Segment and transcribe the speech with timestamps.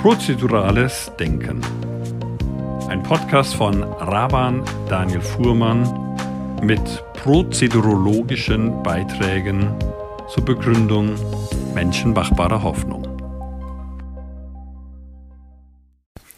[0.00, 1.60] Prozedurales Denken.
[2.88, 6.16] Ein Podcast von Raban Daniel Fuhrmann
[6.62, 6.80] mit
[7.12, 9.74] prozedurologischen Beiträgen
[10.32, 11.16] zur Begründung
[11.74, 13.06] menschenmachbarer Hoffnung.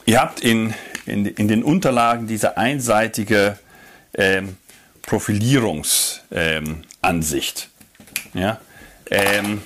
[0.07, 0.75] Ihr habt in,
[1.07, 3.61] in, in den Unterlagen diese einseitige
[4.15, 4.57] ähm,
[5.03, 7.71] Profilierungsansicht.
[8.35, 8.59] Ähm, ja?
[9.09, 9.63] Ähm,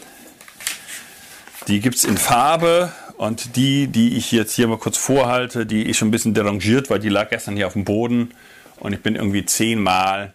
[1.67, 5.89] die gibt es in Farbe und die, die ich jetzt hier mal kurz vorhalte, die
[5.89, 8.31] ist schon ein bisschen derangiert, weil die lag gestern hier auf dem Boden
[8.79, 10.33] und ich bin irgendwie zehnmal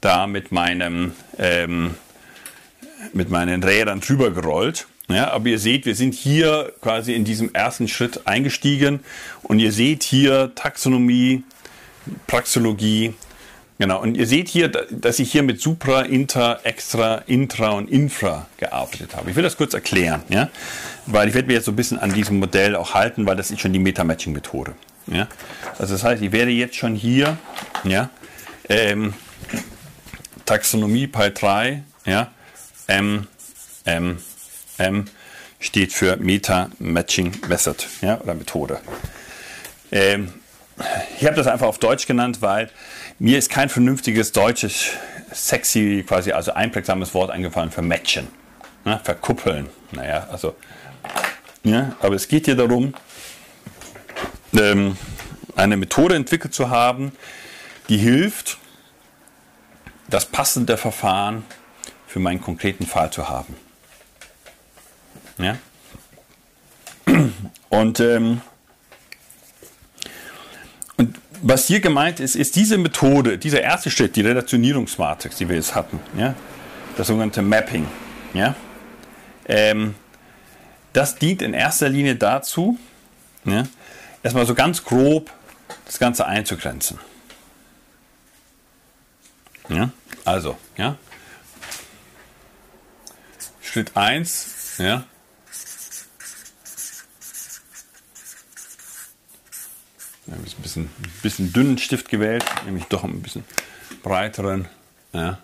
[0.00, 1.94] da mit meinem ähm,
[3.12, 4.86] mit meinen Rädern drüber gerollt.
[5.08, 9.00] Ja, aber ihr seht, wir sind hier quasi in diesem ersten Schritt eingestiegen
[9.42, 11.42] und ihr seht hier Taxonomie,
[12.26, 13.14] Praxologie,
[13.78, 14.00] genau.
[14.00, 19.14] Und ihr seht hier, dass ich hier mit Supra, Inter, Extra, Intra und Infra gearbeitet
[19.16, 19.30] habe.
[19.30, 20.48] Ich will das kurz erklären, ja,
[21.06, 23.50] weil ich werde mir jetzt so ein bisschen an diesem Modell auch halten, weil das
[23.50, 24.74] ist schon die Meta-Matching-Methode.
[25.06, 25.28] Ja.
[25.78, 27.38] Also das heißt, ich werde jetzt schon hier,
[27.84, 28.10] ja,
[28.68, 29.14] ähm,
[30.44, 32.30] Taxonomie Pi 3, ja,
[32.86, 33.26] M,
[33.84, 34.18] M,
[34.78, 35.06] M
[35.58, 38.80] steht für Meta Matching Method ja, oder Methode.
[39.90, 40.32] Ähm,
[41.18, 42.70] ich habe das einfach auf Deutsch genannt, weil
[43.18, 44.90] mir ist kein vernünftiges deutsches,
[45.32, 48.28] sexy, quasi also einprägsames Wort eingefallen für matchen,
[48.84, 49.68] ne, verkuppeln.
[49.92, 50.56] Naja, also,
[51.64, 52.94] ja, aber es geht hier darum,
[54.54, 54.96] ähm,
[55.56, 57.12] eine Methode entwickelt zu haben,
[57.88, 58.58] die hilft,
[60.08, 61.44] das passende Verfahren
[62.06, 63.56] für meinen konkreten Fall zu haben.
[65.38, 65.56] Ja?
[67.70, 68.42] Und, ähm,
[70.98, 75.56] und was hier gemeint ist, ist diese Methode, dieser erste Schritt, die Relationierungsmatrix, die wir
[75.56, 76.34] jetzt hatten, ja?
[76.96, 77.86] das sogenannte Mapping,
[78.34, 78.54] ja?
[79.46, 79.94] Ähm,
[80.92, 82.78] das dient in erster Linie dazu,
[83.44, 83.66] ja?
[84.22, 85.30] erstmal so ganz grob
[85.86, 86.98] das Ganze einzugrenzen.
[89.68, 89.90] Ja?
[90.24, 90.96] Also, ja,
[93.72, 95.04] Schritt 1, ja.
[100.26, 103.44] Wir haben ein bisschen, ein bisschen dünnen Stift gewählt, nämlich doch ein bisschen
[104.02, 104.68] breiteren.
[105.14, 105.38] Ja.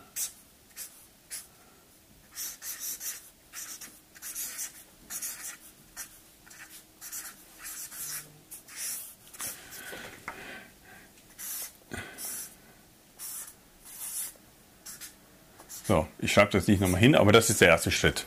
[15.89, 18.27] So, ich schreibe das nicht nochmal hin, aber das ist der erste Schritt.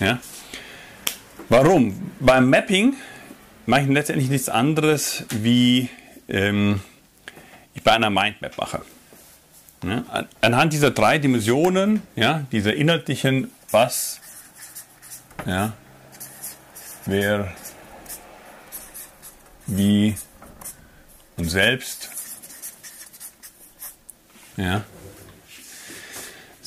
[0.00, 0.18] Ja?
[1.48, 2.10] Warum?
[2.18, 2.96] Beim Mapping
[3.66, 5.90] mache ich letztendlich nichts anderes, wie
[6.28, 6.80] ähm,
[7.74, 8.82] ich bei einer Mindmap mache.
[9.84, 10.26] Ja?
[10.40, 14.20] Anhand dieser drei Dimensionen, ja, dieser inhaltlichen Was,
[15.46, 15.74] ja,
[17.06, 17.52] wer,
[19.68, 20.16] wie
[21.36, 22.10] und selbst,
[24.56, 24.82] ja,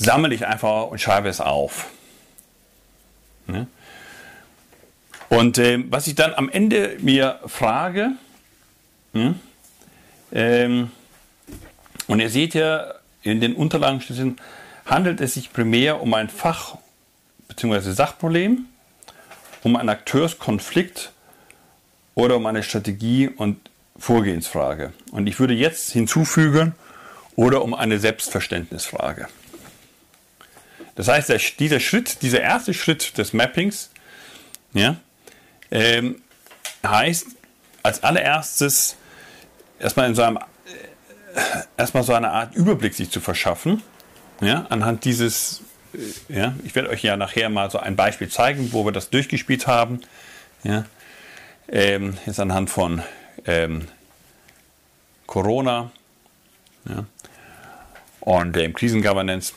[0.02, 1.88] sammle ich einfach und schreibe es auf.
[3.48, 3.68] Ne?
[5.30, 8.12] Und äh, was ich dann am Ende mir frage,
[9.14, 9.40] hm,
[10.34, 10.92] ähm,
[12.08, 14.38] und ihr seht ja in den Unterlagen
[14.86, 16.78] handelt es sich primär um ein Fach-
[17.48, 17.92] bzw.
[17.92, 18.66] Sachproblem,
[19.64, 21.12] um einen Akteurskonflikt
[22.16, 24.94] oder um eine Strategie- und Vorgehensfrage.
[25.12, 26.74] Und ich würde jetzt hinzufügen,
[27.36, 29.28] oder um eine Selbstverständnisfrage.
[30.96, 33.90] Das heißt, der, dieser Schritt, dieser erste Schritt des Mappings,
[34.74, 34.98] ja,
[35.70, 36.22] ähm,
[36.86, 37.28] heißt
[37.84, 38.98] als allererstes
[39.80, 40.42] erstmal in so einem, äh,
[41.78, 43.82] erstmal so eine Art Überblick sich zu verschaffen,
[44.42, 45.62] ja, anhand dieses,
[45.94, 49.10] äh, ja, ich werde euch ja nachher mal so ein Beispiel zeigen, wo wir das
[49.10, 50.02] durchgespielt haben,
[50.64, 50.86] ja,
[51.70, 53.02] ähm, jetzt anhand von
[53.46, 53.88] ähm,
[55.26, 55.92] Corona,
[56.88, 57.06] ja,
[58.20, 59.54] und ähm, Krisengovernance.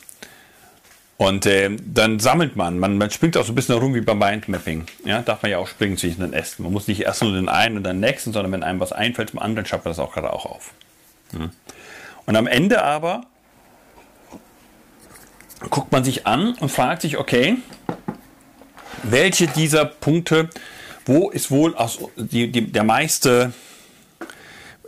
[1.17, 2.77] Und äh, dann sammelt man.
[2.77, 2.97] man.
[2.97, 4.85] Man springt auch so ein bisschen herum wie beim Mindmapping.
[5.05, 6.63] Ja, darf man ja auch springen zwischen den Ästen.
[6.63, 9.29] Man muss nicht erst nur den einen und den nächsten, sondern wenn einem was einfällt
[9.29, 10.71] zum anderen, schreibt man das auch gerade auch auf.
[11.31, 11.49] Ja.
[12.25, 13.25] Und am Ende aber
[15.69, 17.57] guckt man sich an und fragt sich, okay,
[19.03, 20.49] welche dieser Punkte,
[21.05, 23.53] wo ist wohl aus, die, die, der meiste,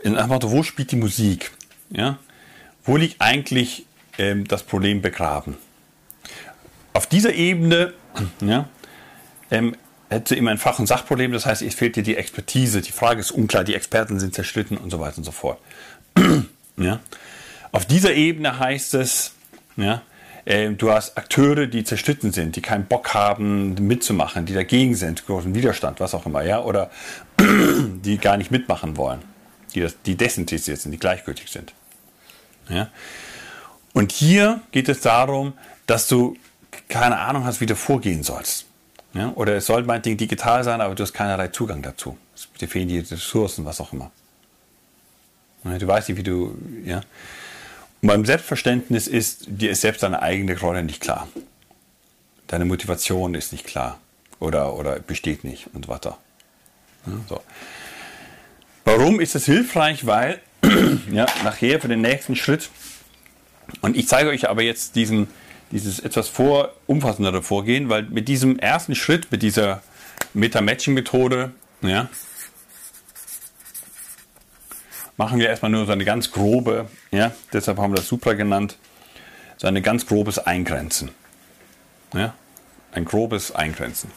[0.02, 1.52] in Motto, wo spielt die Musik?
[1.90, 2.18] Ja?
[2.84, 3.86] Wo liegt eigentlich
[4.18, 5.56] ähm, das Problem begraben?
[6.98, 7.94] Auf dieser Ebene
[8.40, 8.68] ja,
[9.52, 9.76] ähm,
[10.08, 13.20] hätte immer ein Fach- und Sachproblem, das heißt, es fehlt dir die Expertise, die Frage
[13.20, 15.60] ist unklar, die Experten sind zerschritten und so weiter und so fort.
[16.76, 16.98] ja.
[17.70, 19.30] Auf dieser Ebene heißt es,
[19.76, 20.02] ja,
[20.44, 25.24] äh, du hast Akteure, die zerstritten sind, die keinen Bock haben mitzumachen, die dagegen sind,
[25.24, 26.90] großen Widerstand, was auch immer, ja, oder
[27.40, 29.20] die gar nicht mitmachen wollen,
[29.72, 31.74] die, das, die desinteressiert sind, die gleichgültig sind.
[32.68, 32.88] Ja?
[33.92, 35.52] Und hier geht es darum,
[35.86, 36.36] dass du
[36.88, 38.66] keine Ahnung hast, wie du vorgehen sollst.
[39.14, 39.32] Ja?
[39.34, 42.16] Oder es soll meinetwegen digital sein, aber du hast keinerlei Zugang dazu.
[42.60, 44.10] Dir fehlen die Ressourcen, was auch immer.
[45.64, 46.56] Du weißt nicht, wie du.
[46.84, 47.02] Ja?
[48.00, 51.28] Und beim Selbstverständnis ist dir ist selbst deine eigene Rolle nicht klar.
[52.46, 53.98] Deine Motivation ist nicht klar
[54.40, 56.16] oder, oder besteht nicht und weiter.
[57.06, 57.42] Ja, so.
[58.84, 60.06] Warum ist es hilfreich?
[60.06, 60.40] Weil
[61.12, 62.70] ja, nachher für den nächsten Schritt,
[63.82, 65.28] und ich zeige euch aber jetzt diesen,
[65.70, 69.82] dieses etwas vor, umfassendere Vorgehen, weil mit diesem ersten Schritt, mit dieser
[70.34, 72.08] Meta-Matching-Methode, ja,
[75.16, 78.76] machen wir erstmal nur so eine ganz grobe, ja, deshalb haben wir das Supra genannt,
[79.58, 81.10] so ein ganz grobes Eingrenzen.
[82.14, 82.34] Ja,
[82.92, 84.10] ein grobes Eingrenzen.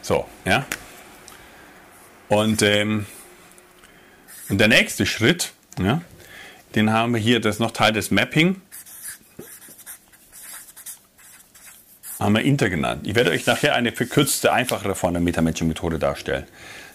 [0.00, 0.64] So, ja.
[2.28, 3.06] Und, ähm,
[4.48, 6.00] und der nächste Schritt, ja,
[6.74, 8.60] den haben wir hier, das ist noch Teil des Mapping.
[12.24, 13.06] Haben wir Inter genannt.
[13.06, 16.46] Ich werde euch nachher eine verkürzte, einfachere Form der Metamatching-Methode darstellen.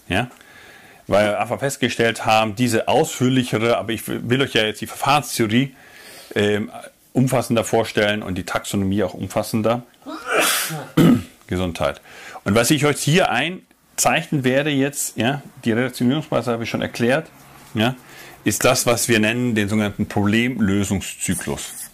[0.07, 0.31] Ja?
[1.05, 5.75] Weil wir einfach festgestellt haben, diese ausführlichere, aber ich will euch ja jetzt die Verfahrenstheorie
[6.33, 6.61] äh,
[7.13, 9.83] umfassender vorstellen und die Taxonomie auch umfassender.
[11.45, 12.01] Gesundheit.
[12.43, 17.29] Und was ich euch hier einzeichnen werde jetzt, ja, die Relationierungsweise habe ich schon erklärt,
[17.75, 17.95] ja,
[18.45, 21.88] ist das, was wir nennen den sogenannten Problemlösungszyklus.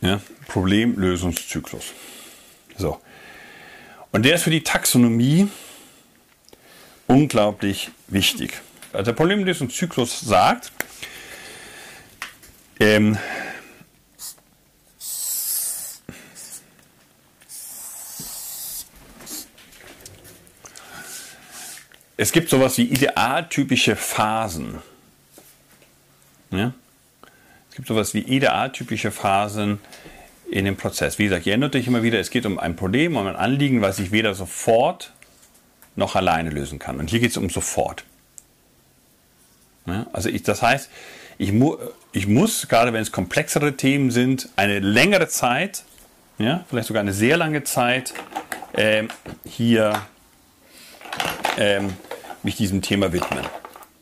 [0.00, 1.92] Ja, Problemlösungszyklus.
[2.76, 3.00] So.
[4.12, 5.48] Und der ist für die Taxonomie
[7.06, 8.60] unglaublich wichtig.
[8.92, 10.72] Also der Problemlösungszyklus sagt,
[12.80, 13.18] ähm,
[22.16, 24.78] es gibt sowas wie idealtypische Phasen.
[26.50, 26.72] Ja?
[27.70, 29.78] Es gibt sowas wie idealtypische Phasen
[30.50, 31.18] in dem Prozess.
[31.18, 33.80] Wie gesagt, ihr erinnert euch immer wieder, es geht um ein Problem, um ein Anliegen,
[33.80, 35.12] was ich weder sofort
[35.94, 36.98] noch alleine lösen kann.
[36.98, 38.04] Und hier geht es um sofort.
[39.86, 40.06] Ja?
[40.12, 40.90] Also ich, das heißt,
[41.38, 41.76] ich, mu
[42.12, 45.84] ich muss, gerade wenn es komplexere Themen sind, eine längere Zeit,
[46.38, 48.14] ja, vielleicht sogar eine sehr lange Zeit,
[48.76, 49.08] ähm,
[49.44, 50.02] hier
[51.56, 51.92] ähm,
[52.42, 53.44] mich diesem Thema widmen.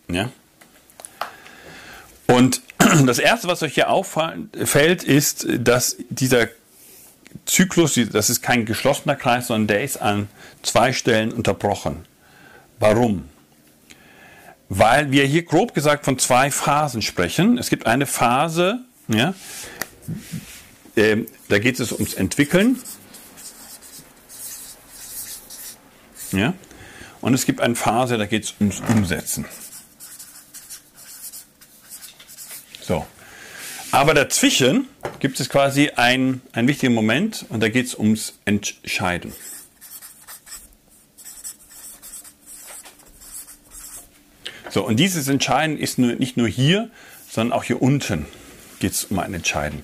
[0.08, 0.30] Ja?
[2.28, 2.62] Und
[3.06, 6.48] das Erste, was euch hier auffällt, ist, dass dieser
[7.44, 10.28] Zyklus, das ist kein geschlossener Kreis, sondern der ist an
[10.62, 12.04] zwei Stellen unterbrochen.
[12.78, 13.24] Warum?
[14.68, 17.58] weil wir hier grob gesagt von zwei Phasen sprechen.
[17.58, 19.34] Es gibt eine Phase, ja,
[20.94, 22.78] äh, da geht es ums Entwickeln.
[26.32, 26.52] Ja,
[27.22, 29.46] und es gibt eine Phase, da geht es ums Umsetzen.
[32.88, 33.06] So.
[33.92, 34.88] Aber dazwischen
[35.20, 39.34] gibt es quasi einen, einen wichtigen Moment und da geht es ums Entscheiden.
[44.70, 46.90] So, und dieses Entscheiden ist nur, nicht nur hier,
[47.30, 48.24] sondern auch hier unten
[48.80, 49.82] geht es um ein Entscheiden.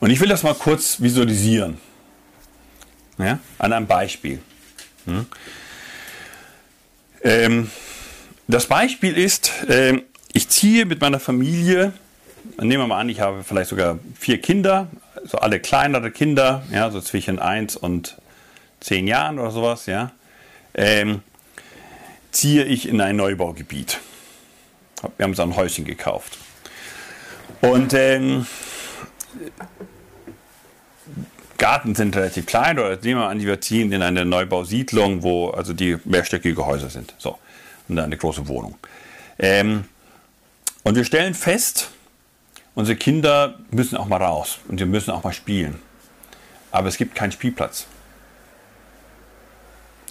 [0.00, 1.78] Und ich will das mal kurz visualisieren.
[3.22, 4.40] Ja, an einem Beispiel.
[5.06, 5.26] Hm.
[7.22, 7.70] Ähm,
[8.48, 10.02] das Beispiel ist, äh,
[10.32, 11.92] ich ziehe mit meiner Familie,
[12.58, 14.88] nehmen wir mal an, ich habe vielleicht sogar vier Kinder,
[15.24, 18.16] so alle kleinere Kinder, ja, so zwischen 1 und
[18.80, 20.10] 10 Jahren oder sowas, ja,
[20.74, 21.22] ähm,
[22.32, 24.00] ziehe ich in ein Neubaugebiet.
[25.16, 26.38] Wir haben so ein Häuschen gekauft.
[27.60, 28.46] Und ähm,
[31.62, 35.72] Garten sind relativ klein, oder nehmen wir an, wir ziehen in eine Neubausiedlung, wo also
[35.72, 37.14] die mehrstöckige Häuser sind.
[37.18, 37.38] So,
[37.88, 38.76] und eine große Wohnung.
[39.38, 39.84] Ähm,
[40.82, 41.90] und wir stellen fest,
[42.74, 45.80] Unsere Kinder müssen auch mal raus und sie müssen auch mal spielen.
[46.70, 47.86] Aber es gibt keinen Spielplatz.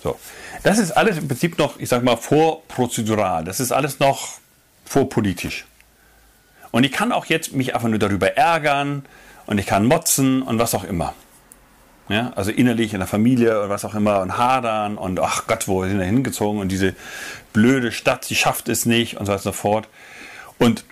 [0.04, 0.20] So.
[0.64, 3.44] Das ist alles im Prinzip noch, ich sag mal, vorprozedural.
[3.44, 4.40] Das ist alles noch
[4.86, 5.66] vorpolitisch.
[6.70, 9.06] Und ich kann auch jetzt mich einfach nur darüber ärgern
[9.48, 11.14] und ich kann motzen und was auch immer.
[12.12, 15.70] Ja, also innerlich in der Familie oder was auch immer und hadern und ach Gott,
[15.70, 16.94] wo sind wir hingezogen und diese
[17.54, 19.88] blöde Stadt, die schafft es nicht und so weiter und so fort.
[20.60, 20.84] Und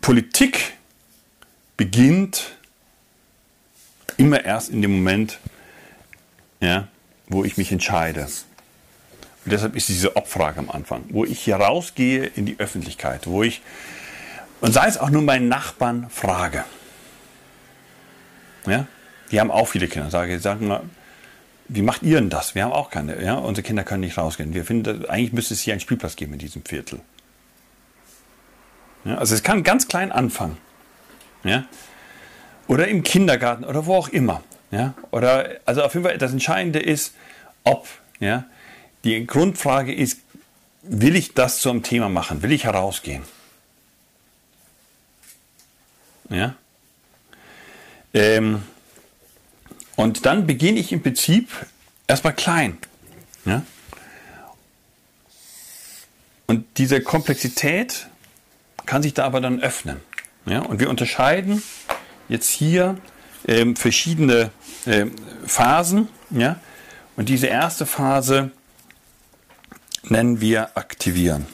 [0.00, 0.72] Politik
[1.76, 2.56] beginnt
[4.16, 5.38] immer erst in dem Moment,
[6.58, 6.88] ja,
[7.28, 8.24] wo ich mich entscheide.
[8.24, 13.44] Und deshalb ist diese Obfrage am Anfang, wo ich hier rausgehe in die Öffentlichkeit, wo
[13.44, 13.62] ich,
[14.60, 16.64] und sei es auch nur meinen Nachbarn frage.
[18.66, 18.88] Ja,
[19.32, 20.10] die haben auch viele Kinder.
[20.10, 20.82] Sage, sagen mal,
[21.68, 22.54] wie macht ihr denn das?
[22.54, 23.22] Wir haben auch keine.
[23.22, 23.34] Ja?
[23.34, 24.52] Unsere Kinder können nicht rausgehen.
[24.54, 27.00] Wir finden, eigentlich müsste es hier einen Spielplatz geben in diesem Viertel.
[29.04, 29.16] Ja?
[29.16, 30.58] Also es kann ganz klein anfangen.
[31.44, 31.64] Ja?
[32.68, 34.42] Oder im Kindergarten oder wo auch immer.
[34.70, 34.94] Ja?
[35.10, 37.14] Oder, also auf jeden Fall, das Entscheidende ist,
[37.64, 37.88] ob.
[38.20, 38.44] Ja?
[39.04, 40.20] Die Grundfrage ist,
[40.82, 42.42] will ich das zum Thema machen?
[42.42, 43.22] Will ich herausgehen?
[46.28, 46.54] Ja?
[48.14, 48.62] Ähm,
[49.96, 51.48] und dann beginne ich im Prinzip
[52.06, 52.78] erstmal klein.
[53.44, 53.62] Ja?
[56.46, 58.08] Und diese Komplexität
[58.86, 60.00] kann sich da aber dann öffnen.
[60.46, 60.60] Ja?
[60.60, 61.62] Und wir unterscheiden
[62.28, 62.98] jetzt hier
[63.46, 64.50] ähm, verschiedene
[64.86, 65.14] ähm,
[65.46, 66.08] Phasen.
[66.30, 66.60] Ja?
[67.16, 68.50] Und diese erste Phase
[70.04, 71.46] nennen wir aktivieren.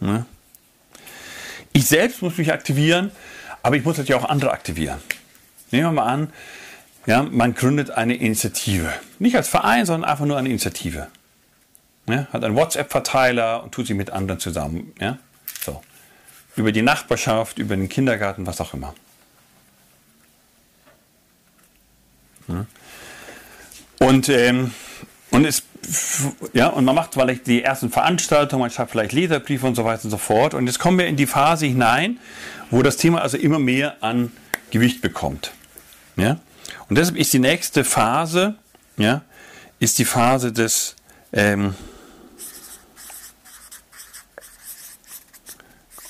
[0.00, 0.26] Ja?
[1.78, 3.12] Ich selbst muss mich aktivieren,
[3.62, 4.98] aber ich muss natürlich auch andere aktivieren.
[5.70, 6.32] Nehmen wir mal an,
[7.06, 8.92] ja, man gründet eine Initiative.
[9.20, 11.06] Nicht als Verein, sondern einfach nur eine Initiative.
[12.08, 14.92] Ja, hat einen WhatsApp-Verteiler und tut sich mit anderen zusammen.
[14.98, 15.18] Ja,
[15.60, 15.80] so.
[16.56, 18.92] Über die Nachbarschaft, über den Kindergarten, was auch immer.
[24.00, 24.72] Und ähm,
[25.30, 25.62] und, es,
[26.52, 30.04] ja, und man macht vielleicht die ersten Veranstaltungen, man schreibt vielleicht Leserbriefe und so weiter
[30.04, 30.54] und so fort.
[30.54, 32.18] Und jetzt kommen wir in die Phase hinein,
[32.70, 34.32] wo das Thema also immer mehr an
[34.70, 35.52] Gewicht bekommt.
[36.16, 36.38] Ja?
[36.88, 38.56] Und deshalb ist die nächste Phase,
[38.96, 39.22] ja,
[39.78, 40.96] ist die Phase des
[41.32, 41.74] ähm,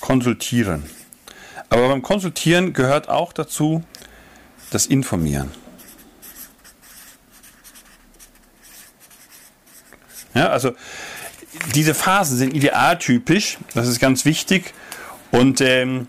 [0.01, 0.85] Konsultieren.
[1.69, 3.85] Aber beim Konsultieren gehört auch dazu
[4.71, 5.51] das Informieren.
[10.39, 10.73] Ja, also
[11.75, 14.73] diese Phasen sind idealtypisch, das ist ganz wichtig.
[15.33, 16.07] Und ähm,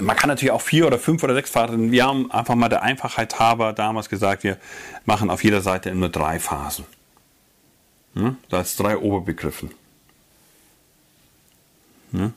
[0.00, 1.92] man kann natürlich auch vier oder fünf oder sechs Phasen.
[1.92, 4.56] Wir haben einfach mal der Einfachheit halber damals gesagt, wir
[5.04, 6.86] machen auf jeder Seite nur drei Phasen.
[8.16, 9.70] Ja, da ist drei Oberbegriffen.
[12.12, 12.32] Ja.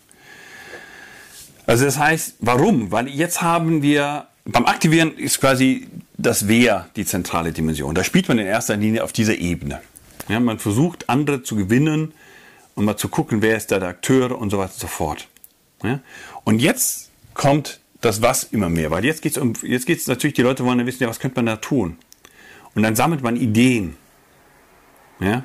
[1.66, 2.92] Also das heißt, warum?
[2.92, 7.96] Weil jetzt haben wir, beim Aktivieren ist quasi das Wer die zentrale Dimension.
[7.96, 9.82] Da spielt man in erster Linie auf dieser Ebene.
[10.28, 12.14] Ja, man versucht, andere zu gewinnen
[12.76, 15.28] und mal zu gucken, wer ist da der Akteur und so weiter und so fort.
[15.84, 16.00] Ja?
[16.44, 20.36] Und jetzt kommt das Was immer mehr, weil jetzt geht es um, jetzt geht's natürlich,
[20.36, 21.98] die Leute wollen ja wissen, ja, was könnte man da tun?
[22.76, 23.98] Und dann sammelt man Ideen.
[25.20, 25.44] Ja?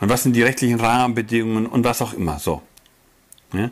[0.00, 2.62] Und was sind die rechtlichen Rahmenbedingungen und was auch immer, so.
[3.52, 3.70] Ja?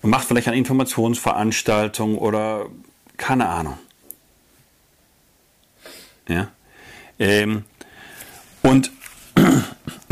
[0.00, 2.66] Und macht vielleicht eine Informationsveranstaltung oder
[3.16, 3.78] keine Ahnung.
[6.26, 6.48] Ja?
[7.18, 7.64] Ähm,
[8.62, 8.90] und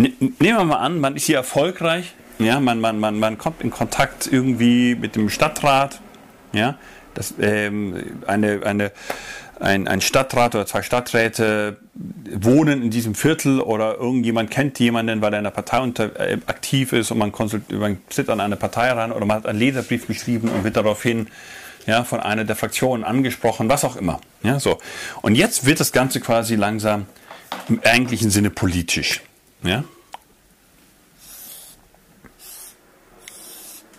[0.00, 3.70] Nehmen wir mal an, man ist hier erfolgreich, ja, man, man, man, man kommt in
[3.70, 6.00] Kontakt irgendwie mit dem Stadtrat,
[6.52, 6.78] ja,
[7.12, 8.92] das, ähm, eine, eine,
[9.58, 15.34] ein, ein Stadtrat oder zwei Stadträte wohnen in diesem Viertel oder irgendjemand kennt jemanden, weil
[15.34, 18.56] er in der Partei unter, äh, aktiv ist und man, konsult, man sitzt an eine
[18.56, 21.28] Partei ran oder man hat einen Leserbrief geschrieben und wird daraufhin
[21.86, 24.20] ja, von einer der Fraktionen angesprochen, was auch immer.
[24.42, 24.78] Ja, so.
[25.20, 27.06] Und jetzt wird das Ganze quasi langsam
[27.68, 29.20] im eigentlichen Sinne politisch.
[29.62, 29.84] Ja?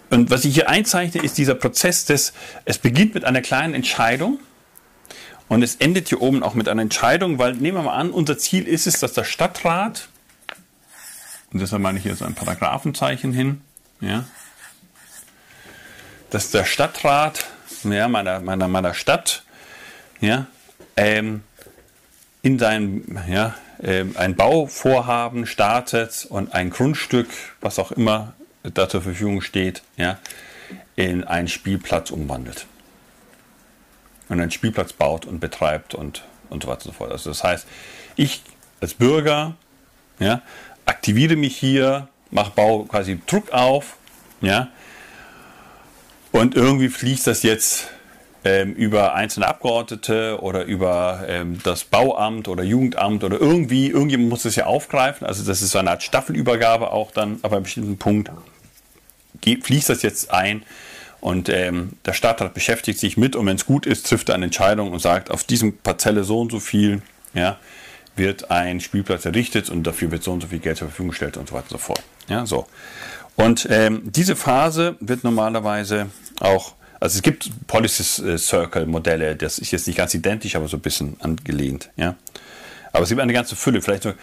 [0.10, 2.34] Und was ich hier einzeichne, ist dieser Prozess des,
[2.66, 4.40] es beginnt mit einer kleinen Entscheidung
[5.48, 8.38] und es endet hier oben auch mit einer Entscheidung, weil nehmen wir mal an, unser
[8.38, 10.10] Ziel ist es, dass der Stadtrat,
[11.54, 13.62] und deshalb meine ich hier so ein Paragraphenzeichen hin,
[14.02, 14.26] ja,
[16.30, 17.46] dass der Stadtrat
[17.84, 19.44] ja, meiner, meiner, meiner Stadt
[20.20, 20.48] ja,
[20.98, 21.44] ähm,
[22.42, 27.28] in seinem ja, ein Bauvorhaben startet und ein Grundstück,
[27.62, 28.34] was auch immer
[28.64, 30.20] da zur Verfügung steht, ja,
[30.96, 32.68] in einen Spielplatz umwandelt.
[34.30, 37.12] Und einen Spielplatz baut und betreibt und, und so weiter und so fort.
[37.12, 37.68] Also das heißt,
[38.16, 38.44] ich
[38.80, 39.56] als Bürger
[40.20, 40.42] ja,
[40.86, 43.98] aktiviere mich hier, mache Bau quasi Druck auf,
[44.42, 44.70] ja,
[46.32, 47.90] und irgendwie fließt das jetzt
[48.44, 54.44] ähm, über einzelne Abgeordnete oder über ähm, das Bauamt oder Jugendamt oder irgendwie, irgendjemand muss
[54.44, 55.28] das ja aufgreifen.
[55.28, 58.32] Also das ist so eine Art Staffelübergabe auch dann, aber einem bestimmten Punkt
[59.44, 60.64] fließt das jetzt ein
[61.20, 64.46] Und ähm, der Stadtrat beschäftigt sich mit und wenn es gut ist, trifft er eine
[64.46, 67.04] Entscheidung und sagt, auf diesem Parzelle so und so viel
[67.36, 67.58] ja,
[68.16, 71.38] wird ein Spielplatz errichtet und dafür wird so und so viel Geld zur Verfügung gestellt
[71.38, 72.04] und so weiter und so fort.
[72.28, 72.66] Ja, so.
[73.36, 76.08] Und ähm, diese Phase wird normalerweise
[76.40, 80.68] auch, also es gibt Policy äh, Circle Modelle, das ist jetzt nicht ganz identisch, aber
[80.68, 81.90] so ein bisschen angelehnt.
[81.98, 82.16] Ja.
[82.94, 84.14] Aber es gibt eine ganze Fülle, vielleicht so,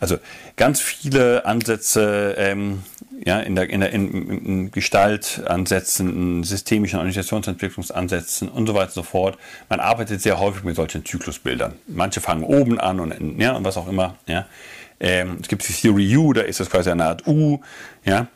[0.00, 0.18] also
[0.56, 2.82] ganz viele Ansätze ähm,
[3.24, 8.94] ja, in der, in der in, in Gestaltansätzen, in systemischen Organisationsentwicklungsansätzen und so weiter und
[8.94, 9.38] so fort.
[9.68, 11.74] Man arbeitet sehr häufig mit solchen Zyklusbildern.
[11.88, 14.16] Manche fangen oben an und, ja, und was auch immer.
[14.26, 14.46] Ja.
[14.98, 17.60] Ähm, es gibt die Theory U, da ist das quasi eine Art U.
[18.04, 18.28] Ja.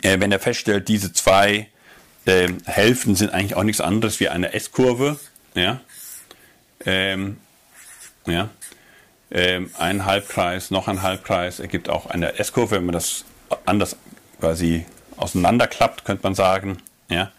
[0.00, 1.68] Äh, wenn er feststellt, diese zwei
[2.28, 5.18] äh, Hälften sind eigentlich auch nichts anderes wie eine S-Kurve.
[5.54, 5.80] Ja.
[6.84, 7.38] Ähm,
[8.26, 8.50] ja
[9.30, 13.24] ähm, ein Halbkreis, noch ein Halbkreis, ergibt auch eine S-Kurve, wenn man das
[13.66, 13.96] anders
[14.40, 16.78] quasi auseinanderklappt, könnte man sagen.
[17.08, 17.32] Ja?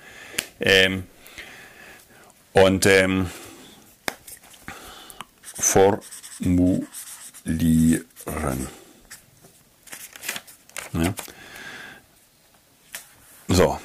[0.59, 1.03] Ähm,
[2.53, 3.29] und ähm,
[5.43, 6.87] formulieren.
[10.93, 11.13] Ja.
[13.47, 13.79] So,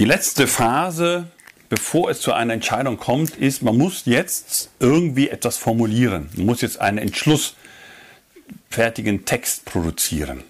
[0.00, 1.28] die letzte Phase
[1.70, 6.28] bevor es zu einer Entscheidung kommt, ist, man muss jetzt irgendwie etwas formulieren.
[6.34, 10.42] Man muss jetzt einen entschlussfertigen Text produzieren.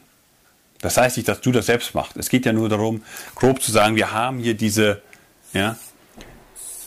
[0.80, 2.16] Das heißt nicht, dass du das selbst machst.
[2.16, 3.02] Es geht ja nur darum,
[3.34, 5.02] grob zu sagen, wir haben hier diese
[5.52, 5.76] ja,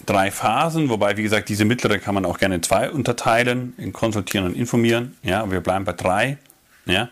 [0.07, 3.93] drei Phasen, wobei, wie gesagt, diese mittlere kann man auch gerne in zwei unterteilen, in
[3.93, 5.15] konsultieren und informieren.
[5.21, 6.39] Ja, wir bleiben bei drei.
[6.87, 7.09] Ja,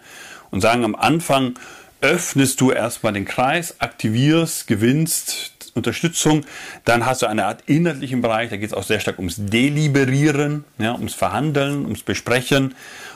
[0.49, 1.53] und sagen am Anfang,
[2.01, 6.45] öffnest du erstmal den Kreis, aktivierst, gewinnst Unterstützung.
[6.85, 10.65] Dann hast du eine Art inhaltlichen Bereich, da geht es auch sehr stark ums Deliberieren,
[10.77, 12.75] ja, ums Verhandeln, ums Besprechen.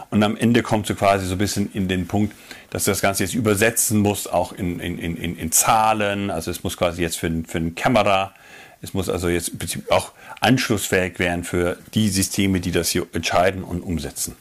[0.09, 2.33] Und am Ende kommst du quasi so ein bisschen in den Punkt,
[2.69, 6.29] dass du das Ganze jetzt übersetzen musst, auch in, in, in, in Zahlen.
[6.29, 8.33] Also es muss quasi jetzt für, für eine Kamera,
[8.81, 9.51] es muss also jetzt
[9.89, 10.11] auch
[10.41, 14.35] anschlussfähig werden für die Systeme, die das hier entscheiden und umsetzen.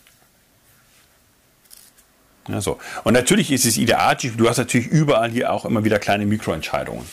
[2.49, 2.79] Ja, so.
[3.05, 7.07] Und natürlich ist es idealisch, du hast natürlich überall hier auch immer wieder kleine Mikroentscheidungen.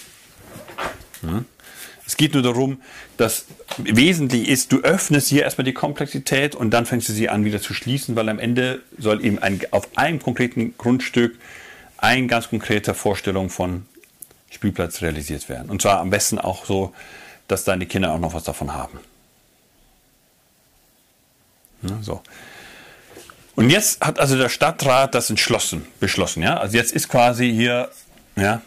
[2.06, 2.82] Es geht nur darum,
[3.18, 3.46] dass
[3.78, 7.62] wesentlich ist, du öffnest hier erstmal die Komplexität und dann fängst du sie an wieder
[7.62, 11.38] zu schließen, weil am Ende soll eben ein, auf einem konkreten Grundstück
[11.98, 13.86] eine ganz konkrete Vorstellung von
[14.50, 15.70] Spielplatz realisiert werden.
[15.70, 16.94] Und zwar am besten auch so,
[17.48, 19.00] dass deine Kinder auch noch was davon haben.
[21.84, 22.22] Ja, so.
[23.62, 26.42] Und jetzt hat also der Stadtrat das entschlossen, beschlossen.
[26.42, 26.58] Ja?
[26.58, 27.92] Also jetzt ist quasi hier
[28.36, 28.60] ja,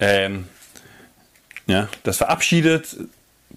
[0.00, 0.48] ähm,
[1.68, 2.96] ja, das verabschiedet,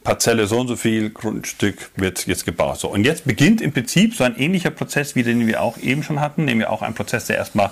[0.03, 2.79] Parzelle so und so viel, Grundstück wird jetzt gebaut.
[2.79, 6.03] So, und jetzt beginnt im Prinzip so ein ähnlicher Prozess, wie den wir auch eben
[6.03, 7.71] schon hatten, nämlich auch ein Prozess, der erstmal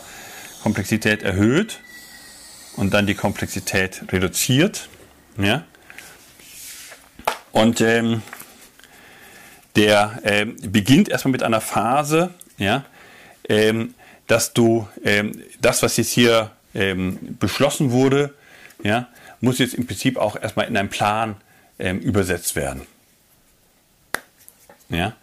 [0.64, 1.80] Komplexität erhöht
[2.76, 4.90] und dann die Komplexität reduziert.
[5.38, 5.64] Ja?
[7.52, 8.24] Und ähm,
[9.76, 12.86] der ähm, beginnt erstmal mit einer Phase, ja,
[13.50, 13.94] ähm,
[14.28, 18.34] dass du ähm, das, was jetzt hier ähm, beschlossen wurde,
[18.84, 19.08] ja,
[19.42, 21.36] muss jetzt im Prinzip auch erstmal in einen Plan
[21.80, 22.82] ähm, übersetzt werden.
[24.90, 25.14] Ja?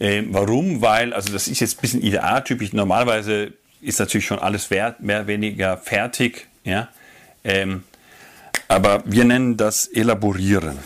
[0.00, 0.80] Ähm, warum?
[0.80, 2.72] Weil, also das ist jetzt ein bisschen idealtypisch.
[2.72, 6.48] Normalerweise ist natürlich schon alles mehr oder weniger fertig.
[6.64, 6.88] Ja?
[7.44, 7.84] Ähm,
[8.68, 10.78] aber wir nennen das Elaborieren.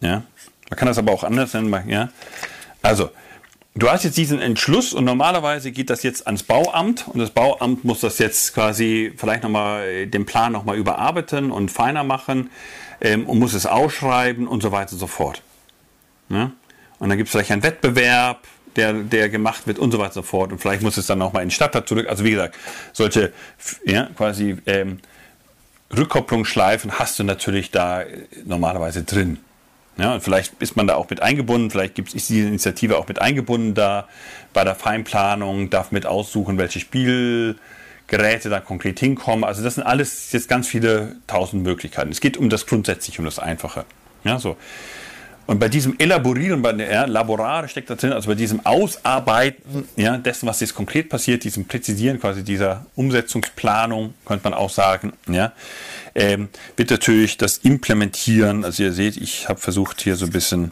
[0.00, 0.22] Ja?
[0.70, 1.88] Man kann das aber auch anders nennen.
[1.88, 2.08] Ja?
[2.80, 3.10] Also,
[3.76, 7.84] Du hast jetzt diesen Entschluss und normalerweise geht das jetzt ans Bauamt und das Bauamt
[7.84, 12.50] muss das jetzt quasi vielleicht nochmal äh, den Plan nochmal überarbeiten und feiner machen
[13.00, 15.42] ähm, und muss es ausschreiben und so weiter und so fort.
[16.30, 16.50] Ja?
[16.98, 18.40] Und dann gibt es vielleicht einen Wettbewerb,
[18.74, 21.20] der, der gemacht wird und so weiter und so fort und vielleicht muss es dann
[21.20, 22.08] nochmal in den Stadtrat zurück.
[22.08, 22.56] Also wie gesagt,
[22.92, 23.32] solche
[23.86, 24.98] ja, quasi ähm,
[25.96, 29.38] Rückkopplungsschleifen hast du natürlich da äh, normalerweise drin.
[30.00, 33.06] Ja, und vielleicht ist man da auch mit eingebunden, vielleicht gibt, ist diese Initiative auch
[33.06, 34.08] mit eingebunden da
[34.54, 39.44] bei der Feinplanung, darf mit aussuchen, welche Spielgeräte da konkret hinkommen.
[39.44, 42.10] Also das sind alles jetzt ganz viele tausend Möglichkeiten.
[42.10, 43.84] Es geht um das grundsätzlich, um das Einfache.
[44.24, 44.56] Ja, so.
[45.46, 50.16] Und bei diesem Elaborieren, bei der Laborare steckt da drin, also bei diesem Ausarbeiten ja,
[50.16, 55.52] dessen, was jetzt konkret passiert, diesem Präzisieren quasi dieser Umsetzungsplanung, könnte man auch sagen, ja,
[56.14, 60.70] ähm, wird natürlich das Implementieren, also ihr seht, ich habe versucht hier so ein bisschen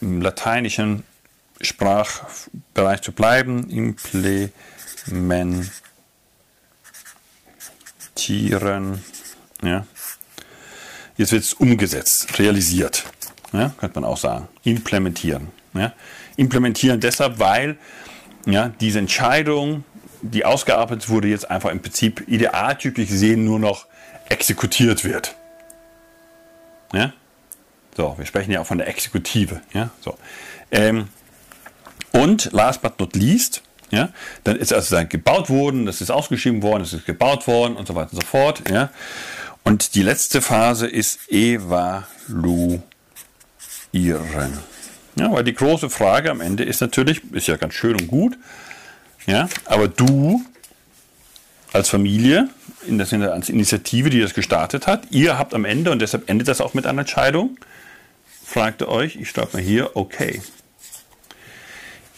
[0.00, 1.04] im lateinischen
[1.60, 4.50] Sprachbereich zu bleiben, implementieren,
[9.62, 9.86] ja.
[11.16, 13.04] Jetzt wird es umgesetzt, realisiert
[13.52, 14.48] ja, könnte man auch sagen.
[14.64, 15.48] Implementieren.
[15.74, 15.92] Ja.
[16.36, 17.76] Implementieren deshalb, weil
[18.46, 19.84] ja, diese Entscheidung
[20.22, 23.86] die ausgearbeitet wurde, jetzt einfach im Prinzip idealtypisch gesehen nur noch
[24.28, 25.34] exekutiert wird.
[26.92, 27.12] Ja?
[27.96, 29.60] So, wir sprechen ja auch von der Exekutive.
[29.72, 29.90] Ja?
[30.00, 30.16] So.
[30.70, 31.08] Ähm,
[32.12, 34.10] und last but not least, ja,
[34.44, 37.88] dann ist also dann gebaut worden, das ist ausgeschrieben worden, es ist gebaut worden und
[37.88, 38.68] so weiter und so fort.
[38.70, 38.90] Ja.
[39.64, 41.20] Und die letzte Phase ist
[43.92, 44.58] evaluieren.
[45.16, 48.38] Ja, weil die große Frage am Ende ist natürlich, ist ja ganz schön und gut,
[49.26, 50.44] ja, aber du
[51.72, 52.48] als Familie,
[52.86, 56.30] in der Sinne als Initiative, die das gestartet hat, ihr habt am Ende, und deshalb
[56.30, 57.58] endet das auch mit einer Entscheidung,
[58.44, 60.40] fragt ihr euch, ich schreibe mal hier, okay,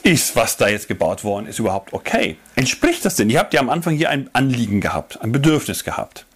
[0.03, 2.37] ist, was da jetzt gebaut worden ist, überhaupt okay?
[2.55, 3.29] Entspricht das denn?
[3.29, 6.27] Ihr habt ja am Anfang hier ein Anliegen gehabt, ein Bedürfnis gehabt.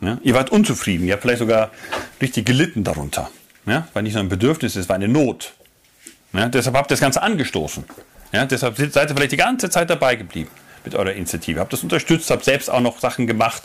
[0.00, 0.18] Ja?
[0.22, 1.70] Ihr wart unzufrieden, ihr habt vielleicht sogar
[2.20, 3.30] richtig gelitten darunter.
[3.66, 3.88] Ja?
[3.92, 5.54] Weil nicht nur ein Bedürfnis, es war eine Not.
[6.32, 6.48] Ja?
[6.48, 7.84] Deshalb habt ihr das Ganze angestoßen.
[8.32, 8.46] Ja?
[8.46, 10.50] Deshalb seid ihr vielleicht die ganze Zeit dabei geblieben
[10.84, 11.60] mit eurer Initiative.
[11.60, 13.62] Habt das unterstützt, habt selbst auch noch Sachen gemacht,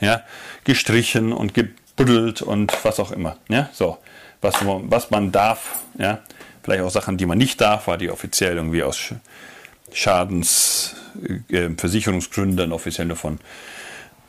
[0.00, 0.22] ja?
[0.64, 3.36] gestrichen und gebuddelt und was auch immer.
[3.48, 3.68] Ja?
[3.72, 3.98] So,
[4.40, 5.82] was, was man darf.
[5.98, 6.20] Ja?
[6.62, 9.12] Vielleicht auch Sachen, die man nicht darf, weil die offiziell irgendwie aus
[9.92, 13.38] Schadensversicherungsgründen äh, offiziell von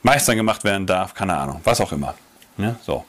[0.03, 2.13] Meistern gemacht werden darf, keine Ahnung, was auch immer.
[2.57, 3.05] Ja, so.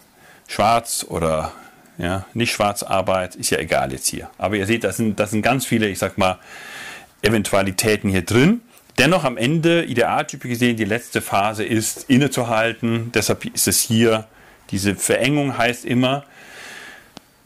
[0.46, 1.52] Schwarz oder
[1.98, 4.30] ja, nicht Schwarzarbeit, ist ja egal jetzt hier.
[4.38, 6.38] Aber ihr seht, das sind, das sind ganz viele, ich sag mal,
[7.22, 8.60] Eventualitäten hier drin.
[8.98, 13.10] Dennoch am Ende, idealtypisch gesehen, die letzte Phase ist innezuhalten.
[13.12, 14.26] Deshalb ist es hier,
[14.70, 16.24] diese Verengung heißt immer,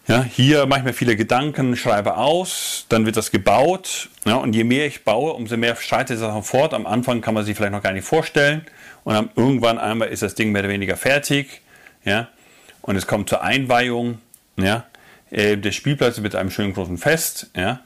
[0.08, 4.08] ja, hier mache ich mir viele Gedanken, schreibe aus, dann wird das gebaut.
[4.24, 6.72] Ja, und je mehr ich baue, umso mehr schreitet es auch fort.
[6.72, 8.66] Am Anfang kann man sich vielleicht noch gar nicht vorstellen.
[9.08, 11.62] Und dann irgendwann einmal ist das Ding mehr oder weniger fertig.
[12.04, 12.28] Ja,
[12.82, 14.18] und es kommt zur Einweihung.
[14.56, 14.84] Ja,
[15.30, 17.48] äh, der Spielplatz mit einem schönen großen Fest.
[17.56, 17.80] Ja,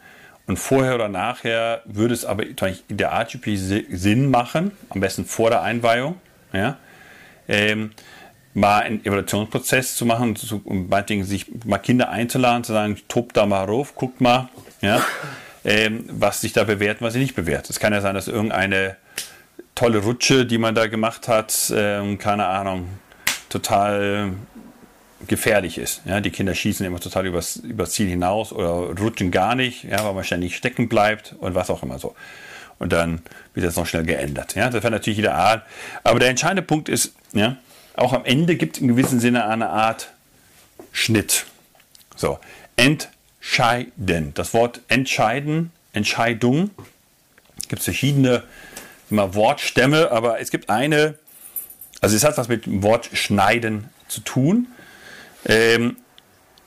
[0.49, 2.57] und vorher oder nachher würde es aber in
[2.97, 6.21] der Archetypie Sinn machen, am besten vor der Einweihung.
[6.53, 6.79] Ja,
[7.47, 7.93] ähm,
[8.53, 13.37] mal einen Evaluationsprozess zu machen, zu, um meinetwegen sich mal Kinder einzuladen, zu sagen, tobt
[13.37, 14.49] da mal rauf, guckt mal,
[14.81, 15.01] ja,
[15.65, 17.71] ähm, was sich da bewährt und was sich nicht bewährt.
[17.71, 18.97] Es kann ja sein, dass irgendeine
[19.75, 22.89] tolle Rutsche, die man da gemacht hat, ähm, keine Ahnung,
[23.49, 24.35] total
[25.27, 26.03] gefährlich ist.
[26.05, 30.05] Ja, die Kinder schießen immer total übers, übers Ziel hinaus oder rutschen gar nicht, ja,
[30.05, 32.15] weil man ständig stecken bleibt und was auch immer so.
[32.79, 33.23] Und dann
[33.55, 34.55] wird das noch schnell geändert.
[34.57, 35.63] Ja, das wäre natürlich ideal.
[36.03, 37.57] Aber der entscheidende Punkt ist, ja,
[37.95, 40.11] auch am Ende gibt es in gewissem Sinne eine Art
[40.91, 41.47] Schnitt.
[42.17, 42.39] So,
[42.77, 44.35] entscheiden.
[44.35, 46.71] Das Wort entscheiden, Entscheidung,
[47.69, 48.43] gibt es verschiedene
[49.13, 51.15] immer Wortstämme, aber es gibt eine,
[52.01, 54.69] also es hat was mit dem Wort schneiden zu tun,
[55.47, 55.97] ähm,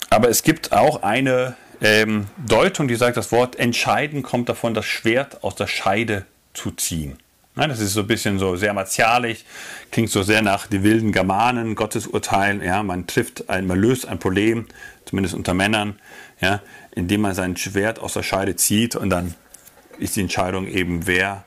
[0.09, 4.85] aber es gibt auch eine ähm, Deutung, die sagt, das Wort entscheiden kommt davon, das
[4.85, 7.17] Schwert aus der Scheide zu ziehen.
[7.55, 9.45] Nein, das ist so ein bisschen so sehr martialisch,
[9.91, 12.61] klingt so sehr nach die wilden Germanen, Gottesurteilen.
[12.61, 14.67] Ja, man trifft ein, man löst ein Problem,
[15.05, 15.97] zumindest unter Männern,
[16.41, 16.61] ja,
[16.93, 19.35] indem man sein Schwert aus der Scheide zieht und dann
[19.99, 21.45] ist die Entscheidung eben, wer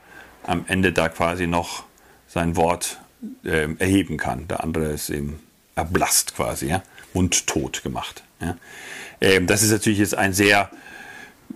[0.49, 1.85] am Ende da quasi noch
[2.27, 2.99] sein Wort
[3.45, 4.49] äh, erheben kann.
[4.49, 5.41] Der andere ist eben
[5.75, 6.83] erblasst quasi, ja,
[7.15, 8.23] mundtot gemacht.
[8.41, 8.57] Ja.
[9.21, 10.71] Ähm, das ist natürlich jetzt ein sehr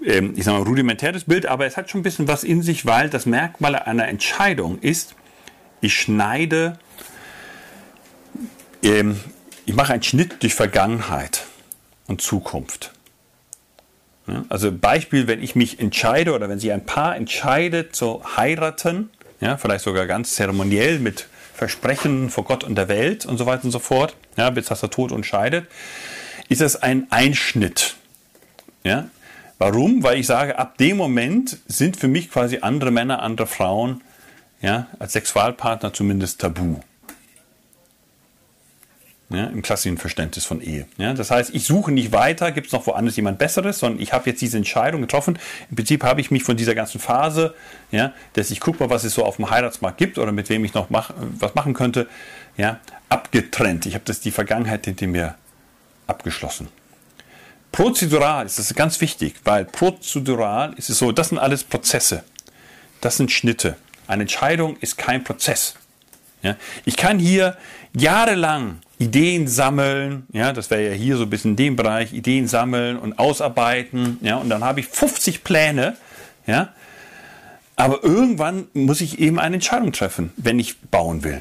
[0.05, 2.87] ähm, ich sag mal, rudimentäres Bild, aber es hat schon ein bisschen was in sich,
[2.87, 5.14] weil das Merkmal einer Entscheidung ist,
[5.81, 6.78] ich schneide,
[8.83, 9.20] ähm,
[9.66, 11.46] ich mache einen Schnitt durch Vergangenheit
[12.07, 12.92] und Zukunft.
[14.48, 19.56] Also Beispiel, wenn ich mich entscheide oder wenn sich ein Paar entscheidet zu heiraten, ja,
[19.56, 23.72] vielleicht sogar ganz zeremoniell mit Versprechen vor Gott und der Welt und so weiter und
[23.72, 25.66] so fort, ja, bis das der Tod uns scheidet,
[26.48, 27.96] ist das ein Einschnitt.
[28.85, 29.08] Ja,
[29.62, 30.02] Warum?
[30.02, 34.00] Weil ich sage, ab dem Moment sind für mich quasi andere Männer, andere Frauen
[34.61, 36.80] ja, als Sexualpartner zumindest tabu.
[39.33, 40.87] Ja, Im klassischen Verständnis von Ehe.
[40.99, 44.12] Ja, das heißt, ich suche nicht weiter, gibt es noch woanders jemand Besseres, sondern ich
[44.12, 45.38] habe jetzt diese Entscheidung getroffen.
[45.71, 47.55] Im Prinzip habe ich mich von dieser ganzen Phase,
[47.90, 50.64] ja, dass ich gucke mal, was es so auf dem Heiratsmarkt gibt oder mit wem
[50.64, 52.09] ich noch mach, was machen könnte,
[52.57, 53.87] ja, abgetrennt.
[53.87, 55.35] Ich habe das die Vergangenheit hinter mir
[56.07, 56.68] abgeschlossen.
[57.73, 62.23] Prozedural ist das ganz wichtig, weil prozedural ist es so, das sind alles Prozesse.
[63.01, 63.77] Das sind Schnitte.
[64.07, 65.75] Eine Entscheidung ist kein Prozess.
[66.42, 66.57] Ja?
[66.85, 67.57] Ich kann hier
[67.94, 72.46] jahrelang Ideen sammeln, ja, das wäre ja hier so ein bisschen in dem Bereich, Ideen
[72.46, 75.96] sammeln und ausarbeiten, ja, und dann habe ich 50 Pläne,
[76.46, 76.72] ja,
[77.76, 81.40] aber irgendwann muss ich eben eine Entscheidung treffen, wenn ich bauen will.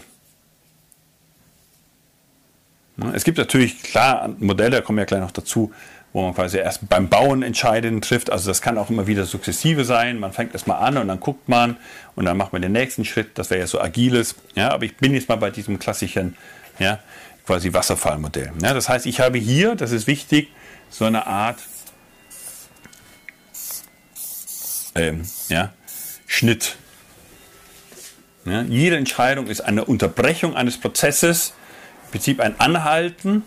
[3.14, 5.72] Es gibt natürlich, klar, Modelle, da kommen wir ja gleich noch dazu,
[6.14, 8.30] wo man quasi erst beim Bauen Entscheidungen trifft.
[8.30, 10.20] Also das kann auch immer wieder sukzessive sein.
[10.20, 11.78] Man fängt erst mal an und dann guckt man
[12.16, 13.38] und dann macht man den nächsten Schritt.
[13.38, 14.36] Das wäre ja so agiles.
[14.56, 16.36] Ja, aber ich bin jetzt mal bei diesem klassischen,
[16.80, 17.00] ja,
[17.46, 18.52] quasi Wasserfallmodell.
[18.62, 20.50] Ja, das heißt, ich habe hier, das ist wichtig,
[20.90, 21.60] so eine Art
[24.96, 25.72] ähm, ja,
[26.28, 26.76] Schnitt.
[28.46, 31.54] Ja, jede Entscheidung ist eine Unterbrechung eines Prozesses,
[32.06, 33.44] im Prinzip ein Anhalten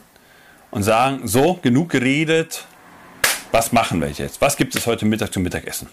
[0.75, 2.65] und sagen, so, genug geredet,
[3.53, 4.41] was machen wir jetzt?
[4.41, 5.89] Was gibt es heute Mittag zum Mittagessen?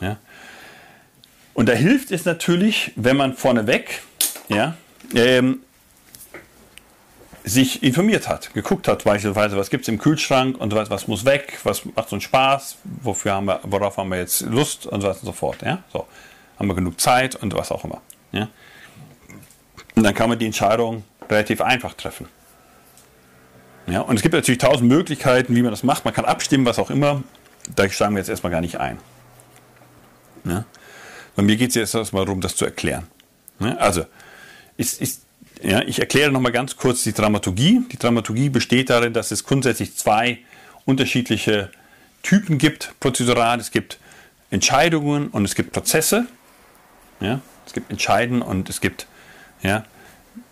[0.00, 0.18] Ja.
[1.52, 4.02] Und da hilft es natürlich, wenn man vorneweg
[4.48, 4.76] ja,
[5.16, 5.64] ähm,
[7.42, 11.24] sich informiert hat, geguckt hat, beispielsweise, was gibt es im Kühlschrank und was, was muss
[11.24, 15.08] weg, was macht uns Spaß, wofür haben wir, worauf haben wir jetzt Lust und so
[15.08, 15.62] weiter und so fort.
[15.62, 15.82] Ja?
[15.92, 16.06] So,
[16.56, 18.00] haben wir genug Zeit und was auch immer.
[18.30, 18.46] Ja?
[19.96, 22.26] Und dann kann man die Entscheidung relativ einfach treffen.
[23.86, 24.00] Ja?
[24.02, 26.04] Und es gibt natürlich tausend Möglichkeiten, wie man das macht.
[26.04, 27.22] Man kann abstimmen, was auch immer.
[27.74, 28.98] Da steigen wir jetzt erstmal gar nicht ein.
[30.44, 30.64] Ja?
[31.36, 33.06] Bei mir geht es jetzt erstmal darum, das zu erklären.
[33.60, 33.76] Ja?
[33.76, 34.04] Also,
[34.76, 35.22] ist, ist
[35.62, 37.82] ja, ich erkläre nochmal ganz kurz die Dramaturgie.
[37.90, 40.38] Die Dramaturgie besteht darin, dass es grundsätzlich zwei
[40.84, 41.70] unterschiedliche
[42.22, 43.58] Typen gibt, prozedural.
[43.58, 43.98] Es gibt
[44.50, 46.26] Entscheidungen und es gibt Prozesse.
[47.20, 49.06] Ja, es gibt Entscheiden und es gibt,
[49.62, 49.84] ja,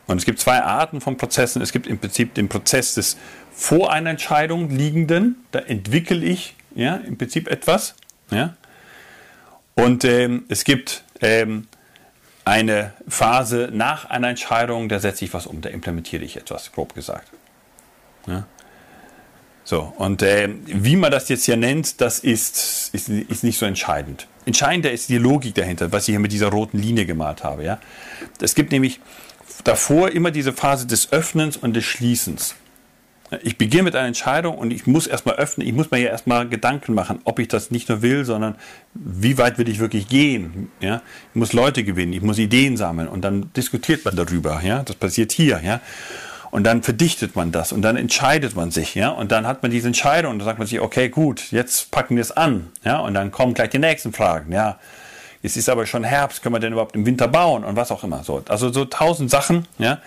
[0.07, 1.63] und es gibt zwei Arten von Prozessen.
[1.63, 3.17] Es gibt im Prinzip den Prozess des
[3.53, 5.45] vor einer Entscheidung liegenden.
[5.51, 7.95] Da entwickle ich ja, im Prinzip etwas.
[8.31, 8.55] Ja.
[9.75, 11.67] Und ähm, es gibt ähm,
[12.45, 16.95] eine Phase nach einer Entscheidung, da setze ich was um, da implementiere ich etwas, grob
[16.95, 17.29] gesagt.
[18.27, 18.47] Ja?
[19.65, 23.67] So, und äh, wie man das jetzt hier nennt, das ist, ist, ist nicht so
[23.67, 24.29] entscheidend.
[24.45, 27.65] Entscheidender ist die Logik dahinter, was ich hier mit dieser roten Linie gemalt habe.
[27.65, 27.81] Ja?
[28.41, 29.01] Es gibt nämlich
[29.65, 32.55] davor immer diese Phase des Öffnens und des Schließens.
[33.43, 36.49] Ich beginne mit einer Entscheidung und ich muss erstmal öffnen, ich muss mir ja erstmal
[36.49, 38.55] Gedanken machen, ob ich das nicht nur will, sondern
[38.95, 40.71] wie weit will ich wirklich gehen.
[40.81, 41.03] Ja?
[41.31, 44.61] Ich muss Leute gewinnen, ich muss Ideen sammeln und dann diskutiert man darüber.
[44.63, 44.85] Ja?
[44.85, 45.61] Das passiert hier.
[45.65, 45.81] Ja?
[46.53, 48.95] Und dann verdichtet man das und dann entscheidet man sich.
[48.95, 49.09] Ja?
[49.09, 52.15] Und dann hat man diese Entscheidung und dann sagt man sich, okay, gut, jetzt packen
[52.15, 52.69] wir es an.
[52.85, 53.01] Ja?
[53.01, 54.53] Und dann kommen gleich die nächsten Fragen.
[54.53, 54.79] Ja?
[55.47, 58.03] Es ist aber schon Herbst, können wir denn überhaupt im Winter bauen und was auch
[58.03, 58.25] immer.
[58.25, 60.01] So, also so tausend Sachen, ja,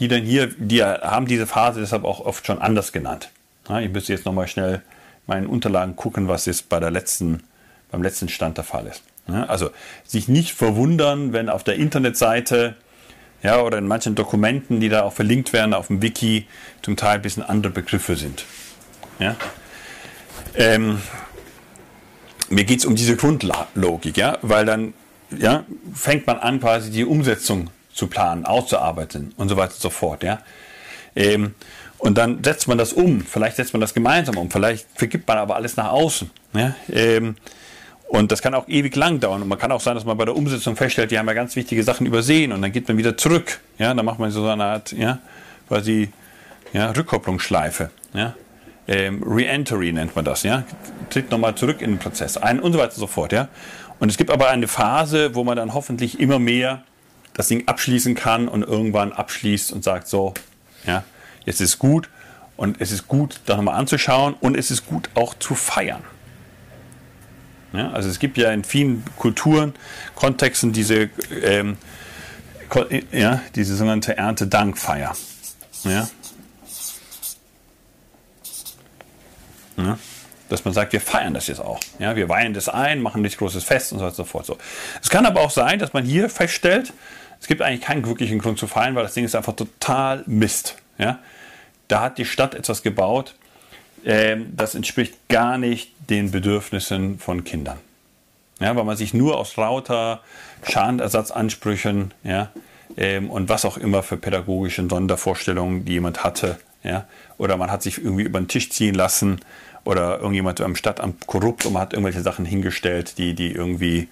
[0.00, 3.30] die dann hier, die haben diese Phase deshalb auch oft schon anders genannt.
[3.68, 4.82] Ja, ich müsste jetzt nochmal schnell
[5.28, 7.44] meinen Unterlagen gucken, was jetzt bei der letzten,
[7.92, 9.04] beim letzten Stand der Fall ist.
[9.28, 9.70] Ja, also
[10.04, 12.74] sich nicht verwundern, wenn auf der Internetseite
[13.44, 16.48] ja, oder in manchen Dokumenten, die da auch verlinkt werden auf dem Wiki,
[16.82, 18.44] zum Teil ein bisschen andere Begriffe sind.
[19.20, 19.36] Ja?
[20.56, 21.00] Ähm,
[22.50, 24.92] mir geht es um diese Grundlogik, ja, weil dann
[25.36, 29.90] ja, fängt man an, quasi die Umsetzung zu planen, auszuarbeiten und so weiter und so
[29.90, 30.22] fort.
[30.22, 30.40] Ja.
[31.16, 31.54] Ähm,
[31.98, 35.38] und dann setzt man das um, vielleicht setzt man das gemeinsam um, vielleicht vergibt man
[35.38, 36.30] aber alles nach außen.
[36.54, 36.74] Ja.
[36.92, 37.36] Ähm,
[38.08, 39.42] und das kann auch ewig lang dauern.
[39.42, 41.54] Und man kann auch sein, dass man bei der Umsetzung feststellt, die haben ja ganz
[41.54, 43.60] wichtige Sachen übersehen und dann geht man wieder zurück.
[43.78, 45.20] Ja, dann macht man so eine Art, ja,
[45.68, 46.08] quasi
[46.72, 47.90] ja, Rückkopplungsschleife.
[48.12, 48.34] Ja.
[48.90, 50.64] Ähm, Re-Entry nennt man das, ja.
[51.10, 53.48] Tritt nochmal zurück in den Prozess ein und so weiter und so fort, ja.
[54.00, 56.82] Und es gibt aber eine Phase, wo man dann hoffentlich immer mehr
[57.34, 60.34] das Ding abschließen kann und irgendwann abschließt und sagt so,
[60.84, 61.04] ja,
[61.44, 62.10] jetzt ist gut
[62.56, 66.02] und es ist gut, da nochmal anzuschauen und es ist gut auch zu feiern.
[67.72, 69.74] Ja, also es gibt ja in vielen Kulturen,
[70.16, 71.10] Kontexten diese,
[71.44, 71.76] ähm,
[73.12, 75.14] ja, diese sogenannte Erntedankfeier.
[75.84, 76.08] Ja,
[79.82, 79.98] Ne?
[80.48, 81.78] Dass man sagt, wir feiern das jetzt auch.
[81.98, 84.46] Ja, wir weihen das ein, machen nicht großes Fest und so weiter und so fort.
[84.46, 84.58] So.
[85.00, 86.92] Es kann aber auch sein, dass man hier feststellt,
[87.40, 90.76] es gibt eigentlich keinen wirklichen Grund zu feiern, weil das Ding ist einfach total Mist.
[90.98, 91.20] Ja?
[91.88, 93.34] Da hat die Stadt etwas gebaut,
[94.04, 97.78] äh, das entspricht gar nicht den Bedürfnissen von Kindern.
[98.60, 100.20] Ja, weil man sich nur aus lauter
[100.68, 102.50] Schadenersatzansprüchen ja,
[102.96, 107.06] ähm, und was auch immer für pädagogische Sondervorstellungen, die jemand hatte, ja,
[107.38, 109.40] oder man hat sich irgendwie über den Tisch ziehen lassen
[109.84, 114.08] oder irgendjemand am Stadtamt korrupt und man hat irgendwelche Sachen hingestellt, die, die irgendwie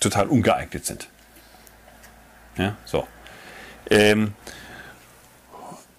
[0.00, 1.08] total ungeeignet sind.
[2.56, 3.06] Ja, so.
[3.90, 4.34] Ähm,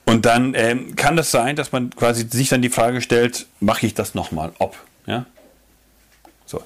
[0.05, 3.85] und dann ähm, kann das sein, dass man quasi sich dann die Frage stellt, mache
[3.85, 4.77] ich das nochmal, ob.
[5.05, 5.25] Ja?
[6.45, 6.61] So.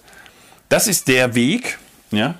[0.69, 1.77] Das ist der Weg,
[2.11, 2.35] ja,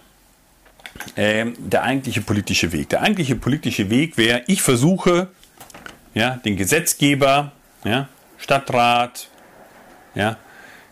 [1.15, 2.89] ähm, der eigentliche politische Weg.
[2.89, 5.29] Der eigentliche politische Weg wäre, ich versuche,
[6.17, 7.51] ja, den Gesetzgeber,
[7.83, 9.29] ja, Stadtrat,
[10.15, 10.37] ja,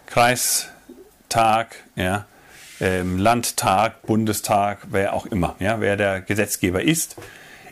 [0.05, 2.25] Kreistag, ja,
[2.79, 7.15] ähm, Landtag, Bundestag, wer auch immer, ja, wer der Gesetzgeber ist,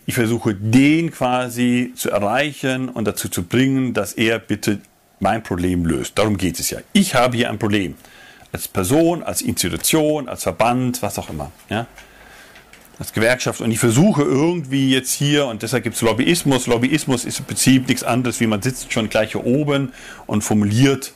[0.06, 4.80] Ich versuche den quasi zu erreichen und dazu zu bringen, dass er bitte
[5.20, 6.18] mein Problem löst.
[6.18, 6.80] Darum geht es ja.
[6.92, 7.96] Ich habe hier ein Problem.
[8.52, 11.52] Als Person, als Institution, als Verband, was auch immer.
[11.70, 11.88] Ja?
[13.00, 13.62] Als Gewerkschaft.
[13.62, 16.68] Und ich versuche irgendwie jetzt hier, und deshalb gibt es Lobbyismus.
[16.68, 19.94] Lobbyismus ist im Prinzip nichts anderes, wie man sitzt schon gleich hier oben
[20.28, 21.14] und formuliert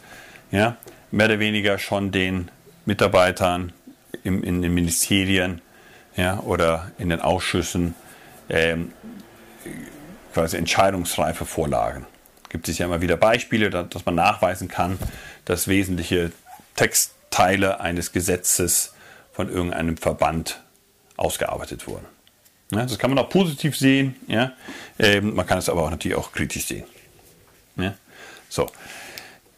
[0.51, 0.77] ja,
[1.11, 2.49] mehr oder weniger schon den
[2.85, 3.73] Mitarbeitern
[4.23, 5.61] im, in den Ministerien
[6.15, 7.93] ja, oder in den Ausschüssen
[8.49, 8.91] ähm,
[10.33, 12.05] quasi entscheidungsreife Vorlagen.
[12.49, 14.97] Gibt es ja immer wieder Beispiele, dass man nachweisen kann,
[15.45, 16.31] dass wesentliche
[16.75, 18.93] Textteile eines Gesetzes
[19.33, 20.61] von irgendeinem Verband
[21.17, 22.05] ausgearbeitet wurden.
[22.71, 24.51] Ja, das kann man auch positiv sehen, ja?
[24.99, 26.83] Ähm, man kann es aber auch natürlich auch kritisch sehen.
[27.77, 27.93] Ja?
[28.49, 28.67] So.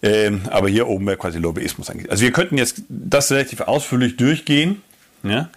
[0.02, 2.10] Ähm, aber hier oben wäre quasi Lobbyismus eigentlich.
[2.10, 4.82] Also wir könnten jetzt das relativ ausführlich durchgehen.
[5.24, 5.50] Ja?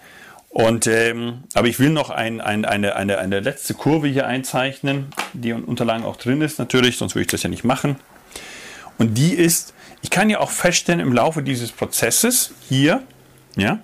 [0.49, 5.07] Und, ähm, aber ich will noch ein, ein, eine, eine, eine letzte Kurve hier einzeichnen,
[5.33, 7.95] die in Unterlagen auch drin ist natürlich, sonst würde ich das ja nicht machen.
[8.97, 13.01] Und die ist, ich kann ja auch feststellen im Laufe dieses Prozesses hier,
[13.55, 13.79] ja,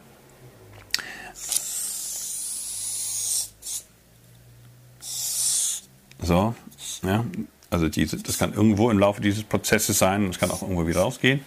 [6.21, 6.55] so,
[7.03, 7.25] ja,
[7.69, 11.01] also diese, das kann irgendwo im Laufe dieses Prozesses sein es kann auch irgendwo wieder
[11.01, 11.41] rausgehen.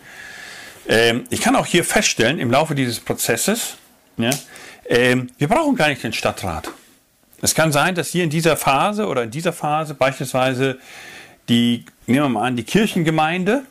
[0.88, 3.76] Ähm, ich kann auch hier feststellen im Laufe dieses Prozesses,
[4.16, 4.30] ja,
[4.86, 6.70] ähm, wir brauchen gar nicht den Stadtrat.
[7.40, 10.78] Es kann sein, dass hier in dieser Phase oder in dieser Phase beispielsweise
[11.48, 13.64] die, nehmen wir mal an, die Kirchengemeinde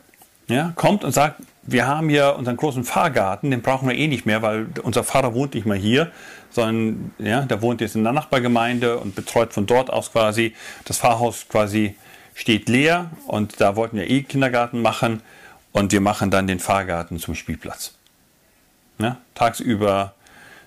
[0.48, 4.26] ja, kommt und sagt, wir haben hier unseren großen Pfarrgarten, den brauchen wir eh nicht
[4.26, 6.10] mehr, weil unser Pfarrer wohnt nicht mehr hier,
[6.50, 10.54] sondern ja, der wohnt jetzt in der Nachbargemeinde und betreut von dort aus quasi.
[10.84, 11.96] Das Pfarrhaus quasi
[12.34, 15.22] steht leer und da wollten wir eh Kindergarten machen
[15.72, 17.94] und wir machen dann den Pfarrgarten zum Spielplatz.
[18.98, 20.14] Ja, tagsüber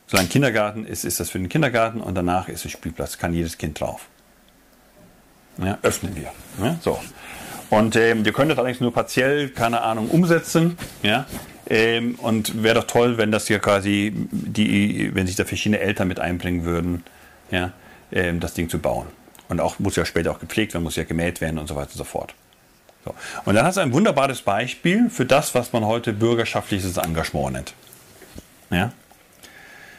[0.08, 3.58] Solange Kindergarten ist, ist das für den Kindergarten und danach ist es Spielplatz, kann jedes
[3.58, 4.08] Kind drauf.
[5.58, 6.32] Ja, öffnen wir.
[6.64, 7.00] Ja, so.
[7.76, 10.78] Und ähm, wir können das allerdings nur partiell, keine Ahnung, umsetzen.
[11.04, 11.26] Ja,
[11.68, 16.08] ähm, und wäre doch toll, wenn das ja quasi, die, wenn sich da verschiedene Eltern
[16.08, 17.04] mit einbringen würden,
[17.52, 17.74] ja,
[18.14, 19.08] ähm, das Ding zu bauen.
[19.50, 21.92] Und auch muss ja später auch gepflegt werden, muss ja gemäht werden und so weiter
[21.92, 22.34] und so fort.
[23.04, 23.14] So.
[23.44, 27.74] Und dann hast du ein wunderbares Beispiel für das, was man heute bürgerschaftliches Engagement nennt.
[28.70, 28.94] Ja?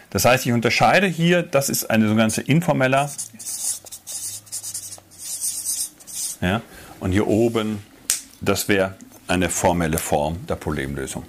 [0.08, 3.10] Das heißt, ich unterscheide hier, das ist eine sogenannte informeller.
[6.40, 6.62] Ja,
[7.00, 7.82] und hier oben,
[8.40, 8.94] das wäre
[9.28, 11.24] eine formelle Form der Problemlösung.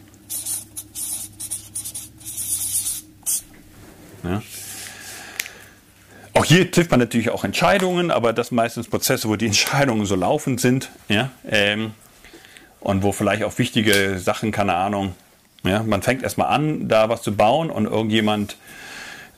[4.23, 4.41] Ja.
[6.33, 10.15] Auch hier trifft man natürlich auch Entscheidungen, aber das meistens Prozesse, wo die Entscheidungen so
[10.15, 10.89] laufend sind.
[11.07, 11.93] Ja, ähm,
[12.79, 15.15] und wo vielleicht auch wichtige Sachen, keine Ahnung,
[15.63, 18.57] ja, man fängt erstmal an, da was zu bauen und irgendjemand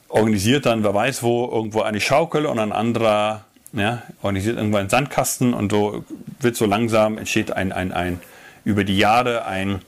[0.10, 4.90] organisiert dann, wer weiß wo, irgendwo eine Schaukel und ein anderer ja, organisiert irgendwann einen
[4.90, 6.04] Sandkasten und so
[6.40, 8.20] wird so langsam, entsteht ein, ein, ein
[8.66, 9.82] über die Jahre ein,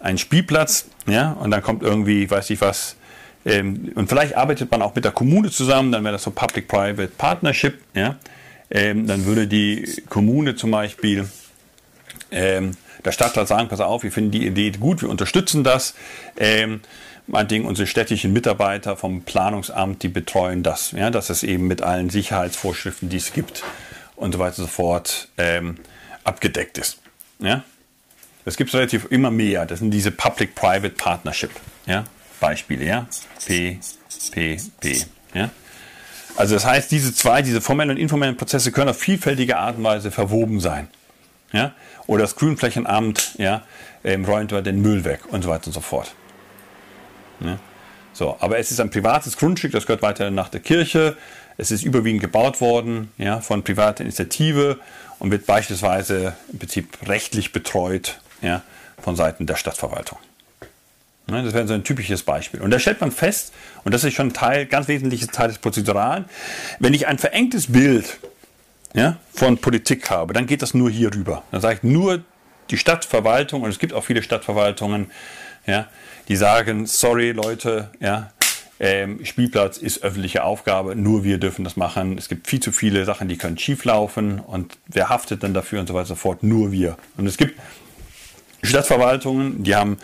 [0.00, 2.96] ein Spielplatz, ja, und dann kommt irgendwie, weiß ich was,
[3.44, 7.12] ähm, und vielleicht arbeitet man auch mit der Kommune zusammen, dann wäre das so Public-Private
[7.18, 8.16] Partnership, ja,
[8.70, 11.28] ähm, dann würde die Kommune zum Beispiel
[12.30, 12.72] ähm,
[13.04, 15.94] der Stadtrat sagen, pass auf, wir finden die Idee gut, wir unterstützen das.
[17.32, 22.10] Meinetwegen unsere städtischen Mitarbeiter vom Planungsamt, die betreuen das, ja, dass es eben mit allen
[22.10, 23.64] Sicherheitsvorschriften, die es gibt
[24.16, 25.78] und so weiter und so fort ähm,
[26.24, 26.98] abgedeckt ist.
[27.38, 27.64] Ja.
[28.44, 29.64] Das gibt es relativ immer mehr.
[29.64, 31.52] Das sind diese Public-Private Partnership
[31.86, 32.04] ja,
[32.38, 32.84] Beispiele.
[32.84, 33.08] Ja.
[33.46, 33.78] P,
[34.30, 35.02] P, P.
[35.32, 35.48] Ja.
[36.36, 39.84] Also das heißt, diese zwei, diese formellen und informellen Prozesse können auf vielfältige Art und
[39.84, 40.88] Weise verwoben sein.
[41.50, 41.72] Ja?
[42.06, 43.62] Oder das Grünflächenamt ja,
[44.04, 46.14] ähm, räumt den Müll weg und so weiter und so fort.
[47.44, 47.58] Ja?
[48.12, 51.16] So, aber es ist ein privates Grundstück, das gehört weiter nach der Kirche.
[51.56, 54.78] Es ist überwiegend gebaut worden ja, von privater Initiative
[55.18, 58.62] und wird beispielsweise im Prinzip rechtlich betreut ja,
[59.00, 60.18] von Seiten der Stadtverwaltung.
[61.30, 62.60] Ja, das wäre so ein typisches Beispiel.
[62.60, 66.24] Und da stellt man fest, und das ist schon ein ganz wesentliches Teil des Prozeduralen,
[66.80, 68.18] wenn ich ein verengtes Bild
[68.94, 71.44] ja, von Politik habe, dann geht das nur hier rüber.
[71.50, 72.22] Dann sage ich nur
[72.70, 75.10] die Stadtverwaltung, und es gibt auch viele Stadtverwaltungen,
[75.66, 75.88] ja,
[76.28, 78.30] die sagen, sorry Leute, ja,
[78.80, 82.18] ähm, Spielplatz ist öffentliche Aufgabe, nur wir dürfen das machen.
[82.18, 85.80] Es gibt viel zu viele Sachen, die können schief laufen und wer haftet dann dafür
[85.80, 86.96] und so weiter und so fort, nur wir.
[87.16, 87.58] Und es gibt
[88.62, 89.98] Stadtverwaltungen, die haben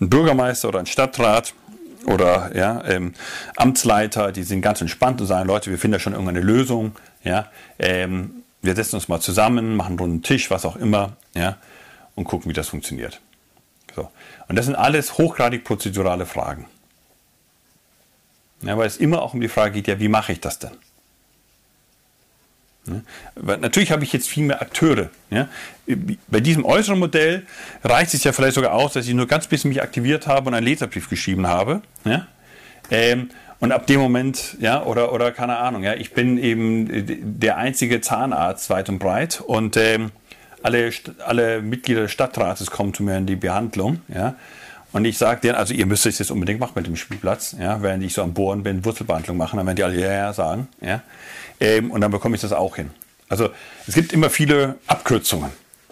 [0.00, 1.54] einen Bürgermeister oder einen Stadtrat
[2.04, 3.14] oder ja, ähm,
[3.56, 6.96] Amtsleiter, die sind ganz entspannt und sagen, Leute, wir finden da schon irgendeine Lösung.
[7.24, 11.56] Ja, ähm, wir setzen uns mal zusammen, machen einen runden Tisch, was auch immer, ja,
[12.14, 13.20] und gucken, wie das funktioniert.
[14.48, 16.66] Und das sind alles hochgradig prozedurale Fragen.
[18.62, 20.72] Ja, weil es immer auch um die Frage geht, ja, wie mache ich das denn?
[22.86, 23.56] Ja?
[23.58, 25.10] Natürlich habe ich jetzt viel mehr Akteure.
[25.30, 25.48] Ja?
[26.26, 27.46] Bei diesem äußeren Modell
[27.84, 30.54] reicht es ja vielleicht sogar aus, dass ich nur ganz bisschen mich aktiviert habe und
[30.54, 31.82] einen Leserbrief geschrieben habe.
[32.04, 32.26] Ja?
[32.90, 33.30] Ähm,
[33.60, 38.00] und ab dem Moment, ja, oder, oder keine Ahnung, ja, ich bin eben der einzige
[38.00, 40.12] Zahnarzt weit und breit und ähm,
[40.62, 40.90] alle,
[41.26, 44.34] alle Mitglieder des Stadtrates kommen zu mir in die Behandlung, ja.
[44.90, 47.82] Und ich sage denen, also ihr müsst es jetzt unbedingt machen mit dem Spielplatz, ja,
[47.82, 50.68] während ich so am Bohren bin, Wurzelbehandlung machen, dann werden die alle ja, ja sagen,
[50.80, 51.02] ja.
[51.60, 52.90] Ähm, und dann bekomme ich das auch hin.
[53.28, 53.50] Also
[53.86, 55.50] es gibt immer viele Abkürzungen.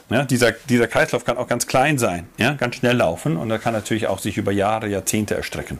[0.08, 3.58] Ja, dieser, dieser Kreislauf kann auch ganz klein sein, ja, ganz schnell laufen und er
[3.58, 5.78] kann natürlich auch sich über Jahre, Jahrzehnte erstrecken.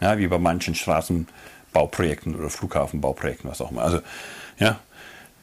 [0.00, 3.82] Ja, wie bei manchen Straßenbauprojekten oder Flughafenbauprojekten, was auch immer.
[3.82, 4.00] Also,
[4.58, 4.80] ja,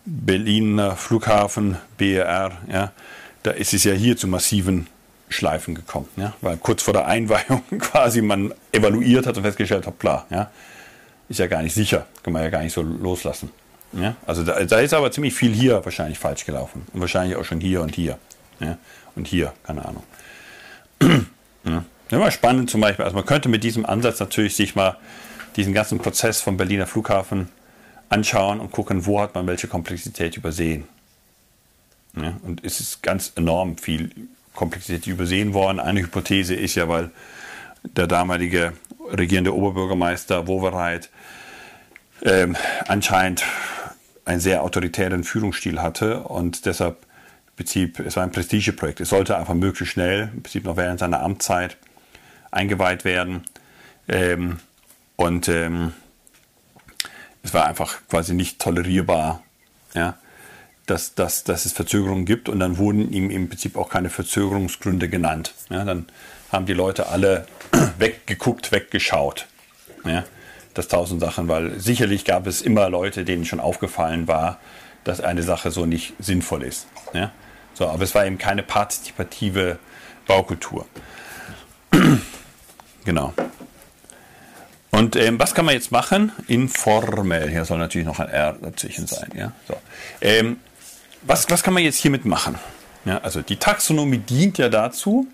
[0.06, 2.92] Berliner Flughafen, BER, ja,
[3.44, 4.88] da ist es ja hier zu massiven
[5.30, 10.00] Schleifen gekommen, ja, weil kurz vor der Einweihung quasi man evaluiert hat und festgestellt hat,
[10.00, 10.52] klar, ja,
[11.28, 13.52] ist ja gar nicht sicher, kann man ja gar nicht so loslassen.
[13.94, 17.46] Ja, also da, da ist aber ziemlich viel hier wahrscheinlich falsch gelaufen und wahrscheinlich auch
[17.46, 18.20] schon hier und hier,
[18.60, 18.78] ja,
[19.16, 20.04] und hier, keine Ahnung.
[21.64, 21.84] ja.
[22.12, 23.04] Immer spannend zum Beispiel.
[23.04, 24.98] Also man könnte mit diesem Ansatz natürlich sich mal
[25.56, 27.50] diesen ganzen Prozess vom Berliner Flughafen
[28.10, 30.86] anschauen und gucken, wo hat man welche Komplexität übersehen.
[32.16, 34.10] Ja, und es ist ganz enorm viel
[34.54, 35.80] Komplexität übersehen worden.
[35.80, 37.12] Eine Hypothese ist ja, weil
[37.84, 38.74] der damalige
[39.12, 41.10] regierende Oberbürgermeister Wowereit
[42.24, 42.56] ähm,
[42.88, 43.44] anscheinend
[44.24, 46.98] einen sehr autoritären Führungsstil hatte und deshalb
[47.56, 49.00] im Prinzip, es war ein Prestigeprojekt.
[49.00, 51.78] Es sollte einfach möglichst schnell, im Prinzip noch während seiner Amtszeit,
[52.52, 53.46] eingeweiht werden.
[54.10, 54.58] Ähm,
[55.16, 55.94] und ähm,
[57.46, 59.44] es war einfach quasi nicht tolerierbar,
[59.94, 60.18] ja,
[60.88, 62.50] dass, dass, dass es Verzögerungen gibt.
[62.50, 65.54] Und dann wurden ihm im Prinzip auch keine Verzögerungsgründe genannt.
[65.70, 66.08] Ja, dann
[66.52, 67.46] haben die Leute alle
[68.00, 69.48] weggeguckt, weggeschaut.
[70.04, 70.26] Ja,
[70.74, 74.60] das tausend Sachen, weil sicherlich gab es immer Leute, denen schon aufgefallen war,
[75.04, 76.88] dass eine Sache so nicht sinnvoll ist.
[77.14, 77.32] Ja?
[77.76, 79.78] So, aber es war eben keine partizipative
[80.28, 80.86] Baukultur.
[83.06, 83.36] Genau.
[84.96, 86.32] Und ähm, was kann man jetzt machen?
[86.48, 87.50] Informell.
[87.50, 89.30] Hier soll natürlich noch ein R dazwischen sein.
[89.36, 89.52] Ja?
[89.68, 89.76] So.
[90.22, 90.58] Ähm,
[91.24, 92.58] was, was kann man jetzt hiermit machen?
[93.04, 95.28] Ja, also die Taxonomie dient ja dazu,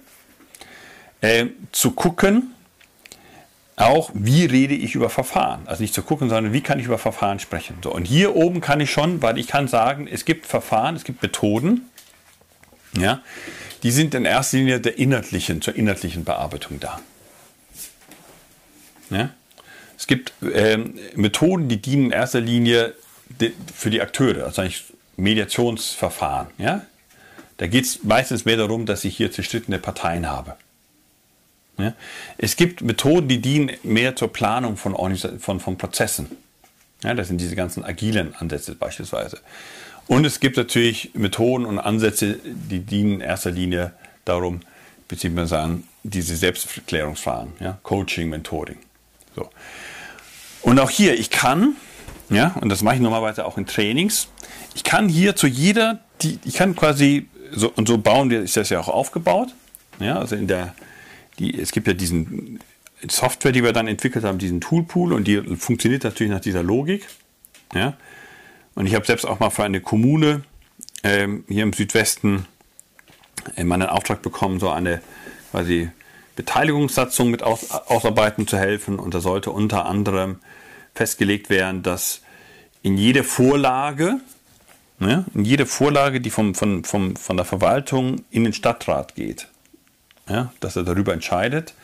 [1.22, 2.56] äh, zu gucken,
[3.76, 5.62] auch wie rede ich über Verfahren.
[5.68, 7.78] Also nicht zu gucken, sondern wie kann ich über Verfahren sprechen.
[7.84, 11.04] So, und hier oben kann ich schon, weil ich kann sagen, es gibt Verfahren, es
[11.04, 11.90] gibt Methoden,
[12.98, 13.22] ja,
[13.84, 17.00] die sind in erster Linie der inhaltlichen, zur inhaltlichen Bearbeitung da.
[19.12, 19.30] Ja?
[20.02, 22.96] Es gibt ähm, Methoden, die dienen in erster Linie
[23.72, 24.86] für die Akteure, also eigentlich
[25.16, 26.48] Mediationsverfahren.
[26.58, 26.88] Ja?
[27.58, 30.56] Da geht es meistens mehr darum, dass ich hier zerstrittene Parteien habe.
[31.78, 31.94] Ja?
[32.40, 34.96] Es gibt Methoden, die dienen mehr zur Planung von,
[35.38, 36.36] von, von Prozessen.
[37.04, 39.40] Ja, das sind diese ganzen agilen Ansätze beispielsweise.
[40.08, 43.94] Und es gibt natürlich Methoden und Ansätze, die dienen in erster Linie
[44.26, 44.62] darum,
[45.08, 47.78] beziehungsweise sagen, diese Selbsterklärungsverfahren, ja?
[47.84, 48.78] Coaching, Mentoring.
[49.36, 49.48] So.
[50.62, 51.76] Und auch hier, ich kann,
[52.30, 54.28] ja, und das mache ich normalerweise auch in Trainings,
[54.76, 58.58] ich kann hier zu jeder, die, ich kann quasi, so, und so bauen wir, ist
[58.58, 59.50] das ja auch aufgebaut,
[60.00, 60.76] ja, also in der,
[61.40, 62.60] die, es gibt ja diesen
[63.10, 67.08] Software, die wir dann entwickelt haben, diesen Toolpool und die funktioniert natürlich nach dieser Logik,
[67.74, 67.94] ja,
[68.76, 70.44] und ich habe selbst auch mal für eine Kommune
[71.04, 72.46] ähm, hier im Südwesten
[73.56, 75.02] äh, meinen Auftrag bekommen, so eine
[75.52, 75.90] quasi
[76.42, 78.98] Beteiligungssatzung mit aus, ausarbeiten zu helfen.
[78.98, 80.40] Und da sollte unter anderem
[80.96, 82.22] festgelegt werden, dass
[82.82, 84.20] in jede Vorlage,
[84.98, 89.50] ne, in jede Vorlage, die vom, von, vom, von der Verwaltung in den Stadtrat geht,
[90.28, 91.76] ja, dass er darüber entscheidet,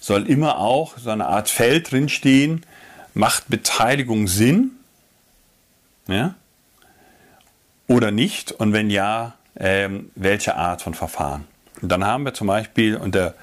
[0.00, 2.64] soll immer auch so eine Art Feld drinstehen,
[3.14, 4.70] macht Beteiligung Sinn
[6.06, 6.36] ja,
[7.88, 11.46] oder nicht und wenn ja, ähm, welche Art von Verfahren.
[11.82, 13.34] Und dann haben wir zum Beispiel, und der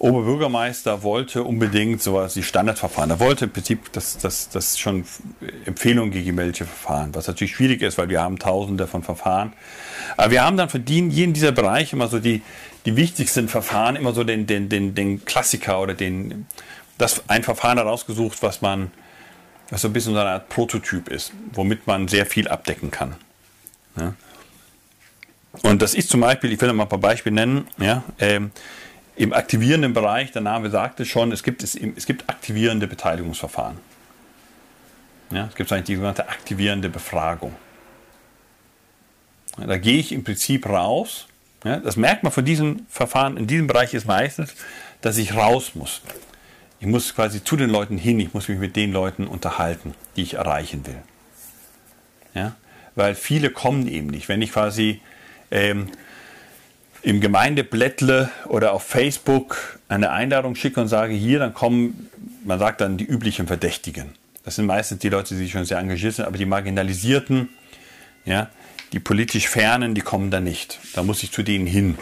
[0.00, 3.10] Oberbürgermeister wollte unbedingt sowas wie Standardverfahren.
[3.10, 5.04] Er wollte im Prinzip das, das, das schon
[5.66, 9.52] Empfehlungen gegen welche Verfahren, was natürlich schwierig ist, weil wir haben tausende von Verfahren.
[10.16, 12.40] Aber wir haben dann für jeden dieser Bereiche immer so die,
[12.86, 16.46] die wichtigsten Verfahren, immer so den, den, den, den Klassiker oder den,
[16.96, 18.90] das ein Verfahren herausgesucht, was man,
[19.68, 23.16] was so ein bisschen so eine Art Prototyp ist, womit man sehr viel abdecken kann.
[23.98, 24.14] Ja.
[25.62, 28.50] Und das ist zum Beispiel, ich will noch mal ein paar Beispiele nennen, ja, ähm,
[29.20, 33.76] im aktivierenden Bereich, der Name sagte schon, es gibt, es, es gibt aktivierende Beteiligungsverfahren.
[35.30, 37.54] Ja, es gibt eigentlich die sogenannte aktivierende Befragung.
[39.56, 41.26] Da gehe ich im Prinzip raus.
[41.64, 44.54] Ja, das merkt man von diesem Verfahren, in diesem Bereich ist meistens,
[45.02, 46.00] dass ich raus muss.
[46.80, 50.22] Ich muss quasi zu den Leuten hin, ich muss mich mit den Leuten unterhalten, die
[50.22, 51.02] ich erreichen will.
[52.32, 52.56] Ja?
[52.94, 54.28] weil viele kommen eben nicht.
[54.28, 55.00] Wenn ich quasi
[55.50, 55.88] ähm,
[57.02, 62.10] im Gemeindeblättle oder auf Facebook eine Einladung schicke und sage, hier, dann kommen,
[62.44, 64.12] man sagt dann die üblichen Verdächtigen.
[64.44, 67.50] Das sind meistens die Leute, die sich schon sehr engagiert sind, aber die Marginalisierten,
[68.24, 68.50] ja,
[68.92, 70.78] die politisch Fernen, die kommen da nicht.
[70.94, 71.96] Da muss ich zu denen hin.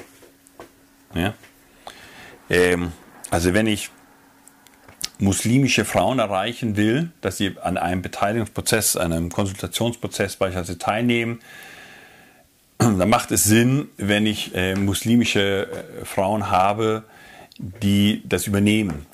[1.14, 1.34] Ja?
[2.49, 2.92] Ähm,
[3.30, 3.90] also wenn ich
[5.18, 11.40] muslimische Frauen erreichen will, dass sie an einem Beteiligungsprozess, einem Konsultationsprozess beispielsweise teilnehmen,
[12.78, 17.04] dann macht es Sinn, wenn ich äh, muslimische äh, Frauen habe,
[17.58, 19.06] die das übernehmen.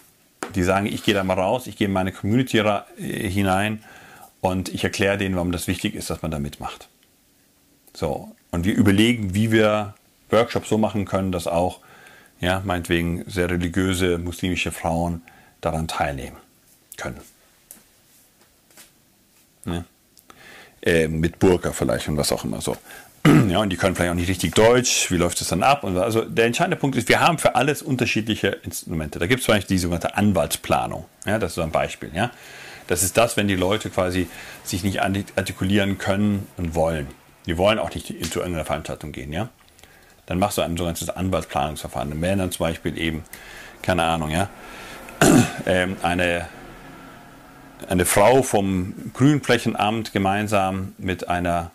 [0.54, 3.82] Die sagen, ich gehe da mal raus, ich gehe in meine Community äh, hinein
[4.40, 6.88] und ich erkläre denen, warum das wichtig ist, dass man da mitmacht.
[7.94, 9.94] So, und wir überlegen, wie wir
[10.30, 11.80] Workshops so machen können, dass auch,
[12.40, 15.22] ja, meinetwegen sehr religiöse muslimische Frauen
[15.60, 16.36] daran teilnehmen
[16.96, 17.20] können.
[19.64, 19.84] Ja.
[20.82, 22.76] Äh, mit Burka vielleicht und was auch immer so.
[23.48, 25.10] Ja, und die können vielleicht auch nicht richtig Deutsch.
[25.10, 25.84] Wie läuft es dann ab?
[25.84, 29.18] Und also der entscheidende Punkt ist, wir haben für alles unterschiedliche Instrumente.
[29.18, 31.04] Da gibt es zum Beispiel die sogenannte Anwaltsplanung.
[31.24, 32.10] Ja, das ist so ein Beispiel.
[32.14, 32.30] Ja.
[32.86, 34.28] Das ist das, wenn die Leute quasi
[34.62, 37.06] sich nicht artikulieren können und wollen.
[37.46, 39.32] Die wollen auch nicht zu irgendeiner Veranstaltung gehen.
[39.32, 39.48] Ja.
[40.26, 42.10] Dann machst du ein sogenanntes Anwaltsplanungsverfahren.
[42.10, 43.24] Dann wären dann zum Beispiel eben,
[43.82, 44.48] keine Ahnung, ja,
[45.66, 46.46] ähm, eine,
[47.88, 51.70] eine Frau vom Grünflächenamt gemeinsam mit einer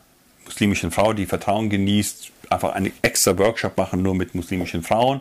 [0.50, 5.20] muslimischen Frau, die Vertrauen genießt, einfach einen extra Workshop machen, nur mit muslimischen Frauen.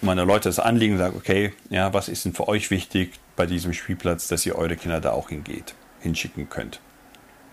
[0.00, 3.12] Und meine Leute das anliegen und sagen, okay, ja, was ist denn für euch wichtig
[3.36, 6.80] bei diesem Spielplatz, dass ihr eure Kinder da auch hingeht, hinschicken könnt.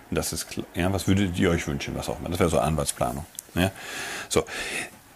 [0.10, 0.66] Und das ist klar.
[0.74, 2.30] Ja, was würdet ihr euch wünschen, was auch immer.
[2.30, 3.26] Das wäre so Anwaltsplanung.
[3.54, 3.72] Ja.
[4.28, 4.44] So.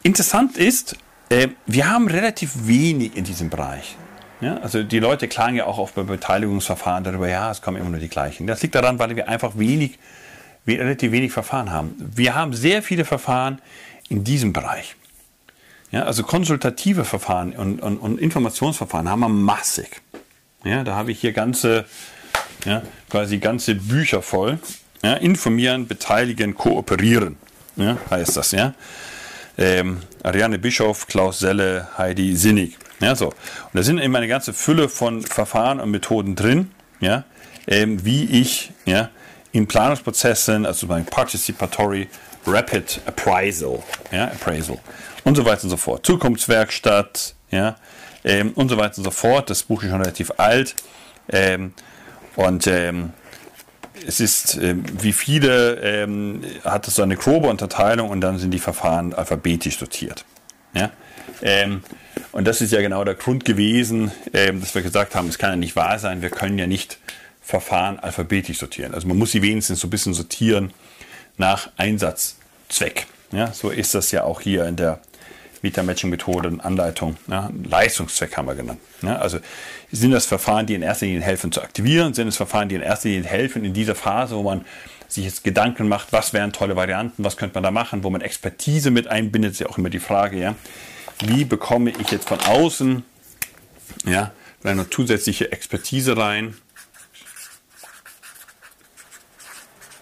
[0.04, 0.96] Interessant ist,
[1.30, 3.98] äh, wir haben relativ wenig in diesem Bereich.
[4.40, 7.90] Ja, also die Leute klagen ja auch oft bei Beteiligungsverfahren darüber, ja, es kommen immer
[7.90, 8.46] nur die gleichen.
[8.46, 9.98] Das liegt daran, weil wir einfach wenig,
[10.76, 11.96] relativ wenig Verfahren haben.
[12.16, 13.62] Wir haben sehr viele Verfahren
[14.10, 14.96] in diesem Bereich.
[15.92, 20.02] Ja, also konsultative Verfahren und, und, und Informationsverfahren haben wir massig.
[20.66, 21.86] Ja, da habe ich hier ganze,
[22.66, 24.60] ja, quasi ganze Bücher voll.
[25.04, 27.38] Ja, informieren, beteiligen, kooperieren,
[27.76, 28.52] ja, heißt das.
[28.52, 28.74] Ja.
[29.58, 32.78] Ähm, Ariane Bischof, Klaus Selle, Heidi Sinnig.
[33.00, 33.28] Ja, so.
[33.28, 33.36] Und
[33.74, 37.24] da sind eben eine ganze Fülle von Verfahren und Methoden drin, ja,
[37.68, 39.10] ähm, wie ich ja,
[39.58, 42.08] in Planungsprozessen, also beim Participatory
[42.46, 43.82] Rapid Appraisal,
[44.12, 44.78] ja, Appraisal
[45.24, 47.76] und so weiter und so fort, Zukunftswerkstatt, ja,
[48.24, 49.50] ähm, und so weiter und so fort.
[49.50, 50.76] Das Buch ist schon relativ alt
[51.30, 51.74] ähm,
[52.36, 53.14] und ähm,
[54.06, 58.52] es ist, ähm, wie viele, ähm, hat es so eine grobe Unterteilung und dann sind
[58.52, 60.24] die Verfahren alphabetisch sortiert.
[60.76, 60.92] Ja?
[61.42, 61.82] Ähm,
[62.32, 65.56] und das ist ja genau der Grund gewesen, dass wir gesagt haben, es kann ja
[65.56, 67.00] nicht wahr sein, wir können ja nicht
[67.48, 68.94] Verfahren alphabetisch sortieren.
[68.94, 70.74] Also man muss sie wenigstens so ein bisschen sortieren
[71.38, 73.08] nach Einsatzzweck.
[73.32, 75.00] Ja, so ist das ja auch hier in der
[75.62, 77.18] Meta-Matching-Methode und Anleitung.
[77.28, 78.80] Ja, Leistungszweck haben wir genannt.
[79.02, 79.40] Ja, also
[79.92, 82.14] sind das Verfahren, die in erster Linie helfen zu aktivieren?
[82.14, 84.66] Sind es Verfahren, die in erster Linie helfen in dieser Phase, wo man
[85.08, 88.20] sich jetzt Gedanken macht, was wären tolle Varianten, was könnte man da machen, wo man
[88.22, 90.56] Expertise mit einbindet, ist ja auch immer die Frage, ja
[91.20, 93.04] wie bekomme ich jetzt von außen
[94.06, 94.32] ja,
[94.64, 96.56] eine zusätzliche Expertise rein,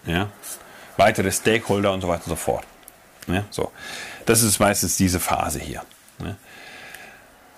[0.06, 0.30] ja,
[0.96, 2.64] weitere Stakeholder und so weiter und so fort.
[3.26, 3.72] Ja, so.
[4.24, 5.82] Das ist meistens diese Phase hier.
[6.20, 6.36] Ja.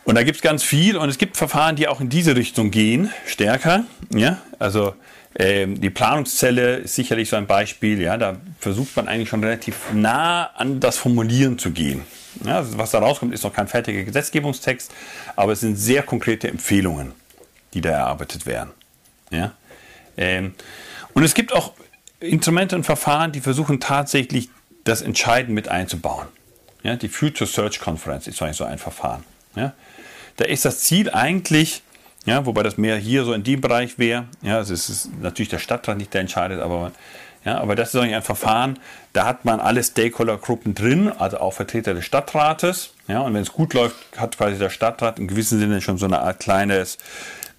[0.05, 2.71] Und da gibt es ganz viel und es gibt Verfahren, die auch in diese Richtung
[2.71, 3.85] gehen, stärker.
[4.11, 4.39] Ja?
[4.59, 4.95] Also
[5.39, 8.01] ähm, die Planungszelle ist sicherlich so ein Beispiel.
[8.01, 8.17] Ja?
[8.17, 12.03] Da versucht man eigentlich schon relativ nah an das Formulieren zu gehen.
[12.45, 14.93] Ja, also was da rauskommt, ist noch kein fertiger Gesetzgebungstext,
[15.37, 17.13] aber es sind sehr konkrete Empfehlungen,
[17.75, 18.71] die da erarbeitet werden.
[19.31, 19.53] Ja?
[20.17, 20.55] Ähm,
[21.13, 21.75] und es gibt auch
[22.21, 24.51] Instrumente und Verfahren, die versuchen tatsächlich
[24.85, 26.27] das Entscheiden mit einzubauen.
[26.83, 29.25] Ja, die Future Search Conference ist so ein Verfahren.
[29.55, 29.73] Ja?
[30.37, 31.83] Da ist das Ziel eigentlich,
[32.25, 35.49] ja, wobei das mehr hier so in dem Bereich wäre, ja, also es ist natürlich
[35.49, 36.93] der Stadtrat nicht, der entscheidet, aber
[37.45, 38.79] ja, aber das ist eigentlich ein Verfahren,
[39.13, 42.91] da hat man alle Stakeholdergruppen drin, also auch Vertreter des Stadtrates.
[43.07, 46.07] Ja, und wenn es gut läuft, hat quasi der Stadtrat in gewissem Sinne schon so
[46.07, 46.99] eine Art kleines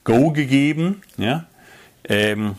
[0.03, 1.01] Go gegeben.
[1.17, 1.45] Ja.
[2.03, 2.55] Ähm,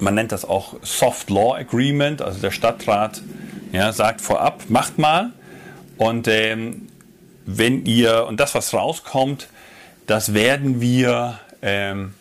[0.00, 3.22] man nennt das auch Soft Law Agreement, also der Stadtrat
[3.72, 5.32] ja, sagt vorab, macht mal.
[5.96, 6.88] Und ähm,
[7.46, 9.48] wenn ihr, und das, was rauskommt,
[10.06, 12.14] das werden wir ähm,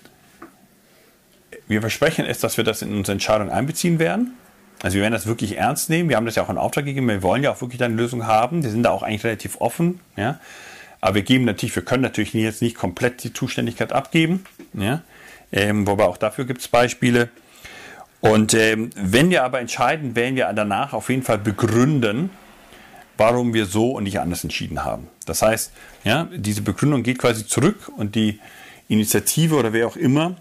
[1.69, 4.33] wir versprechen es, dass wir das in unsere Entscheidung einbeziehen werden.
[4.81, 6.09] Also wir werden das wirklich ernst nehmen.
[6.09, 7.07] Wir haben das ja auch in Auftrag gegeben.
[7.07, 8.63] Wir wollen ja auch wirklich eine Lösung haben.
[8.63, 9.99] Wir sind da auch eigentlich relativ offen.
[10.17, 10.39] Ja.
[10.99, 14.45] Aber wir geben natürlich, wir können natürlich jetzt nicht komplett die Zuständigkeit abgeben.
[14.73, 15.03] Ja.
[15.51, 17.29] Ähm, wobei auch dafür gibt es Beispiele.
[18.21, 22.29] Und ähm, wenn wir aber entscheiden, werden wir danach auf jeden Fall begründen,
[23.17, 25.07] warum wir so und nicht anders entschieden haben.
[25.25, 25.71] Das heißt,
[26.03, 28.39] ja, diese Begründung geht quasi zurück und die
[28.87, 30.35] Initiative oder wer auch immer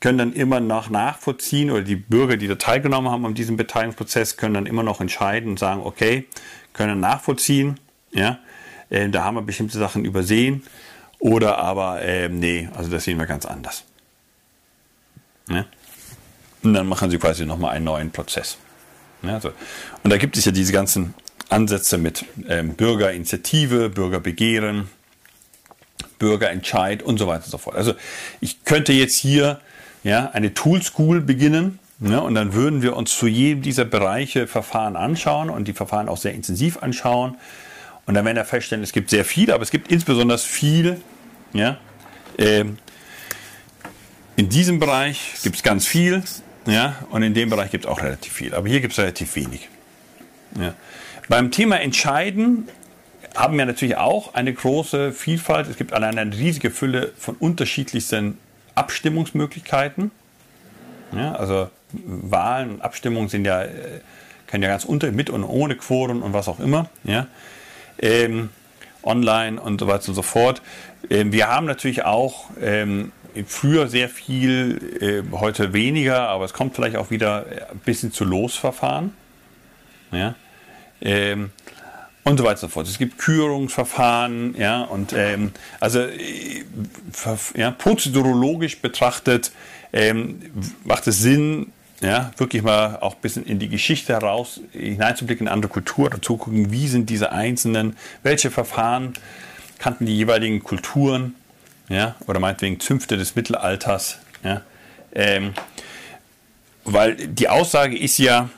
[0.00, 4.38] können dann immer noch nachvollziehen oder die Bürger, die da teilgenommen haben an diesem Beteiligungsprozess,
[4.38, 6.26] können dann immer noch entscheiden und sagen, okay,
[6.72, 7.78] können nachvollziehen,
[8.10, 8.38] ja,
[8.88, 10.64] äh, da haben wir bestimmte Sachen übersehen
[11.18, 13.84] oder aber, äh, nee, also das sehen wir ganz anders.
[15.48, 15.66] Ja?
[16.62, 18.58] Und dann machen sie quasi nochmal einen neuen Prozess.
[19.22, 19.52] Ja, also,
[20.02, 21.14] und da gibt es ja diese ganzen
[21.48, 24.88] Ansätze mit ähm, Bürgerinitiative, Bürgerbegehren,
[26.18, 27.76] Bürgerentscheid und so weiter und so fort.
[27.76, 27.94] Also
[28.40, 29.60] ich könnte jetzt hier
[30.04, 34.46] ja, eine Tool School beginnen ja, und dann würden wir uns zu jedem dieser Bereiche
[34.46, 37.36] Verfahren anschauen und die Verfahren auch sehr intensiv anschauen.
[38.06, 41.00] Und dann werden wir feststellen, es gibt sehr viel, aber es gibt insbesondere viel.
[41.52, 41.78] Ja,
[42.38, 42.78] ähm,
[44.36, 46.22] in diesem Bereich gibt es ganz viel
[46.70, 48.54] ja, und in dem Bereich gibt es auch relativ viel.
[48.54, 49.68] Aber hier gibt es relativ wenig.
[50.58, 50.74] Ja.
[51.28, 52.68] Beim Thema Entscheiden
[53.36, 55.68] haben wir natürlich auch eine große Vielfalt.
[55.68, 58.38] Es gibt allein eine riesige Fülle von unterschiedlichsten
[58.74, 60.10] Abstimmungsmöglichkeiten.
[61.12, 64.00] Ja, also Wahlen und Abstimmungen sind ja, äh,
[64.46, 66.88] können ja ganz unter, mit und ohne Quoren und was auch immer.
[67.04, 67.26] Ja.
[67.98, 68.50] Ähm,
[69.02, 70.62] online und so weiter und so fort.
[71.08, 73.12] Ähm, wir haben natürlich auch ähm,
[73.46, 78.24] früher sehr viel, äh, heute weniger, aber es kommt vielleicht auch wieder ein bisschen zu
[78.24, 79.12] Losverfahren.
[80.12, 80.34] Ja
[81.00, 81.50] ähm,
[82.24, 82.86] und so weiter und so fort.
[82.86, 86.64] Es gibt Kürungsverfahren, ja, und ähm, also äh,
[87.56, 89.52] ja, prozedurologisch betrachtet
[89.92, 90.40] ähm,
[90.84, 95.52] macht es Sinn, ja, wirklich mal auch ein bisschen in die Geschichte heraus hineinzublicken, in
[95.52, 99.14] andere Kultur, dazu gucken, wie sind diese einzelnen, welche Verfahren
[99.78, 101.34] kannten die jeweiligen Kulturen,
[101.90, 104.62] ja, oder meinetwegen Zünfte des Mittelalters, ja,
[105.12, 105.52] ähm,
[106.84, 108.48] weil die Aussage ist ja,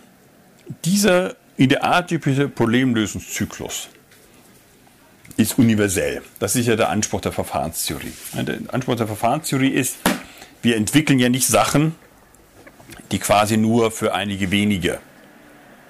[0.85, 3.89] dieser idealtypische Problemlösungszyklus
[5.37, 6.23] ist universell.
[6.39, 8.13] Das ist ja der Anspruch der Verfahrenstheorie.
[8.35, 9.97] Der Anspruch der Verfahrenstheorie ist,
[10.61, 11.95] wir entwickeln ja nicht Sachen,
[13.11, 15.01] die quasi nur für einige wenige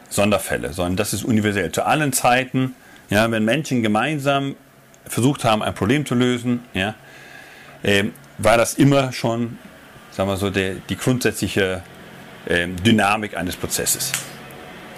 [0.08, 1.72] Sonderfälle, sondern das ist universell.
[1.72, 2.74] Zu allen Zeiten,
[3.10, 4.56] ja, wenn Menschen gemeinsam
[5.06, 6.94] versucht haben, ein Problem zu lösen, ja,
[7.82, 8.04] äh,
[8.38, 9.58] war das immer schon,
[10.10, 11.82] sagen wir so, der, die grundsätzliche
[12.46, 14.12] äh, Dynamik eines Prozesses.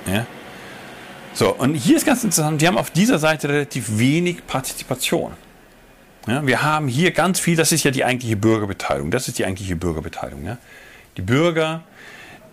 [0.07, 0.27] Ja?
[1.33, 5.33] So, und hier ist ganz interessant, wir haben auf dieser Seite relativ wenig Partizipation.
[6.27, 9.11] Ja, wir haben hier ganz viel, das ist ja die eigentliche Bürgerbeteiligung.
[9.11, 10.47] Das ist die eigentliche Bürgerbeteiligung.
[10.47, 10.59] Ja.
[11.17, 11.83] Die Bürger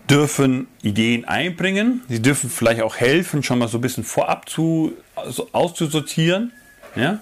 [0.09, 4.93] dürfen Ideen einbringen, sie dürfen vielleicht auch helfen, schon mal so ein bisschen vorab zu,
[5.15, 6.51] also auszusortieren.
[6.95, 7.19] Ja.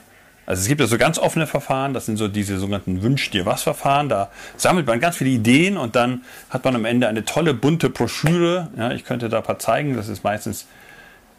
[0.50, 3.46] Also es gibt ja so ganz offene Verfahren, das sind so diese sogenannten Wünsch dir
[3.46, 4.10] was Verfahren.
[4.10, 7.92] Da sammelt man ganz viele Ideen und dann hat man am Ende eine tolle bunte
[7.92, 8.70] Broschüre.
[8.76, 10.66] Ja, ich könnte da ein paar zeigen, das ist meistens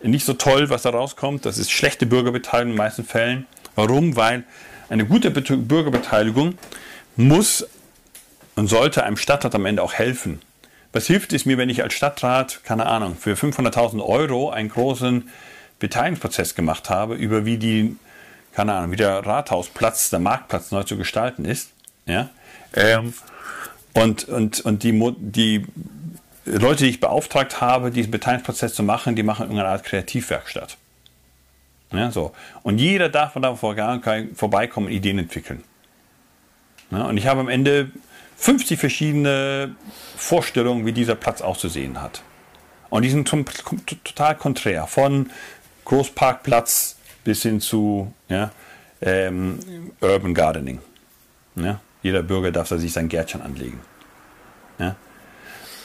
[0.01, 1.45] nicht so toll, was da rauskommt.
[1.45, 3.47] Das ist schlechte Bürgerbeteiligung in den meisten Fällen.
[3.75, 4.15] Warum?
[4.15, 4.45] Weil
[4.91, 6.55] eine gute Bürgerbeteiligung
[7.17, 7.67] muss
[8.55, 10.41] und sollte einem Stadtrat am Ende auch helfen.
[10.93, 15.29] Was hilft es mir, wenn ich als Stadtrat, keine Ahnung, für 500.000 Euro einen großen
[15.81, 17.97] Beteiligungsprozess gemacht habe, über wie die,
[18.53, 21.71] keine Ahnung, wie der Rathausplatz, der Marktplatz neu zu gestalten ist,
[22.07, 22.31] ja,
[22.75, 23.15] ähm,
[23.95, 25.67] und, und, und die, die
[26.45, 30.77] Leute, die ich beauftragt habe, diesen Beteiligungsprozess zu machen, die machen irgendeine Art Kreativwerkstatt.
[31.93, 32.33] Ja, so.
[32.63, 35.65] Und jeder darf von da vorbeikommen und Ideen entwickeln.
[36.91, 37.91] Ja, und ich habe am Ende
[38.37, 39.75] 50 verschiedene
[40.17, 42.23] Vorstellungen, wie dieser Platz auszusehen hat.
[42.91, 44.87] Und die sind total konträr.
[44.87, 45.31] Von
[45.85, 46.97] Großparkplatz
[47.31, 48.51] bis hin zu ja,
[49.01, 49.61] ähm,
[50.01, 50.81] Urban Gardening.
[51.55, 53.79] Ja, jeder Bürger darf sich sein Gärtchen anlegen.
[54.81, 54.97] Ja,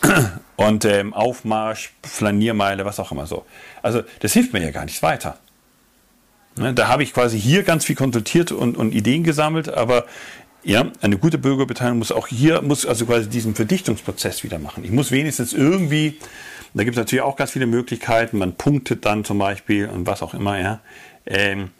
[0.55, 3.45] und ähm, Aufmarsch, Flaniermeile, was auch immer so.
[3.83, 5.37] Also das hilft mir ja gar nichts weiter.
[6.57, 10.05] Ne, da habe ich quasi hier ganz viel konsultiert und, und Ideen gesammelt, aber
[10.63, 14.83] ja, eine gute Bürgerbeteiligung muss auch hier, muss also quasi diesen Verdichtungsprozess wieder machen.
[14.83, 16.17] Ich muss wenigstens irgendwie,
[16.73, 20.23] da gibt es natürlich auch ganz viele Möglichkeiten, man punktet dann zum Beispiel und was
[20.23, 20.79] auch immer, ja.
[21.25, 21.71] Ähm,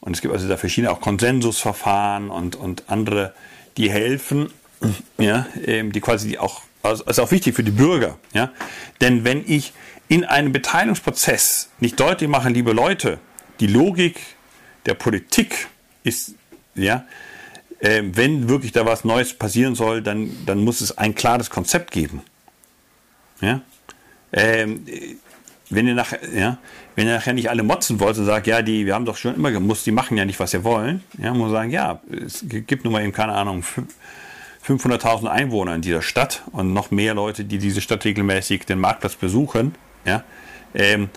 [0.00, 3.34] und es gibt also da verschiedene auch Konsensusverfahren und, und andere,
[3.76, 4.50] die helfen,
[5.18, 8.18] ja, ähm, die quasi auch also ist auch wichtig für die Bürger.
[8.32, 8.50] Ja?
[9.00, 9.72] Denn wenn ich
[10.08, 13.18] in einem Beteiligungsprozess nicht deutlich mache, liebe Leute,
[13.60, 14.20] die Logik
[14.86, 15.68] der Politik
[16.02, 16.34] ist,
[16.74, 17.06] ja,
[17.78, 21.92] äh, wenn wirklich da was Neues passieren soll, dann, dann muss es ein klares Konzept
[21.92, 22.22] geben.
[23.40, 23.60] Ja?
[24.32, 24.84] Ähm,
[25.74, 26.58] wenn ihr nachher, ja,
[26.94, 29.34] wenn ihr nachher nicht alle motzen wollt und sagt, ja, die, wir haben doch schon
[29.34, 32.84] immer gemusst, die machen ja nicht, was sie wollen, ja, muss sagen, ja, es gibt
[32.84, 33.64] nun mal eben, keine Ahnung,
[34.66, 39.16] 500.000 Einwohner in dieser Stadt und noch mehr Leute, die diese Stadt regelmäßig den Marktplatz
[39.16, 40.24] besuchen, ja,
[40.74, 41.10] ähm,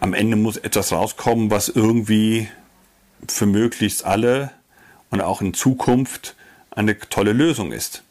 [0.00, 2.48] am Ende muss etwas rauskommen, was irgendwie
[3.28, 4.50] für möglichst alle
[5.10, 6.36] und auch in Zukunft
[6.70, 8.02] eine tolle Lösung ist.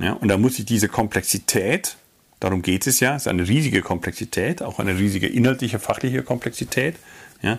[0.00, 1.96] Ja, und da muss ich diese Komplexität,
[2.40, 6.96] darum geht es ja, es ist eine riesige Komplexität, auch eine riesige inhaltliche, fachliche Komplexität.
[7.42, 7.58] Ja,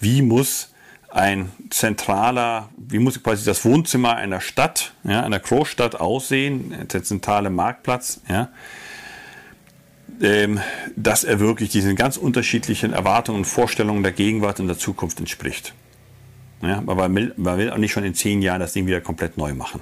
[0.00, 0.72] wie muss
[1.08, 7.50] ein zentraler, wie muss quasi das Wohnzimmer einer Stadt, ja, einer Großstadt aussehen, der zentrale
[7.50, 8.50] Marktplatz, ja,
[10.22, 10.60] ähm,
[10.96, 15.74] dass er wirklich diesen ganz unterschiedlichen Erwartungen und Vorstellungen der Gegenwart und der Zukunft entspricht.
[16.62, 19.00] Ja, aber man will, man will auch nicht schon in zehn Jahren das Ding wieder
[19.00, 19.80] komplett neu machen.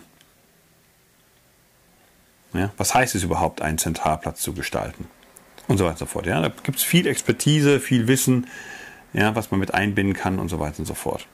[2.55, 5.07] Ja, was heißt es überhaupt, einen Zentralplatz zu gestalten?
[5.67, 6.27] Und so weiter und so fort.
[6.27, 8.47] Ja, da gibt es viel Expertise, viel Wissen,
[9.13, 11.27] ja, was man mit einbinden kann und so weiter und so fort.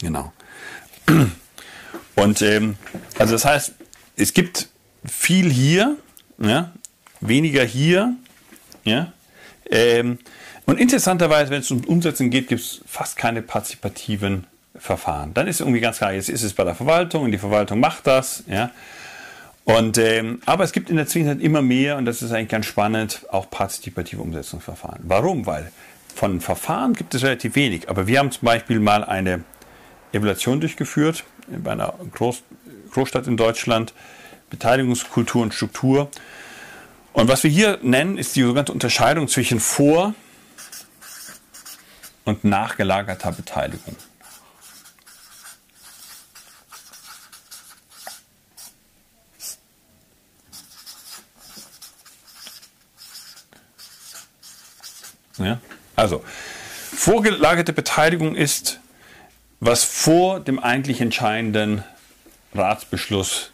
[0.00, 0.32] Genau.
[2.16, 2.76] Und ähm,
[3.18, 3.74] also das heißt,
[4.16, 4.68] es gibt
[5.04, 5.96] viel hier,
[6.38, 6.72] ja,
[7.20, 8.14] weniger hier,
[8.84, 9.12] ja.
[9.68, 10.18] Ähm,
[10.66, 15.34] und interessanterweise, wenn es um Umsetzen geht, gibt es fast keine partizipativen Verfahren.
[15.34, 18.06] Dann ist irgendwie ganz klar, jetzt ist es bei der Verwaltung und die Verwaltung macht
[18.06, 18.70] das, ja.
[19.64, 22.66] Und, ähm, aber es gibt in der Zwischenzeit immer mehr, und das ist eigentlich ganz
[22.66, 25.00] spannend, auch partizipative Umsetzungsverfahren.
[25.04, 25.46] Warum?
[25.46, 25.72] Weil
[26.14, 27.88] von Verfahren gibt es relativ wenig.
[27.88, 29.42] Aber wir haben zum Beispiel mal eine
[30.12, 32.42] Evaluation durchgeführt bei einer Groß
[32.92, 33.92] Großstadt in Deutschland,
[34.50, 36.10] Beteiligungskultur und Struktur.
[37.12, 40.14] Und was wir hier nennen, ist die sogenannte Unterscheidung zwischen vor-
[42.24, 43.96] und nachgelagerter Beteiligung.
[55.38, 55.60] Ja?
[55.96, 56.24] Also,
[56.94, 58.80] vorgelagerte Beteiligung ist,
[59.60, 61.84] was vor dem eigentlich entscheidenden
[62.54, 63.50] Ratsbeschluss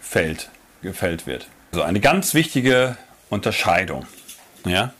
[0.00, 0.50] fällt,
[0.82, 1.48] gefällt wird.
[1.72, 2.96] Also eine ganz wichtige
[3.30, 4.06] Unterscheidung
[4.64, 4.92] ja,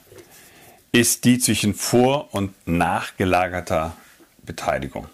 [0.91, 3.95] ist die zwischen vor- und nachgelagerter
[4.43, 5.07] Beteiligung.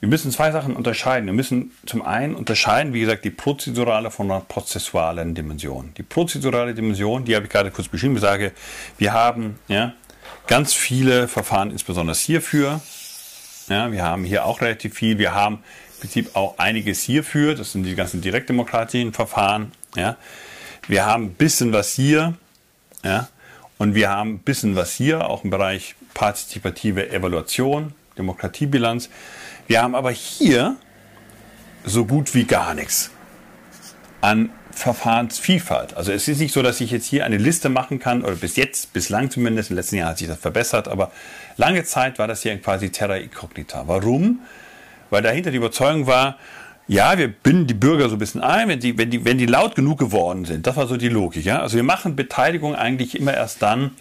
[0.00, 1.26] Wir müssen zwei Sachen unterscheiden.
[1.26, 5.92] Wir müssen zum einen unterscheiden, wie gesagt, die prozedurale von der prozessualen Dimension.
[5.98, 8.14] Die prozedurale Dimension, die habe ich gerade kurz beschrieben.
[8.14, 8.52] Ich sage,
[8.96, 9.92] wir haben ja,
[10.46, 12.80] ganz viele Verfahren, insbesondere hierfür.
[13.68, 15.18] Ja, wir haben hier auch relativ viel.
[15.18, 17.54] Wir haben im Prinzip auch einiges hierfür.
[17.54, 19.72] Das sind die ganzen direktdemokratischen Verfahren.
[19.94, 20.16] Ja.
[20.88, 22.34] Wir haben ein bisschen was hier.
[23.04, 23.28] Ja.
[23.76, 29.10] Und wir haben ein bisschen was hier, auch im Bereich partizipative Evaluation, Demokratiebilanz.
[29.70, 30.74] Wir haben aber hier
[31.84, 33.12] so gut wie gar nichts
[34.20, 35.96] an Verfahrensvielfalt.
[35.96, 38.56] Also es ist nicht so, dass ich jetzt hier eine Liste machen kann, oder bis
[38.56, 41.12] jetzt, bislang zumindest, im letzten Jahr hat sich das verbessert, aber
[41.56, 43.84] lange Zeit war das hier quasi Terra Incognita.
[43.86, 44.40] Warum?
[45.08, 46.36] Weil dahinter die Überzeugung war,
[46.88, 49.46] ja, wir binden die Bürger so ein bisschen ein, wenn die, wenn die, wenn die
[49.46, 50.66] laut genug geworden sind.
[50.66, 51.44] Das war so die Logik.
[51.44, 51.60] Ja?
[51.60, 53.92] Also wir machen Beteiligung eigentlich immer erst dann,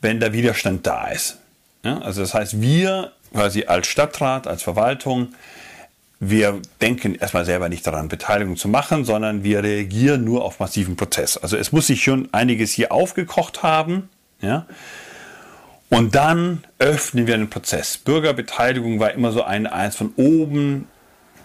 [0.00, 1.38] wenn der Widerstand da ist.
[1.84, 1.98] Ja?
[2.02, 5.34] Also das heißt, wir quasi als Stadtrat, als Verwaltung,
[6.24, 10.94] wir denken erstmal selber nicht daran, Beteiligung zu machen, sondern wir reagieren nur auf massiven
[10.94, 11.36] Prozess.
[11.36, 14.08] Also es muss sich schon einiges hier aufgekocht haben,
[14.40, 14.66] ja.
[15.90, 17.98] Und dann öffnen wir den Prozess.
[17.98, 20.88] Bürgerbeteiligung war immer so ein eins von oben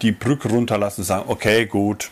[0.00, 2.10] die Brücke runterlassen und sagen, okay, gut,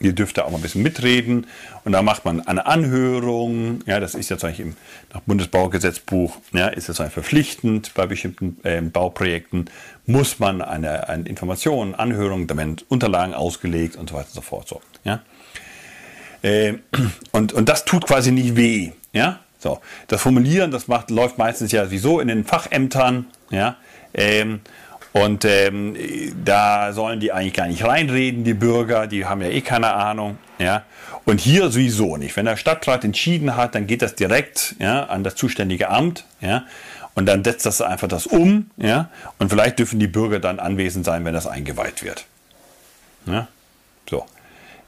[0.00, 1.46] ihr dürft da auch mal ein bisschen mitreden.
[1.84, 3.80] Und da macht man eine Anhörung.
[3.86, 4.76] Ja, das ist jetzt eigentlich im
[5.12, 7.92] nach Bundesbaugesetzbuch, ja, ist das verpflichtend.
[7.94, 9.70] Bei bestimmten äh, Bauprojekten
[10.06, 14.40] muss man eine, eine Information, Anhörung, da werden Unterlagen ausgelegt und so weiter und so
[14.40, 14.68] fort.
[14.68, 15.22] So, ja.
[16.42, 16.74] Äh,
[17.32, 18.92] und, und das tut quasi nicht weh.
[19.12, 19.80] Ja, so.
[20.08, 23.26] Das Formulieren, das macht, läuft meistens ja sowieso in den Fachämtern.
[23.50, 23.76] Ja.
[24.12, 24.60] Ähm,
[25.14, 25.96] und ähm,
[26.44, 30.38] da sollen die eigentlich gar nicht reinreden, die Bürger, die haben ja eh keine Ahnung.
[30.58, 30.82] Ja?
[31.24, 32.36] Und hier sowieso nicht.
[32.36, 36.24] Wenn der Stadtrat entschieden hat, dann geht das direkt ja, an das zuständige Amt.
[36.40, 36.64] Ja?
[37.14, 38.72] Und dann setzt das einfach das um.
[38.76, 39.08] Ja?
[39.38, 42.26] Und vielleicht dürfen die Bürger dann anwesend sein, wenn das eingeweiht wird.
[43.26, 43.46] Ja?
[44.10, 44.26] So.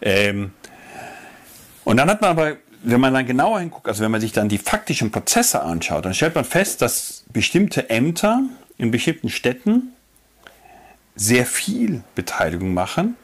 [0.02, 0.50] Ähm,
[1.84, 4.48] und dann hat man aber, wenn man dann genauer hinguckt, also wenn man sich dann
[4.48, 8.42] die faktischen Prozesse anschaut, dann stellt man fest, dass bestimmte Ämter
[8.76, 9.92] in bestimmten Städten
[11.16, 13.16] sehr viel Beteiligung machen.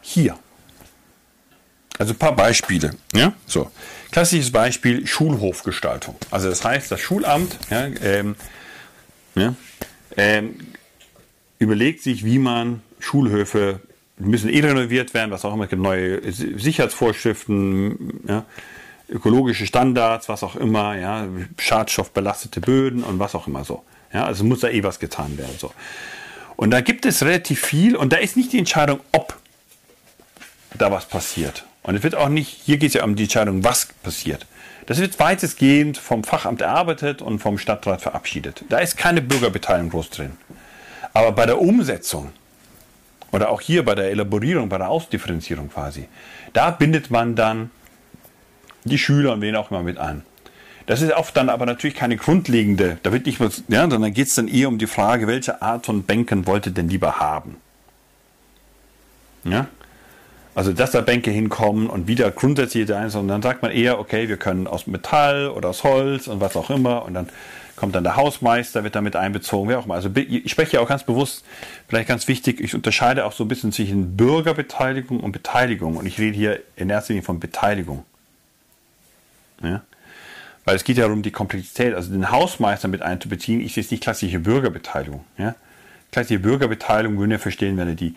[0.00, 0.38] Hier.
[1.98, 2.94] Also ein paar Beispiele.
[3.14, 3.32] Ja?
[3.46, 3.70] So.
[4.10, 6.16] Klassisches Beispiel Schulhofgestaltung.
[6.30, 8.36] Also das heißt, das Schulamt ja, ähm,
[9.34, 9.54] ja,
[10.16, 10.56] ähm,
[11.58, 13.80] überlegt sich, wie man Schulhöfe
[14.18, 18.46] müssen eh renoviert werden, was auch immer, es gibt neue Sicherheitsvorschriften, ja,
[19.08, 21.28] ökologische Standards, was auch immer, ja,
[21.58, 23.84] schadstoffbelastete Böden und was auch immer so.
[24.12, 25.54] Ja, also muss da eh was getan werden.
[25.58, 25.72] So.
[26.56, 29.36] Und da gibt es relativ viel und da ist nicht die Entscheidung, ob
[30.74, 31.64] da was passiert.
[31.82, 34.46] Und es wird auch nicht, hier geht es ja um die Entscheidung, was passiert.
[34.86, 38.64] Das wird weitestgehend vom Fachamt erarbeitet und vom Stadtrat verabschiedet.
[38.68, 40.36] Da ist keine Bürgerbeteiligung groß drin.
[41.12, 42.32] Aber bei der Umsetzung
[43.32, 46.08] oder auch hier bei der Elaborierung, bei der Ausdifferenzierung quasi,
[46.52, 47.70] da bindet man dann
[48.84, 50.22] die Schüler und wen auch immer mit ein.
[50.86, 54.28] Das ist oft dann aber natürlich keine grundlegende, da wird nicht was, ja, sondern geht
[54.28, 57.56] es dann eher um die Frage, welche Art von Bänken wollt ihr denn lieber haben?
[59.42, 59.66] Ja?
[60.54, 64.28] Also, dass da Bänke hinkommen und wieder grundsätzlich eins, und dann sagt man eher, okay,
[64.28, 67.28] wir können aus Metall oder aus Holz und was auch immer und dann
[67.74, 69.96] kommt dann der Hausmeister, wird damit einbezogen, wer auch immer.
[69.96, 71.44] Also ich spreche ja auch ganz bewusst,
[71.88, 76.18] vielleicht ganz wichtig, ich unterscheide auch so ein bisschen zwischen Bürgerbeteiligung und Beteiligung und ich
[76.18, 78.04] rede hier in erster Linie von Beteiligung.
[79.62, 79.82] Ja?
[80.66, 84.02] Weil es geht ja darum, die Komplexität, also den Hausmeister mit einzubeziehen, ist jetzt nicht
[84.02, 85.24] klassische Bürgerbeteiligung.
[85.38, 85.54] Ja?
[86.12, 88.14] Klassische Bürgerbeteiligung würden wir verstehen, wenn er die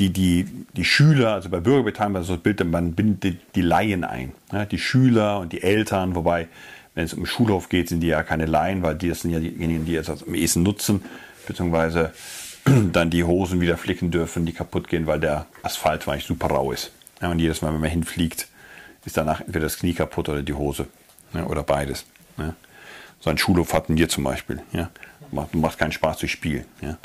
[0.00, 4.32] die, die, die Schüler, also bei Bürgerbeteiligung, also Bild, man bindet die Laien ein.
[4.50, 6.48] Ja, die Schüler und die Eltern, wobei,
[6.94, 9.38] wenn es um Schulhof geht, sind die ja keine Laien, weil die das sind ja
[9.38, 11.02] diejenigen, die es am ehesten nutzen,
[11.46, 12.14] beziehungsweise
[12.92, 16.72] dann die Hosen wieder flicken dürfen, die kaputt gehen, weil der Asphalt eigentlich super rau
[16.72, 16.92] ist.
[17.20, 18.48] Ja, und jedes Mal, wenn man hinfliegt,
[19.04, 20.86] ist danach entweder das Knie kaputt oder die Hose.
[21.32, 22.04] Ja, oder beides.
[22.38, 22.54] Ja.
[23.20, 24.62] So ein Schulhof hatten wir zum Beispiel.
[24.72, 24.90] Ja.
[25.30, 26.64] Macht, macht keinen Spaß zu spielen.
[26.80, 26.98] Ja.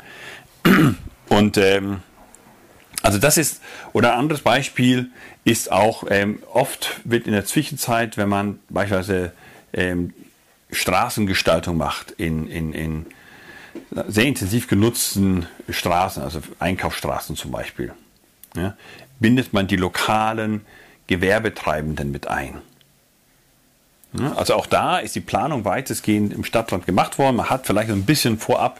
[1.28, 2.02] Und ähm,
[3.02, 3.60] also das ist,
[3.92, 5.10] oder ein anderes Beispiel
[5.44, 9.32] ist auch, ähm, oft wird in der Zwischenzeit, wenn man beispielsweise
[9.72, 10.12] ähm,
[10.72, 13.06] Straßengestaltung macht in, in, in
[14.08, 17.92] sehr intensiv genutzten Straßen, also Einkaufsstraßen zum Beispiel,
[18.56, 18.76] ja,
[19.20, 20.62] bindet man die lokalen
[21.06, 22.60] Gewerbetreibenden mit ein.
[24.20, 27.36] Ja, also auch da ist die Planung weitestgehend im Stadtrand gemacht worden.
[27.36, 28.78] Man hat vielleicht ein bisschen vorab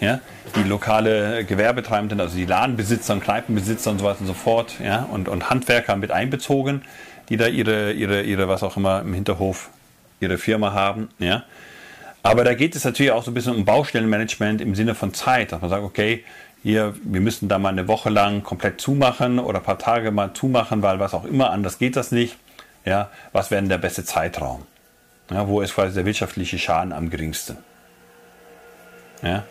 [0.00, 0.20] ja,
[0.54, 5.08] die lokale Gewerbetreibenden, also die Ladenbesitzer und Kneipenbesitzer und so weiter und so fort, ja,
[5.10, 6.82] und, und Handwerker mit einbezogen,
[7.28, 9.70] die da ihre, ihre, ihre, was auch immer im Hinterhof,
[10.20, 11.44] ihre Firma haben, ja.
[12.22, 15.52] Aber da geht es natürlich auch so ein bisschen um Baustellenmanagement im Sinne von Zeit,
[15.52, 16.24] dass man sagt, okay,
[16.64, 20.32] hier, wir müssen da mal eine Woche lang komplett zumachen oder ein paar Tage mal
[20.34, 22.36] zumachen, weil was auch immer, anders geht das nicht.
[22.84, 24.62] Ja, was wäre denn der beste Zeitraum?
[25.30, 27.56] Ja, wo ist quasi der wirtschaftliche Schaden am geringsten?
[29.22, 29.44] Ja,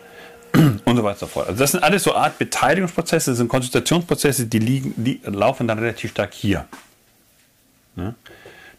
[0.84, 1.48] und so weiter und so fort.
[1.48, 5.78] Also das sind alles so Art Beteiligungsprozesse, das sind Konsultationsprozesse, die, liegen, die laufen dann
[5.78, 6.66] relativ stark hier.
[7.96, 8.14] Ja?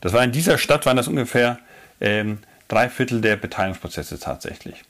[0.01, 1.59] Das war in dieser Stadt, waren das ungefähr
[1.99, 4.83] ähm, drei Viertel der Beteiligungsprozesse tatsächlich.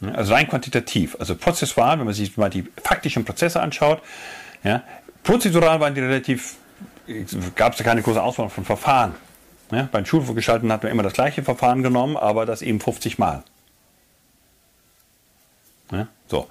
[0.00, 0.12] Ja?
[0.12, 1.16] Also rein quantitativ.
[1.20, 4.02] Also prozessual, wenn man sich mal die faktischen Prozesse anschaut,
[4.64, 4.82] ja,
[5.22, 6.56] prozedural waren die relativ,
[7.56, 9.14] gab es ja keine große Auswahl von Verfahren.
[9.72, 13.18] Ja, bei den Schulgestalten hat man immer das gleiche Verfahren genommen, aber das eben 50
[13.18, 13.42] Mal.
[15.90, 16.46] Ja, so.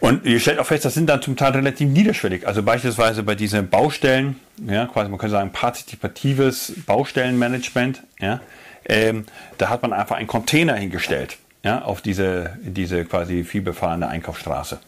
[0.00, 2.46] Und ihr stellt auch fest, das sind dann zum Teil relativ niederschwellig.
[2.46, 8.40] Also beispielsweise bei diesen Baustellen, ja, quasi man könnte sagen partizipatives Baustellenmanagement, ja,
[8.86, 9.26] ähm,
[9.58, 14.78] da hat man einfach einen Container hingestellt, ja, auf diese, diese quasi vielbefahrene Einkaufsstraße.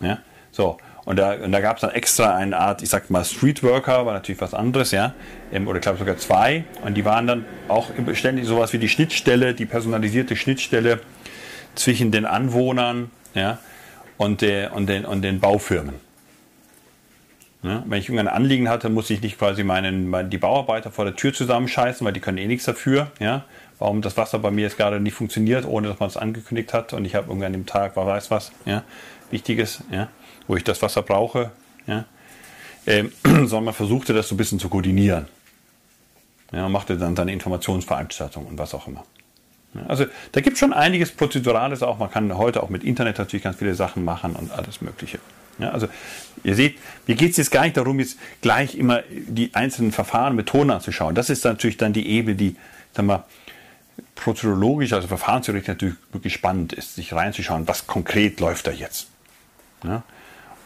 [0.00, 0.18] Ja,
[0.52, 0.78] so.
[1.04, 4.14] Und da, und da gab es dann extra eine Art, ich sag mal, Streetworker, war
[4.14, 5.14] natürlich was anderes, ja,
[5.52, 6.64] ähm, oder ich glaube sogar zwei.
[6.82, 11.00] Und die waren dann auch ständig sowas wie die Schnittstelle, die personalisierte Schnittstelle
[11.74, 13.58] zwischen den Anwohnern ja,
[14.16, 15.96] und, der, und, den, und den Baufirmen.
[17.62, 21.16] Ja, wenn ich irgendein Anliegen hatte, muss ich nicht quasi meinen, die Bauarbeiter vor der
[21.16, 23.10] Tür zusammenscheißen, weil die können eh nichts dafür.
[23.20, 23.44] Ja?
[23.78, 26.92] Warum das Wasser bei mir jetzt gerade nicht funktioniert, ohne dass man es angekündigt hat
[26.92, 28.84] und ich habe irgendwann im Tag, wer weiß was, ja?
[29.30, 30.08] Wichtiges, ja?
[30.46, 31.52] Wo ich das Wasser brauche.
[31.86, 32.04] Ja?
[32.86, 35.26] Ähm, sondern man versuchte das so ein bisschen zu koordinieren.
[36.52, 39.04] Ja, machte dann seine Informationsveranstaltungen und was auch immer.
[39.88, 41.98] Also da gibt es schon einiges Prozedurales auch.
[41.98, 45.18] Man kann heute auch mit Internet natürlich ganz viele Sachen machen und alles Mögliche.
[45.58, 45.88] Ja, also
[46.42, 50.36] ihr seht, mir geht es jetzt gar nicht darum, jetzt gleich immer die einzelnen Verfahren,
[50.36, 51.14] Methoden anzuschauen.
[51.14, 52.56] Das ist natürlich dann die Ebene, die,
[52.92, 53.24] sagen wir,
[54.14, 59.08] prozedurologisch, also verfahrenstheoretisch natürlich wirklich spannend ist, sich reinzuschauen, was konkret läuft da jetzt.
[59.84, 60.02] Ja?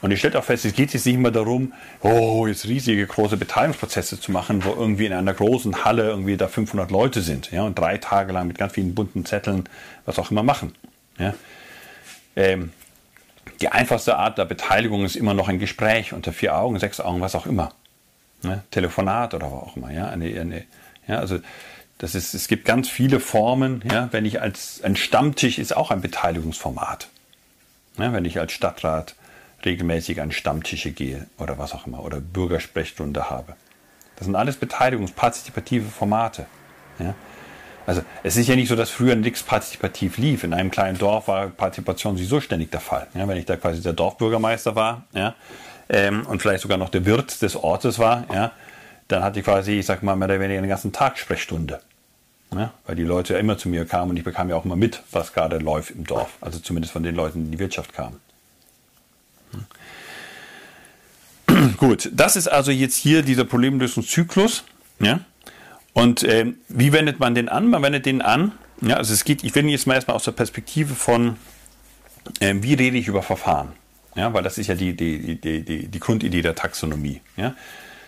[0.01, 1.73] Und ich stelle auch fest, es geht jetzt nicht immer darum,
[2.03, 6.47] oh, jetzt riesige große Beteiligungsprozesse zu machen, wo irgendwie in einer großen Halle irgendwie da
[6.47, 9.69] 500 Leute sind, ja, und drei Tage lang mit ganz vielen bunten Zetteln
[10.05, 10.75] was auch immer machen.
[11.19, 11.35] Ja.
[12.37, 12.73] Ähm,
[13.61, 17.21] die einfachste Art der Beteiligung ist immer noch ein Gespräch unter vier Augen, sechs Augen,
[17.21, 17.73] was auch immer.
[18.43, 19.91] Ja, Telefonat oder was auch immer.
[19.91, 20.65] Ja, eine, eine,
[21.09, 21.41] ja also
[21.99, 23.83] das ist, es gibt ganz viele Formen.
[23.91, 27.09] Ja, wenn ich als ein Stammtisch ist auch ein Beteiligungsformat.
[27.99, 29.17] Ja, wenn ich als Stadtrat
[29.65, 33.55] regelmäßig an Stammtische gehe oder was auch immer oder Bürgersprechstunde habe.
[34.17, 36.47] Das sind alles beteiligungspartizipative Formate.
[36.99, 37.15] Ja?
[37.87, 40.45] Also es ist ja nicht so, dass früher nichts partizipativ lief.
[40.45, 43.07] In einem kleinen Dorf war Partizipation sowieso ständig der Fall.
[43.15, 45.35] Ja, wenn ich da quasi der Dorfbürgermeister war ja,
[45.89, 48.53] ähm, und vielleicht sogar noch der Wirt des Ortes war, ja,
[49.09, 51.81] dann hatte ich quasi, ich sag mal, mehr oder weniger den ganzen Tag Sprechstunde.
[52.55, 54.77] Ja, weil die Leute ja immer zu mir kamen und ich bekam ja auch immer
[54.77, 56.31] mit, was gerade läuft im Dorf.
[56.41, 58.21] Also zumindest von den Leuten, die in die Wirtschaft kamen.
[61.77, 64.65] Gut, das ist also jetzt hier dieser Problemlösungszyklus.
[65.01, 65.21] Ja?
[65.93, 67.69] Und äh, wie wendet man den an?
[67.69, 68.53] Man wendet den an.
[68.81, 71.37] Ja, also es geht, ich will jetzt mal erstmal aus der Perspektive von,
[72.41, 73.73] äh, wie rede ich über Verfahren?
[74.15, 77.21] Ja, weil das ist ja die, die, die, die, die Grundidee der Taxonomie.
[77.37, 77.55] Ja?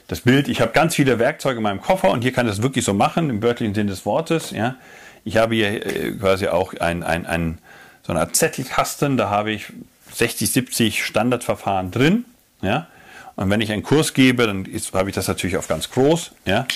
[0.06, 2.62] Das Bild, ich habe ganz viele Werkzeuge in meinem Koffer und hier kann ich das
[2.62, 4.50] wirklich so machen, im wörtlichen Sinn des Wortes.
[4.50, 4.76] Ja?
[5.24, 7.58] Ich habe hier äh, quasi auch ein, ein, ein,
[8.02, 9.72] so eine Art Zettelkasten, da habe ich
[10.12, 12.24] 60, 70 Standardverfahren drin.
[12.62, 12.88] Ja?
[13.36, 16.32] Und wenn ich einen Kurs gebe, dann habe ich das natürlich auf ganz groß.
[16.44, 16.66] Ja?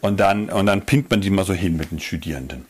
[0.00, 2.66] Und, dann, und dann pinnt man die mal so hin mit den Studierenden.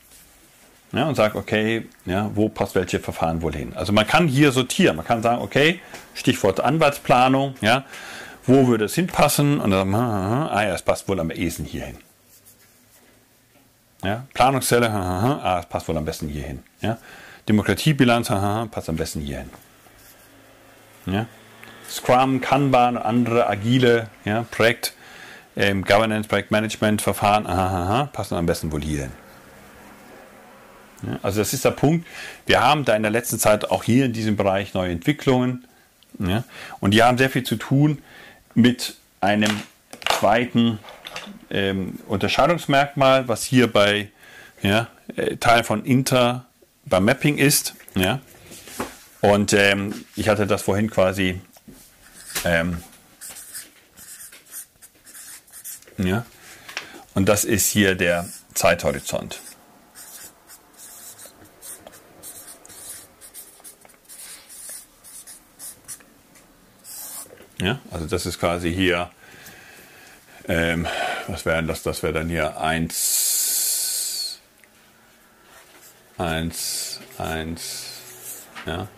[0.92, 3.72] Ja, und sagt, okay, ja, wo passt welche Verfahren wohl hin?
[3.74, 4.96] Also man kann hier sortieren.
[4.96, 5.80] Man kann sagen, okay,
[6.14, 7.84] Stichwort Anwaltsplanung, ja,
[8.44, 9.58] wo würde es hinpassen?
[9.58, 11.96] Und dann, ah ja, es passt wohl am ehesten hier hin.
[14.04, 16.62] Ja, Planungszelle, ah, es passt wohl am besten hier hin.
[16.80, 16.98] Ja,
[17.48, 18.28] Demokratiebilanz,
[18.70, 19.50] passt am besten hier hin.
[21.06, 21.26] Ja,
[21.88, 24.94] Scrum, Kanban, andere agile ja, Projekt,
[25.56, 29.12] ähm, Governance, Projektmanagement, Verfahren, aha, aha, passen am besten wohl hier hin.
[31.02, 32.06] Ja, also das ist der Punkt.
[32.46, 35.66] Wir haben da in der letzten Zeit auch hier in diesem Bereich neue Entwicklungen.
[36.18, 36.44] Ja,
[36.80, 38.02] und die haben sehr viel zu tun
[38.54, 39.50] mit einem
[40.18, 40.78] zweiten
[41.50, 44.08] ähm, Unterscheidungsmerkmal, was hier bei
[44.62, 46.46] ja, äh, Teil von Inter
[46.84, 47.74] beim Mapping ist.
[47.94, 48.20] Ja.
[49.20, 51.40] Und ähm, ich hatte das vorhin quasi
[52.44, 52.82] ähm,
[55.98, 56.24] ja.
[57.14, 59.40] Und das ist hier der Zeithorizont.
[67.60, 69.10] Ja, also das ist quasi hier,
[70.48, 70.88] ähm,
[71.28, 71.84] was wäre das?
[71.84, 74.40] Das wäre dann hier 1,
[76.18, 77.84] 1, 1,
[78.66, 78.88] ja.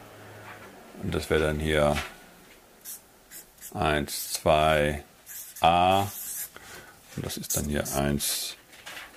[1.02, 1.94] Und das wäre dann hier
[3.74, 5.02] 1, 2,
[5.60, 6.00] A.
[7.16, 8.56] Und das ist dann hier 1,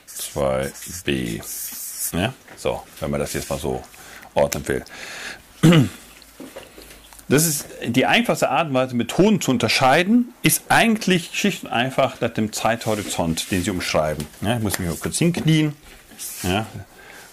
[0.05, 0.71] 2,
[1.05, 1.39] B.
[2.11, 2.33] Ja?
[2.55, 3.83] So, wenn man das jetzt mal so
[4.33, 4.83] ordnen will.
[7.29, 12.21] Das ist die einfachste Art und Weise, Methoden zu unterscheiden, ist eigentlich schlicht und einfach
[12.21, 14.25] nach dem Zeithorizont, den sie umschreiben.
[14.41, 15.75] Ja, ich muss mich mal kurz hinknien.
[16.43, 16.65] Ja,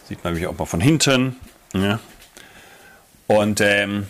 [0.08, 1.36] sieht man mich auch mal von hinten.
[1.74, 2.00] Ja.
[3.28, 4.08] Und ähm,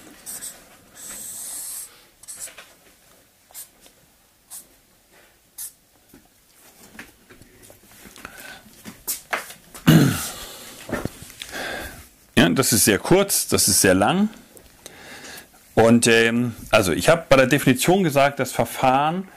[12.59, 14.29] das ist sehr kurz, das ist sehr lang.
[15.75, 19.29] Und ähm, also ich habe bei der Definition gesagt, das Verfahren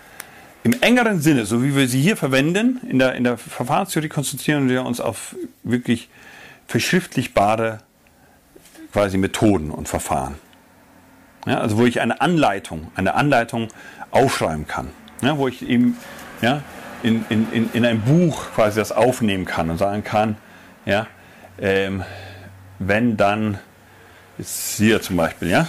[0.64, 4.70] im engeren Sinne, so wie wir sie hier verwenden, in der, in der Verfahrenstheorie konzentrieren
[4.70, 6.10] wir uns auf wirklich
[6.68, 7.80] verschriftlichbare
[8.92, 10.36] quasi Methoden und Verfahren.
[11.46, 13.70] Ja, also wo ich eine Anleitung, eine Anleitung
[14.12, 14.90] aufschreiben kann.
[15.22, 15.98] Ja, wo ich eben
[16.42, 16.62] ja,
[17.04, 20.36] in, in, in ein Buch quasi das aufnehmen kann und sagen kann,
[20.86, 21.08] ja,
[21.60, 22.04] ähm,
[22.80, 23.60] wenn dann,
[24.38, 25.68] ist hier zum Beispiel, ja,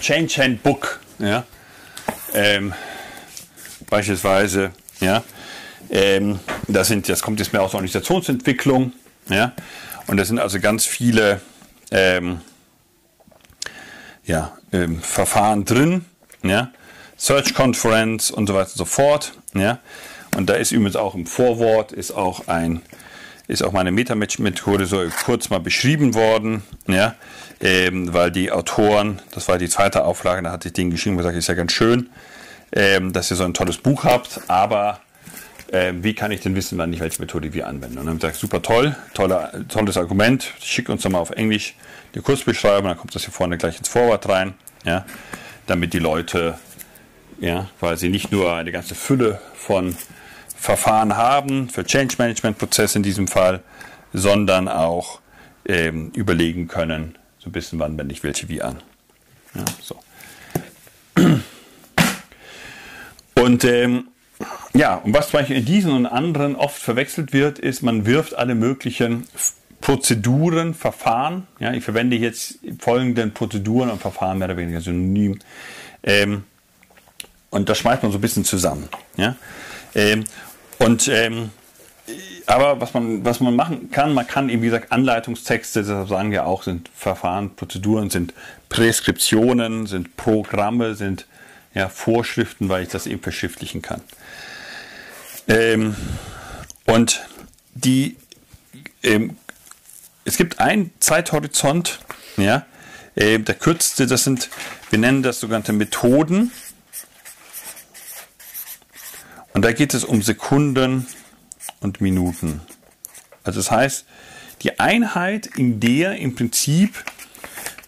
[0.00, 1.44] Change Handbook, ja,
[2.34, 2.72] ähm,
[3.88, 5.22] beispielsweise, ja,
[5.90, 8.92] ähm, das, sind, das kommt jetzt mehr aus der Organisationsentwicklung,
[9.28, 9.52] ja,
[10.06, 11.40] und das sind also ganz viele
[11.90, 12.40] ähm,
[14.24, 16.04] ja, ähm, Verfahren drin,
[16.42, 16.70] ja,
[17.16, 19.78] Search Conference und so weiter und so fort, ja,
[20.36, 22.82] und da ist übrigens auch im Vorwort ist auch ein
[23.48, 27.14] ist auch meine Metamatch-Methode so kurz mal beschrieben worden, ja,
[27.60, 31.18] ähm, weil die Autoren, das war die zweite Auflage, da hatte ich denen geschrieben und
[31.18, 32.10] gesagt, ist ja ganz schön,
[32.72, 35.00] ähm, dass ihr so ein tolles Buch habt, aber
[35.72, 37.98] ähm, wie kann ich denn wissen, wann ich welche Methode wir anwenden?
[37.98, 41.30] Und dann habe ich gesagt, super toll, tolle, tolles Argument, schick uns doch mal auf
[41.30, 41.74] Englisch
[42.14, 45.04] die Kurzbeschreibung, dann kommt das hier vorne gleich ins Vorwort rein, ja,
[45.66, 46.58] damit die Leute
[47.40, 49.94] ja, quasi nicht nur eine ganze Fülle von
[50.66, 53.62] Verfahren haben, für Change Management Prozesse in diesem Fall,
[54.12, 55.20] sondern auch
[55.64, 58.82] ähm, überlegen können, so ein bisschen, wann wende ich welche wie an.
[59.54, 60.00] Ja, so.
[63.36, 64.08] Und ähm,
[64.74, 68.34] ja, und was zum Beispiel in diesen und anderen oft verwechselt wird, ist, man wirft
[68.34, 69.28] alle möglichen
[69.80, 75.38] Prozeduren, Verfahren, ja, ich verwende jetzt folgenden Prozeduren und Verfahren mehr oder weniger synonym,
[76.02, 76.42] ähm,
[77.50, 78.88] und das schmeißt man so ein bisschen zusammen.
[79.16, 79.36] Ja?
[79.94, 80.24] Ähm,
[80.78, 81.50] und ähm,
[82.46, 86.30] aber was man, was man machen kann, man kann eben, wie gesagt, Anleitungstexte, deshalb sagen
[86.30, 88.32] wir auch, sind Verfahren, Prozeduren, sind
[88.68, 91.26] Präskriptionen, sind Programme, sind
[91.74, 94.00] ja, Vorschriften, weil ich das eben verschriftlichen kann.
[95.48, 95.96] Ähm,
[96.86, 97.26] und
[97.74, 98.16] die,
[99.02, 99.36] ähm,
[100.24, 101.98] es gibt einen Zeithorizont,
[102.36, 102.64] ja,
[103.16, 104.48] äh, der kürzeste, das sind,
[104.90, 106.52] wir nennen das sogenannte Methoden.
[109.56, 111.06] Und da geht es um Sekunden
[111.80, 112.60] und Minuten.
[113.42, 114.04] Also das heißt,
[114.60, 117.02] die Einheit, in der im Prinzip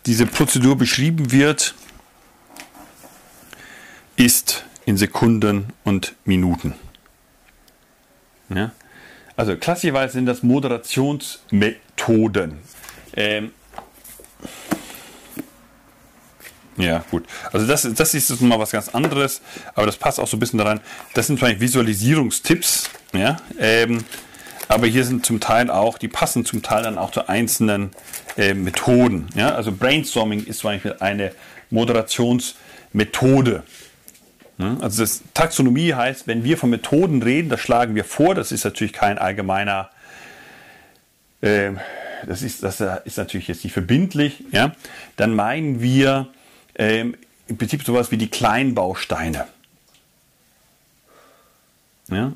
[0.06, 1.74] diese Prozedur beschrieben wird,
[4.16, 6.72] ist in Sekunden und Minuten.
[8.48, 8.72] Ja?
[9.36, 12.60] Also klassischerweise sind das Moderationsmethoden.
[13.14, 13.52] Ähm
[16.78, 17.26] ja, gut.
[17.52, 19.42] Also das, das ist mal was ganz anderes,
[19.74, 20.80] aber das passt auch so ein bisschen daran.
[21.14, 24.04] Das sind zwar Visualisierungstipps, ja, ähm,
[24.68, 27.90] aber hier sind zum Teil auch, die passen zum Teil dann auch zu einzelnen
[28.36, 29.28] äh, Methoden.
[29.34, 29.54] Ja?
[29.54, 31.32] Also Brainstorming ist zum Beispiel eine
[31.70, 33.62] Moderationsmethode.
[34.58, 38.34] Also das Taxonomie heißt, wenn wir von Methoden reden, das schlagen wir vor.
[38.34, 39.88] Das ist natürlich kein allgemeiner,
[41.42, 41.70] äh,
[42.26, 44.44] das, ist, das ist natürlich jetzt nicht verbindlich.
[44.50, 44.72] Ja?
[45.16, 46.26] Dann meinen wir
[46.78, 49.46] äh, im Prinzip sowas wie die Kleinbausteine.
[52.10, 52.32] Ja?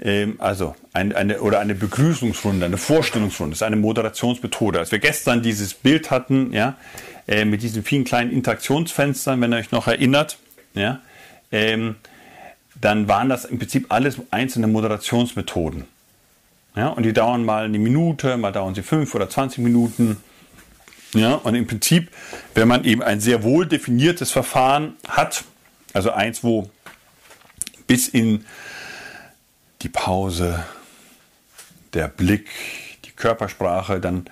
[0.00, 4.78] Ähm, also ein, eine, oder eine Begrüßungsrunde, eine Vorstellungsrunde, das ist eine Moderationsmethode.
[4.78, 6.76] Als wir gestern dieses Bild hatten, ja,
[7.28, 10.38] äh, mit diesen vielen kleinen Interaktionsfenstern, wenn ihr euch noch erinnert,
[10.74, 11.00] ja,
[11.52, 11.96] ähm,
[12.80, 15.84] dann waren das im Prinzip alles einzelne Moderationsmethoden.
[16.76, 20.16] Ja, und die dauern mal eine Minute, mal dauern sie fünf oder 20 Minuten.
[21.14, 22.10] Ja, und im Prinzip,
[22.54, 25.44] wenn man eben ein sehr wohl definiertes Verfahren hat,
[25.92, 26.68] also eins, wo
[27.86, 28.44] bis in
[29.82, 30.64] die Pause,
[31.92, 32.48] der Blick,
[33.04, 34.28] die Körpersprache, dann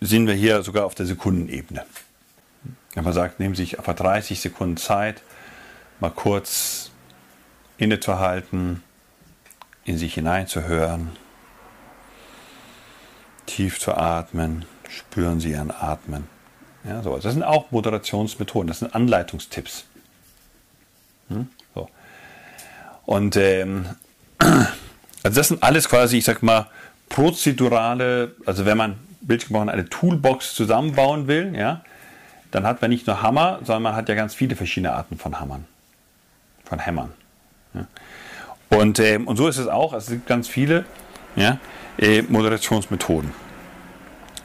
[0.00, 1.84] sind wir hier sogar auf der Sekundenebene.
[2.94, 5.22] Wenn man sagt, nehmen Sie sich etwa 30 Sekunden Zeit,
[6.00, 6.90] mal kurz
[7.76, 8.82] innezuhalten,
[9.84, 11.10] in sich hineinzuhören,
[13.46, 16.28] tief zu atmen, spüren Sie Ihren Atmen.
[16.84, 17.16] Ja, so.
[17.16, 19.84] Das sind auch Moderationsmethoden, das sind Anleitungstipps.
[21.28, 21.48] Hm?
[21.74, 21.88] So.
[23.06, 23.86] Und ähm,
[24.38, 24.66] also
[25.22, 26.66] das sind alles quasi, ich sag mal,
[27.08, 31.82] prozedurale, also wenn man bildgesprochen eine Toolbox zusammenbauen will, ja,
[32.50, 35.38] dann hat man nicht nur Hammer, sondern man hat ja ganz viele verschiedene Arten von
[35.38, 35.66] Hammern
[36.70, 37.12] von Hämmern.
[37.74, 37.86] Ja.
[38.70, 39.92] Und, äh, und so ist es auch.
[39.92, 40.84] Es gibt ganz viele
[41.36, 41.58] ja,
[41.98, 43.32] äh, Moderationsmethoden.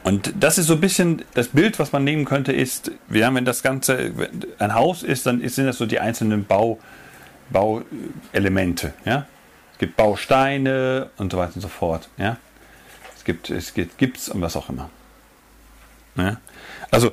[0.06, 3.44] Und das ist so ein bisschen das Bild, was man nehmen könnte, ist, ja, wenn
[3.44, 4.12] das Ganze
[4.60, 6.80] ein Haus ist, dann sind das so die einzelnen Bau,
[7.50, 8.94] Bauelemente.
[9.04, 9.26] Ja?
[9.74, 12.08] Es gibt Bausteine und so weiter und so fort.
[12.18, 12.38] Ja?
[13.16, 14.92] Es gibt es gibt Gips und was auch immer.
[16.16, 16.38] Ja?
[16.92, 17.12] Also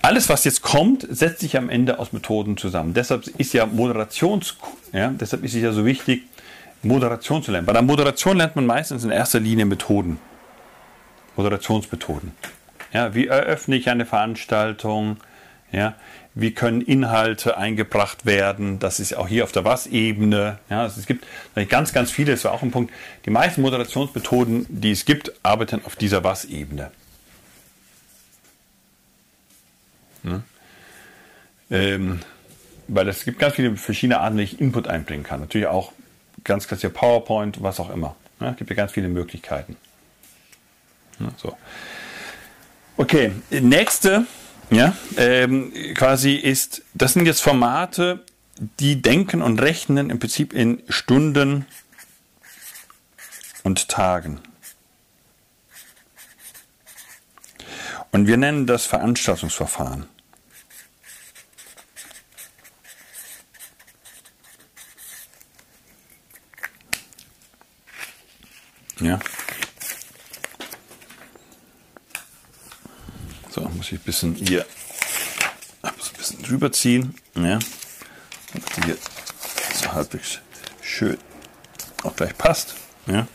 [0.00, 2.94] alles, was jetzt kommt, setzt sich am Ende aus Methoden zusammen.
[2.94, 4.56] Deshalb ist ja Moderations,
[4.92, 6.22] ja, deshalb ist es ja so wichtig,
[6.82, 7.66] Moderation zu lernen.
[7.66, 10.18] Bei der Moderation lernt man meistens in erster Linie Methoden.
[11.36, 12.32] Moderationsmethoden.
[12.92, 15.18] Ja, wie eröffne ich eine Veranstaltung?
[15.72, 15.94] Ja,
[16.34, 18.78] wie können Inhalte eingebracht werden?
[18.78, 20.58] Das ist auch hier auf der Was-Ebene.
[20.70, 21.26] Ja, also es gibt
[21.68, 22.92] ganz, ganz viele, das war auch ein Punkt.
[23.24, 26.90] Die meisten Moderationsmethoden, die es gibt, arbeiten auf dieser Was-Ebene.
[30.22, 30.42] Ne?
[31.70, 32.20] Ähm,
[32.88, 35.40] weil es gibt ganz viele verschiedene Arten, wie ich Input einbringen kann.
[35.40, 35.92] Natürlich auch
[36.44, 38.16] ganz klassisch PowerPoint, was auch immer.
[38.40, 38.50] Ne?
[38.50, 39.76] Es gibt ja ganz viele Möglichkeiten.
[41.18, 41.32] Ne?
[41.36, 41.56] So.
[42.96, 44.26] Okay, nächste,
[44.70, 48.24] ja, ähm, quasi ist, das sind jetzt Formate,
[48.78, 51.66] die denken und rechnen im Prinzip in Stunden
[53.64, 54.40] und Tagen.
[58.12, 60.06] Und wir nennen das Veranstaltungsverfahren.
[69.00, 69.18] Ja.
[73.54, 74.66] So, muss ich ein bisschen hier
[75.82, 77.14] ein bisschen drüber ziehen.
[77.36, 77.60] Ja.
[78.52, 78.96] Damit hier
[79.72, 80.40] so halbwegs
[80.82, 81.18] schön
[82.02, 82.74] auch gleich passt.
[83.06, 83.28] Ja.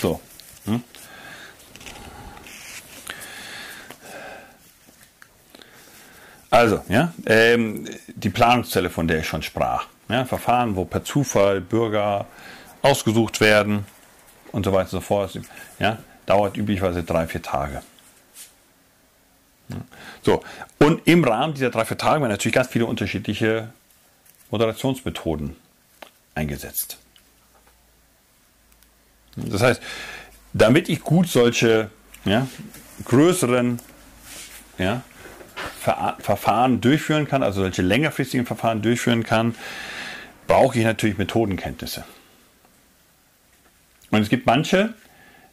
[0.00, 0.18] So.
[0.64, 0.82] Hm.
[6.48, 9.88] Also, ja, ähm, die Planungszelle, von der ich schon sprach.
[10.08, 12.26] Ja, Verfahren, wo per Zufall Bürger
[12.80, 13.84] ausgesucht werden,
[14.52, 15.38] und so weiter und so fort.
[15.78, 17.82] Ja, dauert üblicherweise drei, vier Tage.
[20.22, 20.42] So,
[20.78, 23.72] und im Rahmen dieser drei, vier Tage werden natürlich ganz viele unterschiedliche
[24.50, 25.56] Moderationsmethoden
[26.34, 26.98] eingesetzt.
[29.36, 29.82] Das heißt,
[30.52, 31.90] damit ich gut solche
[32.24, 32.46] ja,
[33.04, 33.80] größeren
[34.78, 35.02] ja,
[35.78, 39.54] Ver Verfahren durchführen kann, also solche längerfristigen Verfahren durchführen kann,
[40.46, 42.04] brauche ich natürlich Methodenkenntnisse.
[44.10, 44.94] Und es gibt manche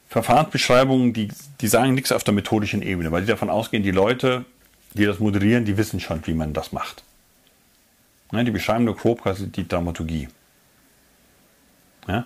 [0.10, 1.30] Verfahrensbeschreibungen, die,
[1.60, 4.46] die sagen nichts auf der methodischen Ebene, weil die davon ausgehen, die Leute,
[4.94, 7.04] die das moderieren, die wissen schon, wie man das macht.
[8.32, 10.28] Ja, die beschreiben nur grob quasi die Dramaturgie.
[12.08, 12.26] Ja?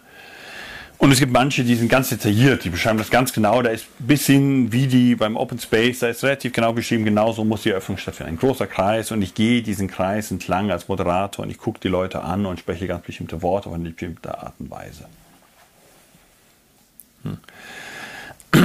[1.02, 3.64] Und es gibt manche, die sind ganz detailliert, die beschreiben das ganz genau.
[3.64, 7.32] Da ist bis hin, wie die beim Open Space, da ist relativ genau beschrieben, genau
[7.32, 8.34] so muss die Eröffnung stattfinden.
[8.34, 11.88] Ein großer Kreis und ich gehe diesen Kreis entlang als Moderator und ich gucke die
[11.88, 15.06] Leute an und spreche ganz bestimmte Worte auf eine bestimmte Art und Weise.
[17.24, 17.38] Hm.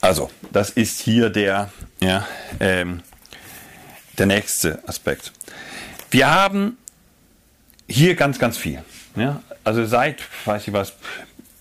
[0.00, 2.26] Also, das ist hier der, ja,
[2.60, 3.00] ähm,
[4.18, 5.32] der nächste Aspekt.
[6.10, 6.76] Wir haben
[7.88, 8.84] hier ganz, ganz viel.
[9.16, 9.42] Ja?
[9.64, 10.92] Also seit, weiß ich was,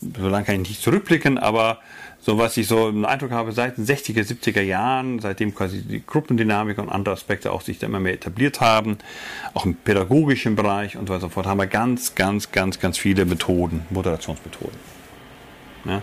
[0.01, 1.79] so lange kann ich nicht zurückblicken, aber
[2.19, 6.05] so was ich so im Eindruck habe, seit den 60er, 70er Jahren, seitdem quasi die
[6.05, 8.97] Gruppendynamik und andere Aspekte auch sich da immer mehr etabliert haben,
[9.53, 12.79] auch im pädagogischen Bereich und so weiter und so fort, haben wir ganz, ganz, ganz,
[12.79, 14.77] ganz viele Methoden, Moderationsmethoden.
[15.85, 16.01] Ja?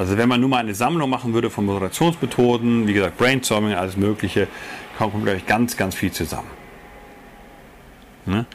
[0.00, 3.98] Also wenn man nur mal eine Sammlung machen würde von Moderationsmethoden, wie gesagt, Brainstorming, alles
[3.98, 4.48] Mögliche,
[4.96, 6.48] kommt, glaube ich, ganz, ganz viel zusammen.
[8.24, 8.46] Ja?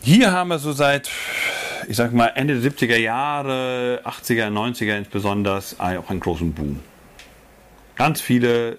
[0.00, 1.10] Hier haben wir so seit,
[1.88, 6.80] ich sag mal, Ende der 70er Jahre, 80er, 90er insbesondere, auch einen großen Boom.
[7.94, 8.78] Ganz viele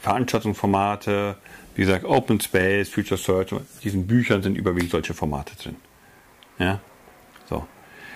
[0.00, 1.38] Veranstaltungsformate,
[1.74, 5.74] wie gesagt, Open Space, Future Search, in diesen Büchern sind überwiegend solche Formate drin.
[6.60, 6.78] Ja.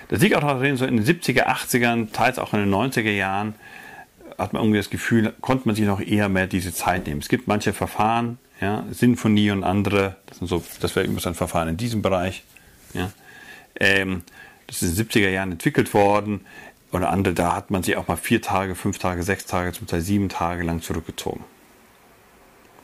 [0.08, 3.54] Das liegt auch so in den 70er, 80ern, teils auch in den 90er Jahren,
[4.38, 7.20] hat man irgendwie das Gefühl, konnte man sich noch eher mehr diese Zeit nehmen.
[7.20, 11.34] Es gibt manche Verfahren, ja, Sinfonie und andere, das, sind so, das wäre übrigens ein
[11.34, 12.44] Verfahren in diesem Bereich.
[12.94, 13.10] Ja.
[13.78, 14.22] Ähm,
[14.66, 16.46] das ist in den 70er Jahren entwickelt worden.
[16.92, 19.86] Oder andere, da hat man sich auch mal vier Tage, fünf Tage, sechs Tage, zum
[19.86, 21.44] Teil sieben Tage lang zurückgezogen.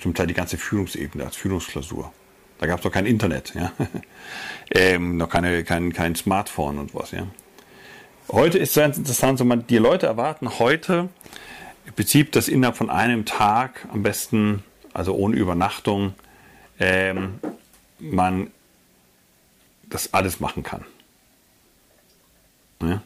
[0.00, 2.12] Zum Teil die ganze Führungsebene als Führungsklausur.
[2.62, 3.72] Da gab es noch kein Internet, ja.
[4.70, 7.26] ähm, noch keine, kein, kein Smartphone und was, ja.
[8.30, 11.08] Heute ist es ganz interessant, so man, die Leute erwarten heute
[11.84, 14.62] im Prinzip, dass innerhalb von einem Tag am besten
[14.94, 16.14] also ohne Übernachtung,
[16.78, 17.40] ähm,
[17.98, 18.52] man
[19.90, 20.84] das alles machen kann.
[22.80, 23.02] Ja.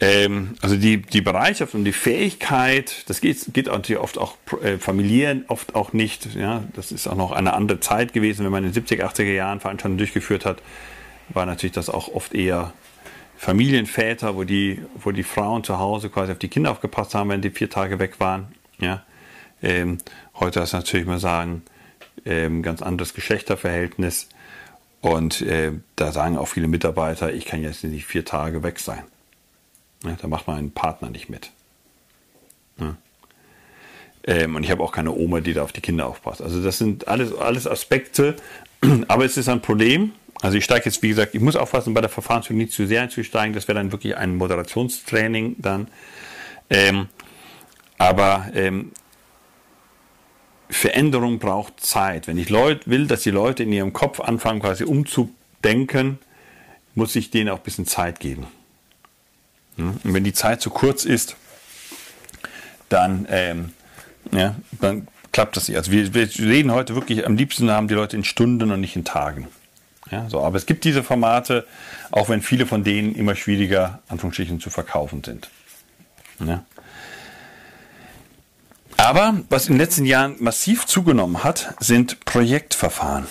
[0.00, 4.78] Ähm, also die, die Bereitschaft und die Fähigkeit, das geht, geht natürlich oft auch äh,
[4.78, 6.34] familiären, oft auch nicht.
[6.34, 9.32] Ja, das ist auch noch eine andere Zeit gewesen, wenn man in den 70er, 80er
[9.32, 10.62] Jahren Veranstaltungen durchgeführt hat,
[11.30, 12.72] war natürlich das auch oft eher
[13.36, 17.42] Familienväter, wo die, wo die Frauen zu Hause quasi auf die Kinder aufgepasst haben, wenn
[17.42, 18.48] die vier Tage weg waren.
[18.80, 19.04] Ja,
[19.62, 19.98] ähm,
[20.34, 21.62] heute ist natürlich mal sagen,
[22.24, 24.28] ähm, ganz anderes Geschlechterverhältnis.
[25.00, 29.02] Und äh, da sagen auch viele Mitarbeiter, ich kann jetzt nicht vier Tage weg sein.
[30.04, 31.50] Ja, da macht mein Partner nicht mit.
[32.78, 32.96] Ja.
[34.24, 36.42] Ähm, und ich habe auch keine Oma, die da auf die Kinder aufpasst.
[36.42, 38.36] Also das sind alles, alles Aspekte,
[39.08, 40.12] aber es ist ein Problem.
[40.40, 43.02] Also ich steige jetzt, wie gesagt, ich muss aufpassen, bei der Verfahrensführung nicht zu sehr
[43.02, 43.54] einzusteigen.
[43.54, 45.88] Das wäre dann wirklich ein Moderationstraining dann.
[46.70, 47.08] Ähm,
[47.96, 48.92] aber ähm,
[50.70, 52.28] Veränderung braucht Zeit.
[52.28, 56.18] Wenn ich Leut, will, dass die Leute in ihrem Kopf anfangen, quasi umzudenken,
[56.94, 58.46] muss ich denen auch ein bisschen Zeit geben.
[59.78, 61.36] Und wenn die Zeit zu kurz ist,
[62.88, 63.72] dann, ähm,
[64.32, 65.76] ja, dann klappt das nicht.
[65.76, 68.96] Also wir, wir, reden heute wirklich, am liebsten haben die Leute in Stunden und nicht
[68.96, 69.48] in Tagen.
[70.10, 71.66] Ja, so, aber es gibt diese Formate,
[72.10, 75.50] auch wenn viele von denen immer schwieriger, Anführungsstrichen, zu verkaufen sind.
[76.40, 76.64] Ja.
[78.96, 83.26] Aber was in den letzten Jahren massiv zugenommen hat, sind Projektverfahren.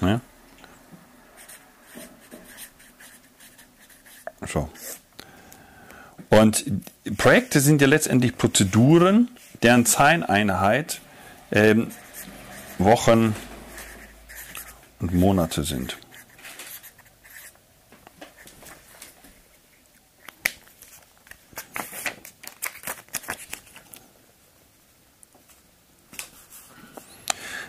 [0.00, 0.20] Ja.
[4.46, 4.68] So.
[6.30, 6.64] Und
[7.16, 9.28] Projekte sind ja letztendlich Prozeduren,
[9.62, 11.00] deren Zeiteinheit
[11.50, 11.88] ähm,
[12.78, 13.34] Wochen
[15.00, 15.96] und Monate sind.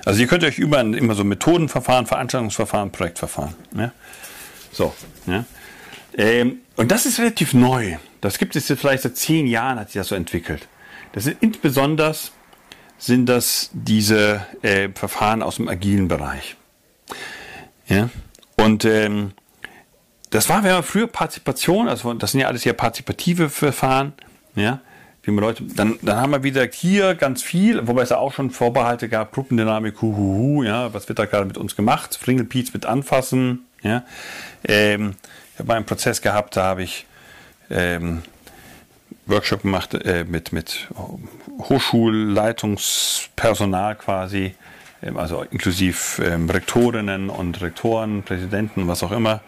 [0.06, 3.56] Also ihr könnt euch überall immer so Methodenverfahren, Veranstaltungsverfahren, Projektverfahren.
[3.76, 3.91] Ja?
[4.72, 4.93] So.
[5.26, 5.45] Ja?
[6.18, 7.98] Ähm, und das ist relativ neu.
[8.22, 10.68] Das gibt es jetzt vielleicht seit zehn Jahren, hat sich das so entwickelt.
[11.14, 12.16] Das sind insbesondere
[12.98, 16.56] sind das diese äh, Verfahren aus dem agilen Bereich.
[17.88, 18.10] Ja?
[18.56, 19.32] Und ähm,
[20.30, 24.14] das war, wenn man früher Partizipation, also das sind ja alles ja partizipative Verfahren,
[24.56, 24.80] ja,
[25.24, 28.34] wie man Leute, dann, dann haben wir wieder hier ganz viel, wobei es ja auch
[28.34, 32.86] schon Vorbehalte gab, Gruppendynamik, huhuhu, ja, was wird da gerade mit uns gemacht, Fringelpiez mit
[32.86, 34.04] anfassen, ja.
[34.64, 35.16] Ähm,
[35.66, 37.06] mal einen Prozess gehabt, da habe ich
[37.70, 38.24] ähm,
[39.26, 40.90] Workshop gemacht äh, mit, mit
[41.60, 44.56] Hochschulleitungspersonal quasi,
[45.02, 49.42] ähm, also inklusive ähm, Rektorinnen und Rektoren, Präsidenten, was auch immer.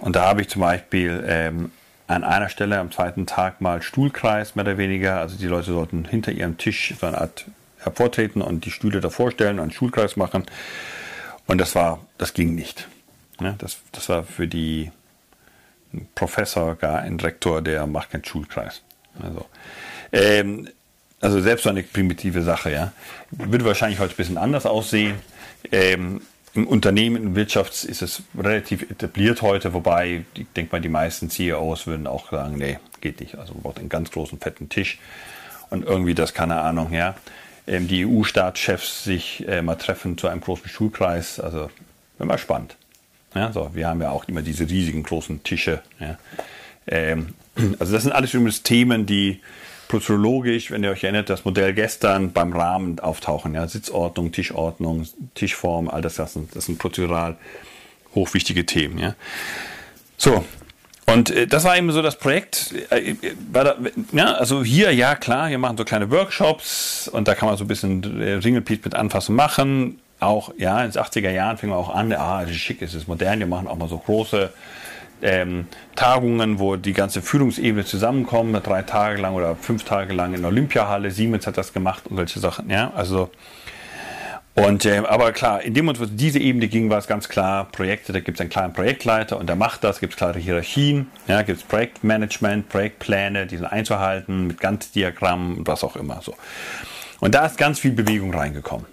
[0.00, 1.70] Und da habe ich zum Beispiel ähm,
[2.08, 5.20] an einer Stelle am zweiten Tag mal Stuhlkreis, mehr oder weniger.
[5.20, 7.44] Also die Leute sollten hinter ihrem Tisch so eine Art
[7.78, 10.44] hervortreten und die Stühle davor stellen und einen Stuhlkreis machen.
[11.46, 12.88] Und das war, das ging nicht.
[13.40, 14.90] Ja, das, das war für die
[16.14, 18.82] Professor, gar ein Rektor, der macht keinen Schulkreis.
[19.22, 19.46] Also,
[20.12, 20.68] ähm,
[21.20, 22.92] also selbst so eine primitive Sache, ja.
[23.30, 25.14] Würde wahrscheinlich heute ein bisschen anders aussehen.
[25.70, 26.22] Ähm,
[26.54, 31.30] Im Unternehmen, in Wirtschaft ist es relativ etabliert heute, wobei ich denke mal, die meisten
[31.30, 33.36] CEOs würden auch sagen, nee, geht nicht.
[33.38, 34.98] Also man braucht einen ganz großen, fetten Tisch
[35.70, 37.14] und irgendwie das, keine Ahnung, ja.
[37.66, 41.70] Ähm, die EU-Staatschefs sich äh, mal treffen zu einem großen Schulkreis, also
[42.18, 42.76] mal spannend.
[43.34, 45.82] Ja, so, wir haben ja auch immer diese riesigen großen Tische.
[45.98, 46.18] Ja.
[46.86, 47.34] Ähm,
[47.78, 49.40] also das sind alles übrigens Themen, die
[49.88, 53.54] prozessologisch, wenn ihr euch erinnert, das Modell gestern beim Rahmen auftauchen.
[53.54, 53.66] Ja.
[53.68, 57.36] Sitzordnung, Tischordnung, Tischform, all das, das sind, das sind prozedural
[58.14, 58.98] hochwichtige Themen.
[58.98, 59.14] Ja.
[60.16, 60.44] So,
[61.06, 62.74] und äh, das war eben so das Projekt.
[62.90, 63.16] Äh, äh
[64.12, 67.64] ja, also hier, ja klar, wir machen so kleine Workshops und da kann man so
[67.64, 71.94] ein bisschen Ringelpiet mit anfassen machen auch, ja, in den 80er Jahren fing man auch
[71.94, 74.52] an, ah, es ist schick, es ist modern, wir machen auch mal so große
[75.22, 80.42] ähm, Tagungen, wo die ganze Führungsebene zusammenkommt, drei Tage lang oder fünf Tage lang in
[80.42, 81.10] der Olympiahalle.
[81.10, 83.30] Siemens hat das gemacht und solche Sachen, ja, also
[84.54, 87.64] und äh, aber klar, in dem Moment, wo diese Ebene ging, war es ganz klar,
[87.72, 91.10] Projekte, da gibt es einen kleinen Projektleiter und der macht das, gibt es klare Hierarchien,
[91.26, 96.20] ja, gibt es Projektmanagement, Projektpläne, die sind einzuhalten, mit Gantt-Diagrammen und was auch immer.
[96.20, 96.34] So.
[97.20, 98.91] Und da ist ganz viel Bewegung reingekommen.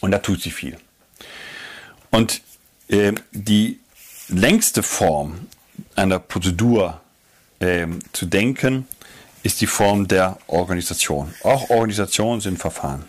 [0.00, 0.76] Und da tut sie viel.
[2.10, 2.42] Und
[2.88, 3.80] äh, die
[4.28, 5.46] längste Form
[5.96, 7.00] einer Prozedur
[7.60, 8.86] äh, zu denken,
[9.42, 11.34] ist die Form der Organisation.
[11.42, 13.04] Auch Organisationen sind Verfahren.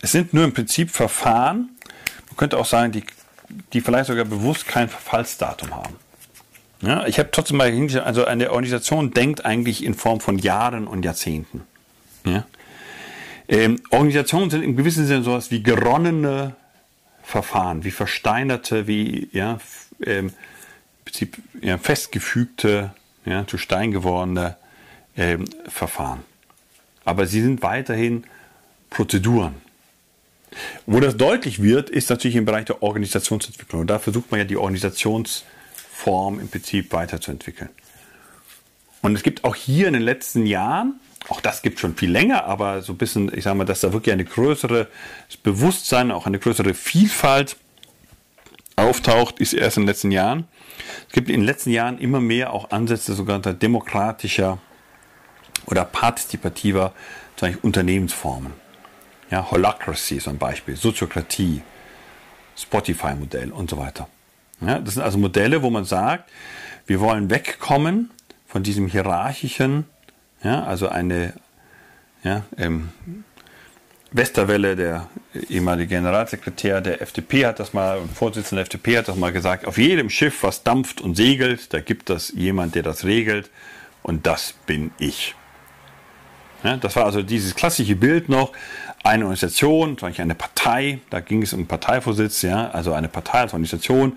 [0.00, 1.70] Es sind nur im Prinzip Verfahren,
[2.28, 3.04] man könnte auch sagen, die,
[3.72, 5.96] die vielleicht sogar bewusst kein Verfallsdatum haben.
[6.82, 10.86] Ja, ich habe trotzdem mal hingeschaut, also eine Organisation denkt eigentlich in Form von Jahren
[10.86, 11.62] und Jahrzehnten.
[12.24, 12.46] Ja?
[13.48, 16.56] Ähm, Organisationen sind im gewissen Sinne sowas wie geronnene
[17.22, 19.58] Verfahren, wie versteinerte, wie ja,
[20.04, 20.32] ähm,
[21.04, 22.92] Prinzip, ja, festgefügte,
[23.24, 24.56] ja, zu Stein gewordene
[25.16, 26.20] ähm, Verfahren.
[27.04, 28.24] Aber sie sind weiterhin
[28.90, 29.54] Prozeduren.
[30.86, 33.82] Wo das deutlich wird, ist natürlich im Bereich der Organisationsentwicklung.
[33.82, 37.70] Und da versucht man ja die Organisationsform im Prinzip weiterzuentwickeln.
[39.02, 40.98] Und es gibt auch hier in den letzten Jahren
[41.28, 43.92] auch das gibt schon viel länger, aber so ein bisschen, ich sage mal, dass da
[43.92, 44.88] wirklich eine größere
[45.42, 47.56] Bewusstsein, auch eine größere Vielfalt
[48.76, 50.46] auftaucht, ist erst in den letzten Jahren.
[51.08, 54.58] Es gibt in den letzten Jahren immer mehr auch Ansätze sogenannter demokratischer
[55.66, 56.92] oder partizipativer
[57.62, 58.52] Unternehmensformen.
[59.30, 61.62] Ja, Holacracy ist ein Beispiel, Soziokratie,
[62.56, 64.08] Spotify-Modell und so weiter.
[64.60, 66.30] Ja, das sind also Modelle, wo man sagt,
[66.86, 68.10] wir wollen wegkommen
[68.46, 69.86] von diesem hierarchischen
[70.46, 71.32] ja, also eine
[72.22, 72.90] ja, ähm,
[74.12, 75.08] Westerwelle, der
[75.48, 79.76] ehemalige Generalsekretär der FDP hat das mal, Vorsitzender der FDP hat das mal gesagt, auf
[79.76, 83.50] jedem Schiff, was dampft und segelt, da gibt es jemand, der das regelt
[84.04, 85.34] und das bin ich.
[86.62, 88.52] Ja, das war also dieses klassische Bild noch,
[89.02, 94.16] eine Organisation, eine Partei, da ging es um Parteivorsitz, ja, also eine Partei als Organisation,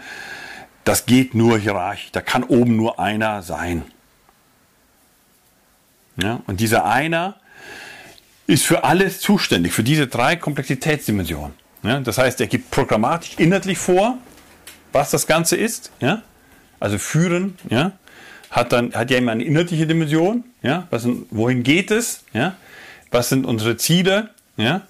[0.84, 3.84] das geht nur hierarchisch, da kann oben nur einer sein.
[6.22, 6.42] Ja?
[6.48, 7.36] Und dieser einer
[8.48, 11.54] ist für alles zuständig, für diese drei Komplexitätsdimensionen.
[11.84, 12.00] Ja?
[12.00, 14.18] Das heißt, er gibt programmatisch inhaltlich vor,
[14.92, 15.92] was das Ganze ist.
[16.00, 16.24] Ja?
[16.80, 17.94] Also führen, ja?
[18.50, 20.44] hat dann hat ja immer eine inhaltliche Dimension.
[20.62, 20.88] Ja?
[20.90, 22.24] Was, wohin geht es?
[22.34, 22.56] Ja?
[23.12, 24.30] Was sind unsere Ziele?
[24.58, 24.82] Ja?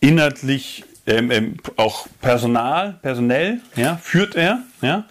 [0.00, 5.04] Inhaltlich ähm, ähm, auch Personal, personell, ja, führt er, ja,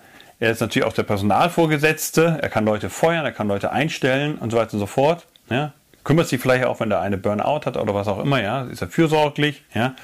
[0.43, 2.39] er ist natürlich auch der Personalvorgesetzte.
[2.41, 5.25] Er kann Leute feuern, er kann Leute einstellen und so weiter und so fort.
[5.49, 5.71] Ja.
[6.03, 8.41] Kümmert sich vielleicht auch, wenn der eine Burnout hat oder was auch immer.
[8.41, 8.63] Ja.
[8.63, 9.63] Ist er fürsorglich.
[9.73, 9.95] Ja.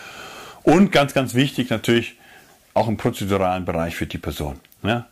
[0.64, 2.16] Und ganz, ganz wichtig natürlich
[2.74, 4.62] auch im prozeduralen Bereich für die Person.
[4.82, 5.08] Ja.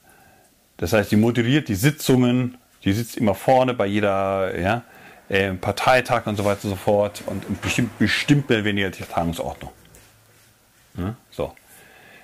[0.78, 4.84] Das heißt, die moderiert die Sitzungen, die sitzt immer vorne bei jeder ja,
[5.28, 9.72] äh, Parteitag und so weiter und so fort und bestimmt, bestimmt mehr weniger die Tagungsordnung.
[10.98, 11.54] Ja, so.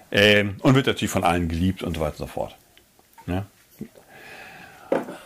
[0.09, 2.55] Ähm, und wird natürlich von allen geliebt und so weiter und so fort.
[3.27, 3.45] Ja?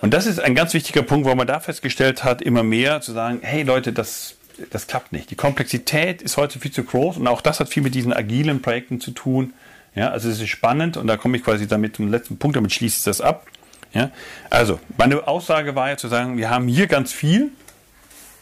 [0.02, 3.12] Und das ist ein ganz wichtiger Punkt, wo man da festgestellt hat, immer mehr zu
[3.12, 4.36] sagen, hey Leute, das,
[4.72, 5.32] das klappt nicht.
[5.32, 8.62] Die Komplexität ist heute viel zu groß und auch das hat viel mit diesen agilen
[8.62, 9.54] Projekten zu tun.
[9.96, 12.72] Ja, also es ist spannend und da komme ich quasi damit zum letzten Punkt, damit
[12.72, 13.48] schließe ich das ab.
[13.94, 14.12] Ja,
[14.50, 17.50] also meine Aussage war ja zu sagen, wir haben hier ganz viel,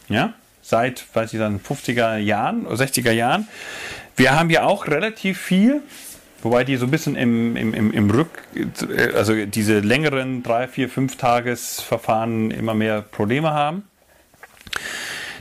[0.08, 3.48] ja, seit, weiß ich dann, 50er Jahren oder 60er Jahren.
[4.16, 5.82] Wir haben ja auch relativ viel,
[6.46, 8.28] wobei die so ein bisschen im, im, im, im Rück,
[9.14, 13.84] also diese längeren drei, vier, fünf Tagesverfahren immer mehr Probleme haben.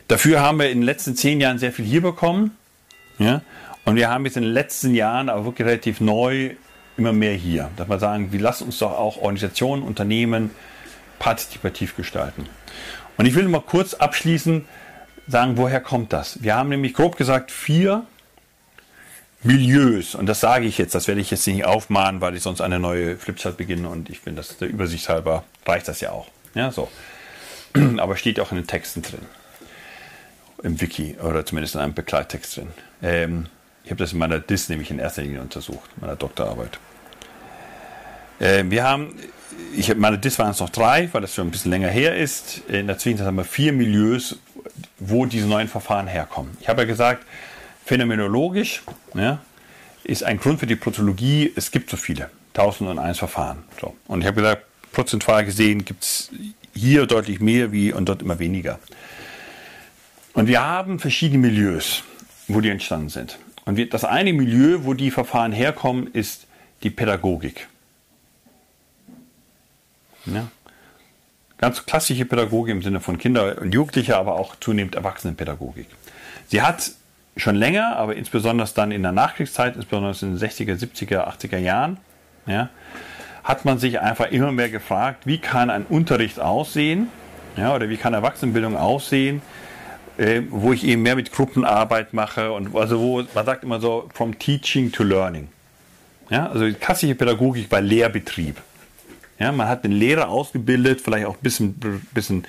[0.07, 2.57] Dafür haben wir in den letzten zehn Jahren sehr viel hier bekommen.
[3.18, 3.41] Ja?
[3.86, 6.52] Und wir haben jetzt in den letzten Jahren aber wirklich relativ neu
[6.98, 7.69] immer mehr hier.
[7.76, 10.52] Dass wir sagen, wir lassen uns doch auch Organisationen, Unternehmen
[11.19, 12.45] partizipativ gestalten.
[13.18, 14.65] Und ich will mal kurz abschließen,
[15.27, 16.44] sagen, woher kommt das?
[16.44, 18.06] Wir haben nämlich grob gesagt vier
[19.44, 22.62] Milieus, und das sage ich jetzt, das werde ich jetzt nicht aufmahnen, weil ich sonst
[22.62, 26.28] eine neue Flipchart beginne und ich finde, das der Übersicht halber reicht das ja auch.
[26.56, 26.90] Ja, so.
[27.98, 29.22] Aber steht auch in den Texten drin.
[30.64, 32.70] Im Wiki oder zumindest in einem Begleittext drin.
[33.03, 33.48] Ähm,
[33.84, 36.80] ich habe das in meiner DIS nämlich in erster Linie untersucht, meiner Doktorarbeit.
[38.40, 39.16] Äh, wir haben,
[39.76, 42.16] ich habe meine DIS waren es noch drei, weil das schon ein bisschen länger her
[42.16, 42.62] ist.
[42.68, 44.38] In der Zwischenzeit haben wir vier Milieus,
[44.98, 46.57] wo diese neuen Verfahren herkommen.
[46.62, 47.24] Ich habe ja gesagt,
[47.86, 48.82] phänomenologisch
[49.14, 49.40] ja,
[50.03, 53.64] ist ein Grund für die Protologie, es gibt so viele, 1001 Verfahren.
[53.80, 53.95] So.
[54.07, 56.32] Und ich habe gesagt, prozentual gesehen gibt es
[56.74, 58.80] hier deutlich mehr wie und dort immer weniger.
[60.34, 62.03] Und wir haben verschiedene Milieus,
[62.48, 63.38] wo die entstanden sind.
[63.66, 66.48] Und wir, das eine Milieu, wo die Verfahren herkommen, ist
[66.84, 67.68] die Pädagogik.
[70.26, 70.49] Ja.
[71.57, 75.88] Ganz klassische Pädagogik im Sinne von Kinder- und Jugendlicher, aber auch zunehmend Erwachsenenpädagogik.
[76.48, 76.91] Sie hat
[77.38, 81.98] schon länger, aber insbesondere dann in der Nachkriegszeit, insbesondere in den 60er, 70er, 80er Jahren,
[82.45, 82.70] ja,
[83.44, 87.10] hat man sich einfach immer mehr gefragt, wie kann ein Unterricht aussehen,
[87.57, 89.41] ja, oder wie kann Erwachsenenbildung aussehen,
[90.18, 94.10] äh, wo ich eben mehr mit Gruppenarbeit mache und also wo man sagt immer so
[94.14, 95.49] from teaching to learning.
[96.30, 98.62] Ja, also klassische Pädagogik war Lehrbetrieb.
[99.38, 101.76] Ja, man hat den Lehrer ausgebildet, vielleicht auch ein bisschen,
[102.14, 102.45] bisschen,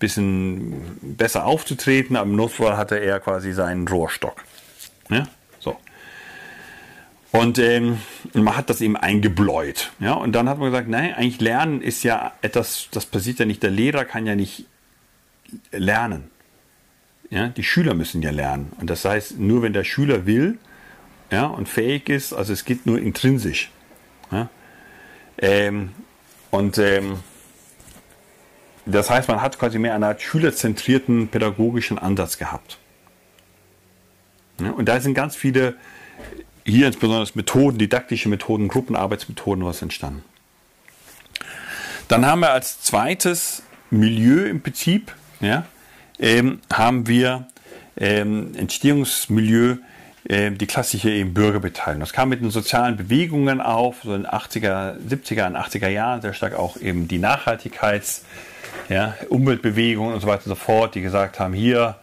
[0.00, 4.42] bisschen besser aufzutreten, im Notfall hatte er quasi seinen Rohrstock.
[5.08, 5.28] Ja,
[5.60, 5.76] so.
[7.30, 7.98] Und ähm,
[8.32, 9.92] man hat das eben eingebläut.
[10.00, 13.44] Ja, und dann hat man gesagt, nein, eigentlich Lernen ist ja etwas, das passiert ja
[13.44, 13.62] nicht.
[13.62, 14.66] Der Lehrer kann ja nicht
[15.70, 16.30] lernen.
[17.28, 18.72] Ja, die Schüler müssen ja lernen.
[18.80, 20.58] Und das heißt, nur wenn der Schüler will
[21.30, 23.70] ja, und fähig ist, also es geht nur intrinsisch.
[24.32, 24.48] Ja.
[25.38, 25.90] Ähm,
[26.50, 27.20] und ähm,
[28.94, 32.78] das heißt, man hat quasi mehr eine Art schülerzentrierten pädagogischen Ansatz gehabt.
[34.58, 35.74] Und da sind ganz viele,
[36.64, 40.22] hier insbesondere Methoden, didaktische Methoden, Gruppenarbeitsmethoden was entstanden.
[42.08, 45.64] Dann haben wir als zweites Milieu im Prinzip, ja,
[46.18, 47.48] ähm, haben wir
[47.96, 49.76] ähm, Entstehungsmilieu
[50.24, 52.00] äh, die klassische eben Bürgerbeteiligung.
[52.00, 56.20] Das kam mit den sozialen Bewegungen auf, so in den 80er, 70er und 80er Jahren
[56.20, 58.22] sehr stark auch eben die Nachhaltigkeits-,
[58.88, 61.96] ja, Umweltbewegungen und so weiter und so fort, die gesagt haben, hier,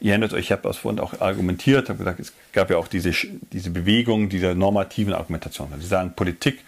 [0.00, 2.88] ihr erinnert euch, ich habe das vorhin auch argumentiert, habe gesagt, es gab ja auch
[2.88, 3.12] diese,
[3.52, 5.68] diese Bewegung dieser normativen Argumentation.
[5.78, 6.60] Sie sagen, Politik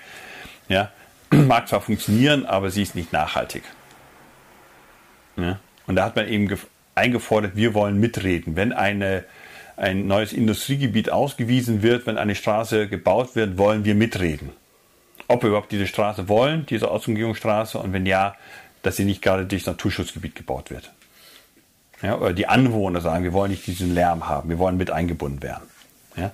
[0.69, 0.91] ja,
[1.31, 3.63] mag zwar funktionieren, aber sie ist nicht nachhaltig.
[5.37, 5.59] Ja?
[5.87, 6.49] Und da hat man eben
[6.95, 8.57] eingefordert, wir wollen mitreden.
[8.57, 9.25] Wenn eine,
[9.77, 14.51] ein neues Industriegebiet ausgewiesen wird, wenn eine Straße gebaut wird, wollen wir mitreden.
[15.29, 18.35] Ob wir überhaupt diese Straße wollen, diese Ausumgehungsstraße, und wenn ja,
[18.83, 20.93] dass sie nicht gerade durch Naturschutzgebiet gebaut wird.
[22.03, 25.43] Ja, oder die Anwohner sagen, wir wollen nicht diesen Lärm haben, wir wollen mit eingebunden
[25.43, 25.65] werden.
[26.17, 26.33] Ja.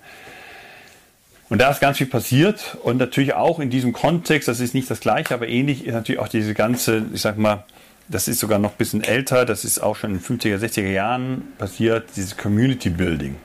[1.48, 4.90] Und da ist ganz viel passiert und natürlich auch in diesem Kontext, das ist nicht
[4.90, 7.64] das gleiche, aber ähnlich ist natürlich auch diese ganze, ich sag mal,
[8.08, 10.90] das ist sogar noch ein bisschen älter, das ist auch schon in den 50er, 60er
[10.90, 13.36] Jahren passiert, dieses Community Building,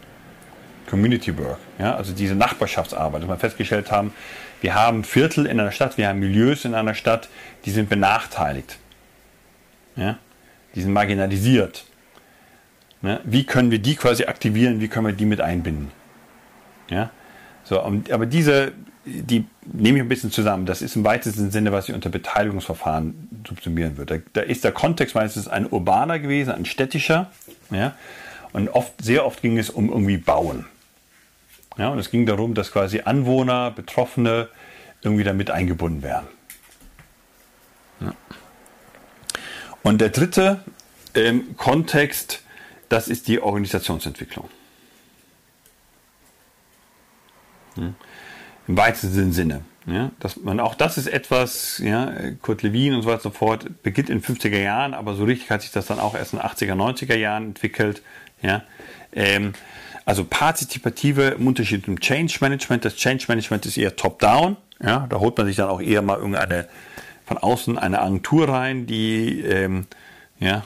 [0.89, 4.13] Community Work, ja, also diese Nachbarschaftsarbeit, dass wir festgestellt haben,
[4.61, 7.29] wir haben Viertel in einer Stadt, wir haben Milieus in einer Stadt,
[7.65, 8.77] die sind benachteiligt,
[9.95, 10.17] ja,
[10.75, 11.85] die sind marginalisiert.
[13.01, 15.91] Ja, wie können wir die quasi aktivieren, wie können wir die mit einbinden?
[16.89, 17.09] Ja,
[17.63, 18.73] so, aber diese,
[19.05, 20.65] die nehme ich ein bisschen zusammen.
[20.65, 24.19] Das ist im weitesten Sinne, was ich unter Beteiligungsverfahren subsumieren würde.
[24.19, 27.31] Da, da ist der Kontext meistens ein urbaner gewesen, ein städtischer.
[27.69, 27.95] Ja?
[28.53, 30.65] Und oft, sehr oft ging es um irgendwie Bauen.
[31.77, 34.49] Ja, und es ging darum, dass quasi Anwohner, Betroffene
[35.01, 36.27] irgendwie damit eingebunden werden.
[38.01, 38.13] Ja.
[39.83, 40.63] Und der dritte
[41.15, 42.43] ähm, Kontext,
[42.89, 44.49] das ist die Organisationsentwicklung.
[47.75, 47.95] Hm
[48.71, 49.63] im weitesten Sinne.
[49.87, 53.37] Ja, dass man, auch das ist etwas, ja, Kurt Lewin und so weiter und so
[53.37, 56.33] fort, beginnt in den 50er Jahren, aber so richtig hat sich das dann auch erst
[56.33, 58.03] in den 80er, 90er Jahren entwickelt.
[58.43, 58.63] Ja.
[59.11, 59.53] Ähm,
[60.05, 62.85] also partizipative im Unterschied zum Change Management.
[62.85, 64.55] Das Change Management ist eher top-down.
[64.83, 66.67] Ja, da holt man sich dann auch eher mal irgendeine
[67.25, 69.87] von außen eine Agentur rein, die ähm,
[70.39, 70.63] ja,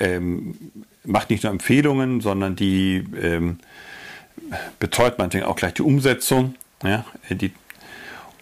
[0.00, 0.56] ähm,
[1.04, 3.58] macht nicht nur Empfehlungen, sondern die ähm,
[4.78, 6.54] betreut manchmal auch gleich die Umsetzung.
[6.82, 7.52] Ja, die,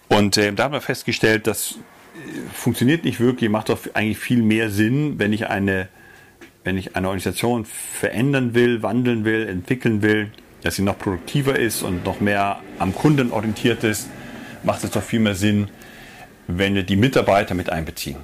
[0.09, 1.73] und äh, da haben wir festgestellt, das
[2.17, 5.89] äh, funktioniert nicht wirklich, macht doch eigentlich viel mehr Sinn, wenn ich eine,
[6.65, 10.33] wenn ich eine Organisation verändern will, wandeln will, entwickeln will,
[10.63, 14.09] dass sie noch produktiver ist und noch mehr am Kunden orientiert ist,
[14.63, 15.69] macht es doch viel mehr Sinn,
[16.59, 18.17] wenn wir die Mitarbeiter mit einbeziehen.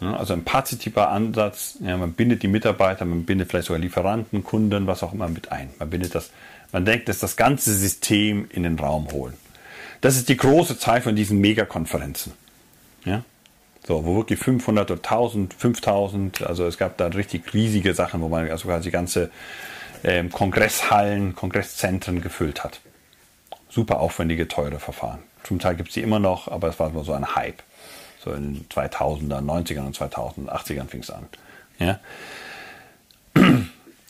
[0.00, 4.86] Also ein partizipativer Ansatz, ja, man bindet die Mitarbeiter, man bindet vielleicht sogar Lieferanten, Kunden,
[4.86, 5.68] was auch immer mit ein.
[5.78, 6.30] Man bindet das,
[6.72, 9.34] man denkt, dass das ganze System in den Raum holen.
[10.00, 12.32] Das ist die große Zeit von diesen Megakonferenzen.
[13.04, 13.24] Ja?
[13.86, 18.28] So, wo wirklich 500 oder 1000, 5000, also es gab da richtig riesige Sachen, wo
[18.28, 19.30] man also quasi ganze
[20.02, 22.80] ähm, Kongresshallen, Kongresszentren gefüllt hat.
[23.70, 25.20] Super aufwendige, teure Verfahren.
[25.44, 27.62] Zum Teil gibt es die immer noch, aber es war so ein Hype.
[28.22, 31.26] So in den 2000er, 90ern und 2080ern fing es an.
[31.78, 32.00] Ja?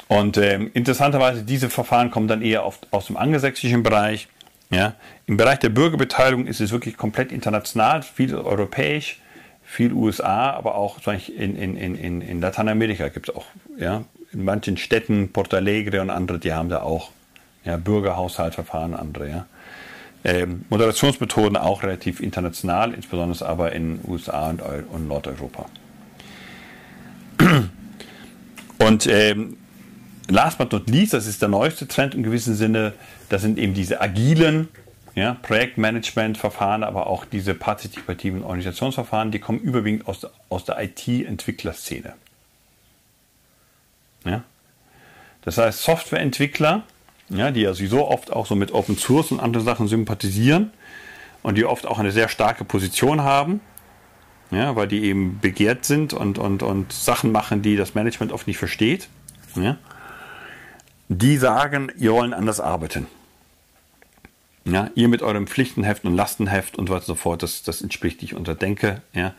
[0.09, 4.27] Und ähm, interessanterweise, diese Verfahren kommen dann eher oft aus dem angelsächsischen Bereich.
[4.69, 4.95] Ja?
[5.27, 9.20] Im Bereich der Bürgerbeteiligung ist es wirklich komplett international, viel europäisch,
[9.65, 13.45] viel USA, aber auch in, in, in, in Lateinamerika gibt es auch,
[13.78, 17.11] ja, in manchen Städten, Porto Alegre und andere, die haben da auch
[17.65, 19.47] ja, Bürgerhaushaltverfahren, andere, ja.
[20.23, 25.66] Ähm, Moderationsmethoden auch relativ international, insbesondere aber in USA und, und Nordeuropa.
[28.78, 29.57] Und ähm,
[30.28, 32.95] last but not least, das ist der neueste Trend im gewissen Sinne,
[33.28, 34.69] das sind eben diese agilen
[35.15, 42.15] ja, Projektmanagement-Verfahren, aber auch diese partizipativen Organisationsverfahren, die kommen überwiegend aus, aus der IT-Entwicklerszene.
[44.24, 44.45] Ja?
[45.43, 46.85] Das heißt, Softwareentwickler
[47.31, 50.73] ja, die ja sowieso oft auch so mit Open Source und anderen Sachen sympathisieren
[51.43, 53.61] und die oft auch eine sehr starke Position haben,
[54.51, 58.47] ja, weil die eben begehrt sind und, und, und Sachen machen, die das Management oft
[58.47, 59.09] nicht versteht.
[59.55, 59.78] Ja.
[61.09, 63.07] Die sagen, ihr wollen anders arbeiten.
[64.65, 67.81] Ja, ihr mit eurem Pflichtenheft und Lastenheft und so weiter und so fort, das, das
[67.81, 69.02] entspricht nicht unserer Denke.
[69.12, 69.35] Ja.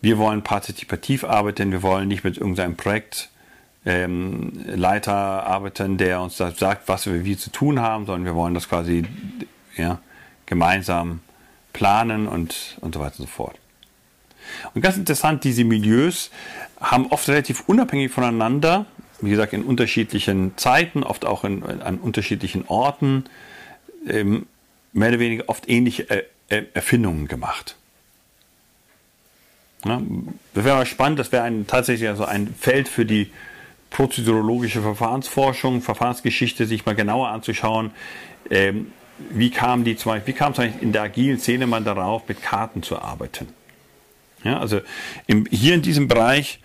[0.00, 3.30] Wir wollen partizipativ arbeiten, wir wollen nicht mit irgendeinem Projekt
[3.86, 8.52] ähm, Leiter arbeiten, der uns sagt, was wir wie zu tun haben, sondern wir wollen
[8.52, 9.04] das quasi
[9.76, 10.00] ja,
[10.44, 11.20] gemeinsam
[11.72, 13.56] planen und, und so weiter und so fort.
[14.74, 16.30] Und ganz interessant, diese Milieus
[16.80, 18.86] haben oft relativ unabhängig voneinander,
[19.20, 23.24] wie gesagt, in unterschiedlichen Zeiten, oft auch in, an unterschiedlichen Orten,
[24.08, 24.46] ähm,
[24.92, 27.76] mehr oder weniger oft ähnliche er er Erfindungen gemacht.
[29.84, 30.00] Ja,
[30.54, 33.30] das wäre mal spannend, das wäre ein, tatsächlich also ein Feld für die
[33.90, 37.90] prozedurologische Verfahrensforschung, Verfahrensgeschichte sich mal genauer anzuschauen.
[38.50, 38.92] Ähm,
[39.30, 42.28] wie kam die zum Beispiel, wie kam es eigentlich in der agilen Szene mal darauf,
[42.28, 43.48] mit Karten zu arbeiten?
[44.44, 44.80] Ja, also
[45.26, 46.60] im, hier in diesem Bereich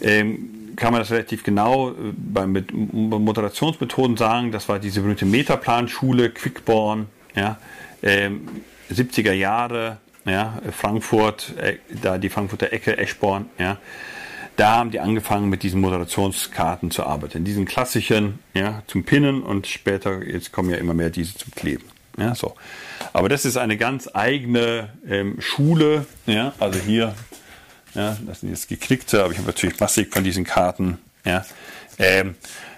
[0.00, 4.52] ähm, kann man das relativ genau äh, bei mit Moderationsmethoden sagen.
[4.52, 7.58] Das war diese berühmte Metaplanschule, Quickborn, ja,
[8.02, 8.48] ähm,
[8.90, 13.78] 70er Jahre, ja, Frankfurt, äh, da die Frankfurter Ecke, Eschborn, ja.
[14.56, 17.44] Da haben die angefangen mit diesen Moderationskarten zu arbeiten.
[17.44, 21.84] Diesen klassischen, ja, zum Pinnen und später, jetzt kommen ja immer mehr diese zum Kleben.
[22.18, 22.54] Ja, so.
[23.12, 27.14] Aber das ist eine ganz eigene ähm, Schule, ja, also hier,
[27.94, 31.44] ja, das sind jetzt geknickte, aber ich habe natürlich massig von diesen Karten, ja.
[31.98, 32.34] Ähm,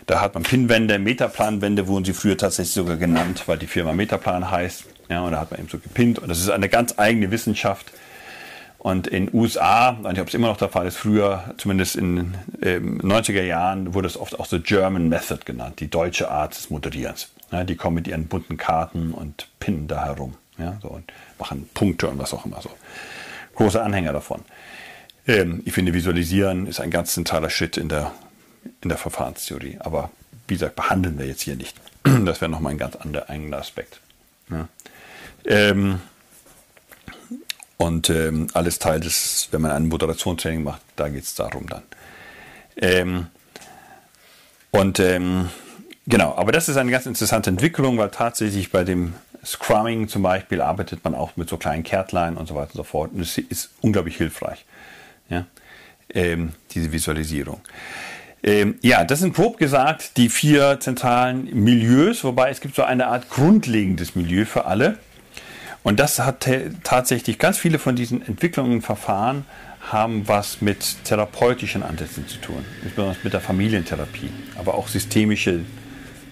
[0.07, 4.51] da hat man Pinwände, Metaplanwände wurden sie früher tatsächlich sogar genannt, weil die Firma Metaplan
[4.51, 4.85] heißt.
[5.11, 6.19] Ja, und da hat man eben so gepinnt.
[6.19, 7.93] Und das ist eine ganz eigene Wissenschaft.
[8.79, 11.97] Und in USA, ich weiß nicht, ob es immer noch der Fall ist, früher, zumindest
[11.97, 16.57] in den 90er Jahren, wurde es oft auch so German Method genannt, die deutsche Art
[16.57, 17.29] des Moderierens.
[17.51, 21.69] Ja, die kommen mit ihren bunten Karten und pinnen da herum ja, so, und machen
[21.75, 22.71] Punkte und was auch immer so.
[23.55, 24.43] Große Anhänger davon.
[25.27, 28.13] Ähm, ich finde, Visualisieren ist ein ganz zentraler Schritt in der,
[28.83, 29.79] in der Verfahrenstheorie.
[29.81, 30.11] Aber
[30.47, 31.77] wie gesagt, behandeln wir jetzt hier nicht.
[32.25, 34.01] Das wäre nochmal ein ganz anderer eigener Aspekt.
[34.51, 34.69] Ja.
[35.45, 36.01] Ähm,
[37.79, 41.83] und ähm, alles Teil des, wenn man ein Moderationstraining macht, da geht es darum dann.
[42.77, 43.27] Ähm,
[44.71, 45.49] und ähm,
[46.07, 49.15] genau, aber das ist eine ganz interessante Entwicklung, weil tatsächlich bei dem
[49.45, 52.83] Scrumming zum Beispiel arbeitet man auch mit so kleinen Kärtlein und so weiter und so
[52.83, 53.13] fort.
[53.13, 54.67] Und es ist unglaublich hilfreich,
[55.31, 55.47] ja?
[56.11, 57.61] Ähm, diese Visualisierung.
[58.43, 63.07] Ähm, ja, das sind grob gesagt die vier zentralen Milieus, wobei es gibt so eine
[63.09, 64.99] Art grundlegendes Milieu für alle.
[65.89, 66.47] Und das hat
[66.85, 69.47] tatsächlich ganz viele von diesen Entwicklungen und Verfahren
[69.91, 74.29] haben was mit therapeutischen Ansätzen zu tun, insbesondere mit der Familientherapie,
[74.59, 75.61] aber auch systemische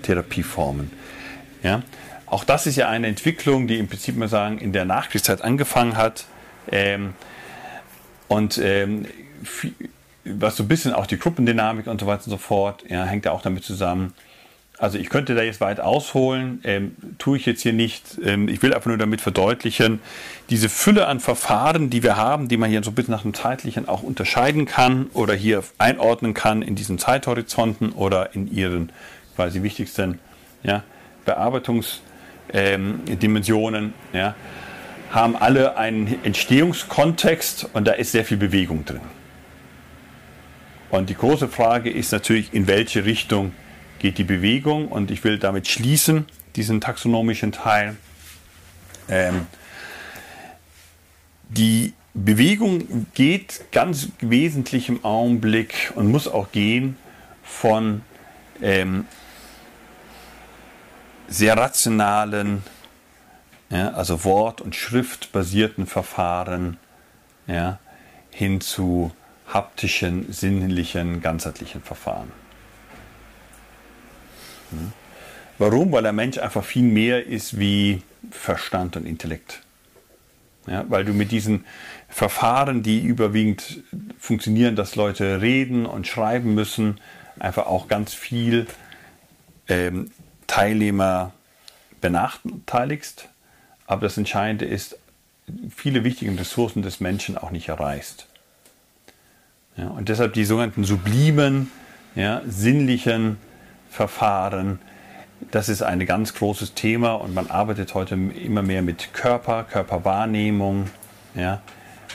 [0.03, 0.91] Therapieformen.
[1.63, 1.83] Ja?
[2.27, 5.97] Auch das ist ja eine Entwicklung, die im Prinzip mal sagen, in der Nachkriegszeit angefangen
[5.97, 6.27] hat.
[6.71, 7.15] Ähm,
[8.29, 9.07] und ähm,
[10.27, 13.25] was so ein bisschen auch die Gruppendynamik und so weiter und so fort, ja, hängt
[13.25, 14.13] ja auch damit zusammen.
[14.79, 18.19] Also ich könnte da jetzt weit ausholen, ähm, tue ich jetzt hier nicht.
[18.23, 20.01] Ähm, ich will einfach nur damit verdeutlichen,
[20.51, 23.33] diese Fülle an Verfahren, die wir haben, die man hier so ein bisschen nach dem
[23.33, 28.93] zeitlichen auch unterscheiden kann oder hier einordnen kann in diesen Zeithorizonten oder in ihren
[29.35, 30.19] quasi wichtigsten
[30.63, 30.83] ja,
[31.25, 34.35] Bearbeitungsdimensionen, ähm, ja,
[35.11, 39.01] haben alle einen Entstehungskontext und da ist sehr viel Bewegung drin.
[40.91, 43.53] Und die große Frage ist natürlich, in welche Richtung
[43.99, 44.89] geht die Bewegung?
[44.89, 47.97] Und ich will damit schließen, diesen taxonomischen Teil.
[49.09, 49.47] Ähm,
[51.49, 56.97] die Bewegung geht ganz wesentlich im Augenblick und muss auch gehen
[57.43, 58.03] von
[58.63, 59.05] ähm,
[61.29, 62.63] sehr rationalen,
[63.71, 66.79] ja, also Wort- und Schriftbasierten Verfahren
[67.47, 67.79] ja,
[68.31, 69.13] hin zu
[69.53, 72.33] haptischen, sinnlichen, ganzheitlichen Verfahren.
[74.71, 74.93] Hm?
[75.59, 75.93] Warum?
[75.93, 79.63] Weil der Mensch einfach viel mehr ist wie Verstand und Intellekt.
[80.67, 81.65] Ja, weil du mit diesen
[82.09, 83.83] Verfahren, die überwiegend
[84.19, 87.01] funktionieren, dass Leute reden und schreiben müssen,
[87.39, 88.67] einfach auch ganz viel
[89.69, 90.11] ähm,
[90.47, 91.33] Teilnehmer
[92.01, 93.29] benachteiligst.
[93.87, 94.99] Aber das Entscheidende ist,
[95.75, 98.27] viele wichtige Ressourcen des Menschen auch nicht erreichst.
[99.77, 101.71] Ja, und deshalb die sogenannten sublimen,
[102.15, 103.39] ja, sinnlichen
[103.97, 104.79] Verfahren,
[105.51, 110.91] das ist ein ganz großes Thema und man arbeitet heute immer mehr mit Körper, Körperwahrnehmung,
[111.35, 111.63] ja,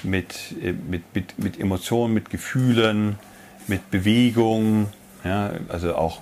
[0.03, 0.56] mit,
[0.88, 3.18] mit, mit, mit Emotionen, mit Gefühlen,
[3.68, 4.90] mit Bewegung,
[5.24, 6.22] ja, also auch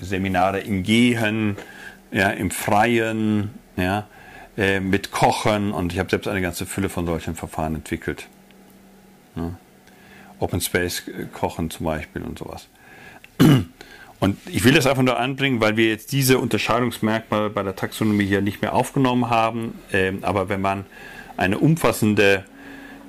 [0.00, 1.56] Seminare im Gehen,
[2.10, 4.08] ja, im Freien, ja,
[4.56, 8.26] äh, mit Kochen und ich habe selbst eine ganze Fülle von solchen Verfahren entwickelt.
[9.36, 9.52] Ja.
[10.40, 12.66] Open Space Kochen zum Beispiel und sowas.
[14.18, 18.24] Und ich will das einfach nur anbringen, weil wir jetzt diese Unterscheidungsmerkmale bei der Taxonomie
[18.24, 19.78] hier nicht mehr aufgenommen haben.
[19.92, 20.86] Ähm, aber wenn man
[21.36, 22.44] eine umfassende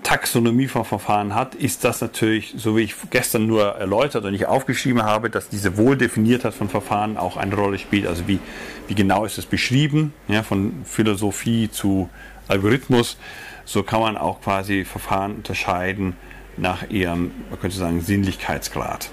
[0.03, 4.45] Taxonomie von Verfahren hat, ist das natürlich, so wie ich gestern nur erläutert und ich
[4.45, 8.07] aufgeschrieben habe, dass diese Wohldefiniert von Verfahren auch eine Rolle spielt.
[8.07, 8.39] Also wie,
[8.87, 12.09] wie genau ist es beschrieben, ja, von Philosophie zu
[12.47, 13.17] Algorithmus.
[13.65, 16.15] So kann man auch quasi Verfahren unterscheiden
[16.55, 19.09] nach ihrem, man könnte sagen, Sinnlichkeitsgrad.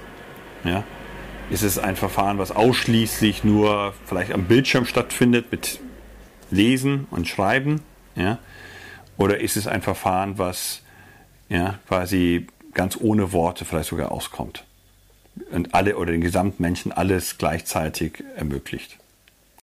[0.65, 0.85] Ja?
[1.51, 5.79] Ist es ein Verfahren, was ausschließlich nur vielleicht am Bildschirm stattfindet mit
[6.51, 7.83] Lesen und Schreiben?
[8.17, 8.39] Ja?
[9.19, 10.83] Oder ist es ein Verfahren, was
[11.49, 14.65] ja, quasi ganz ohne Worte vielleicht sogar auskommt
[15.51, 18.99] und alle oder den Gesamtmenschen alles gleichzeitig ermöglicht?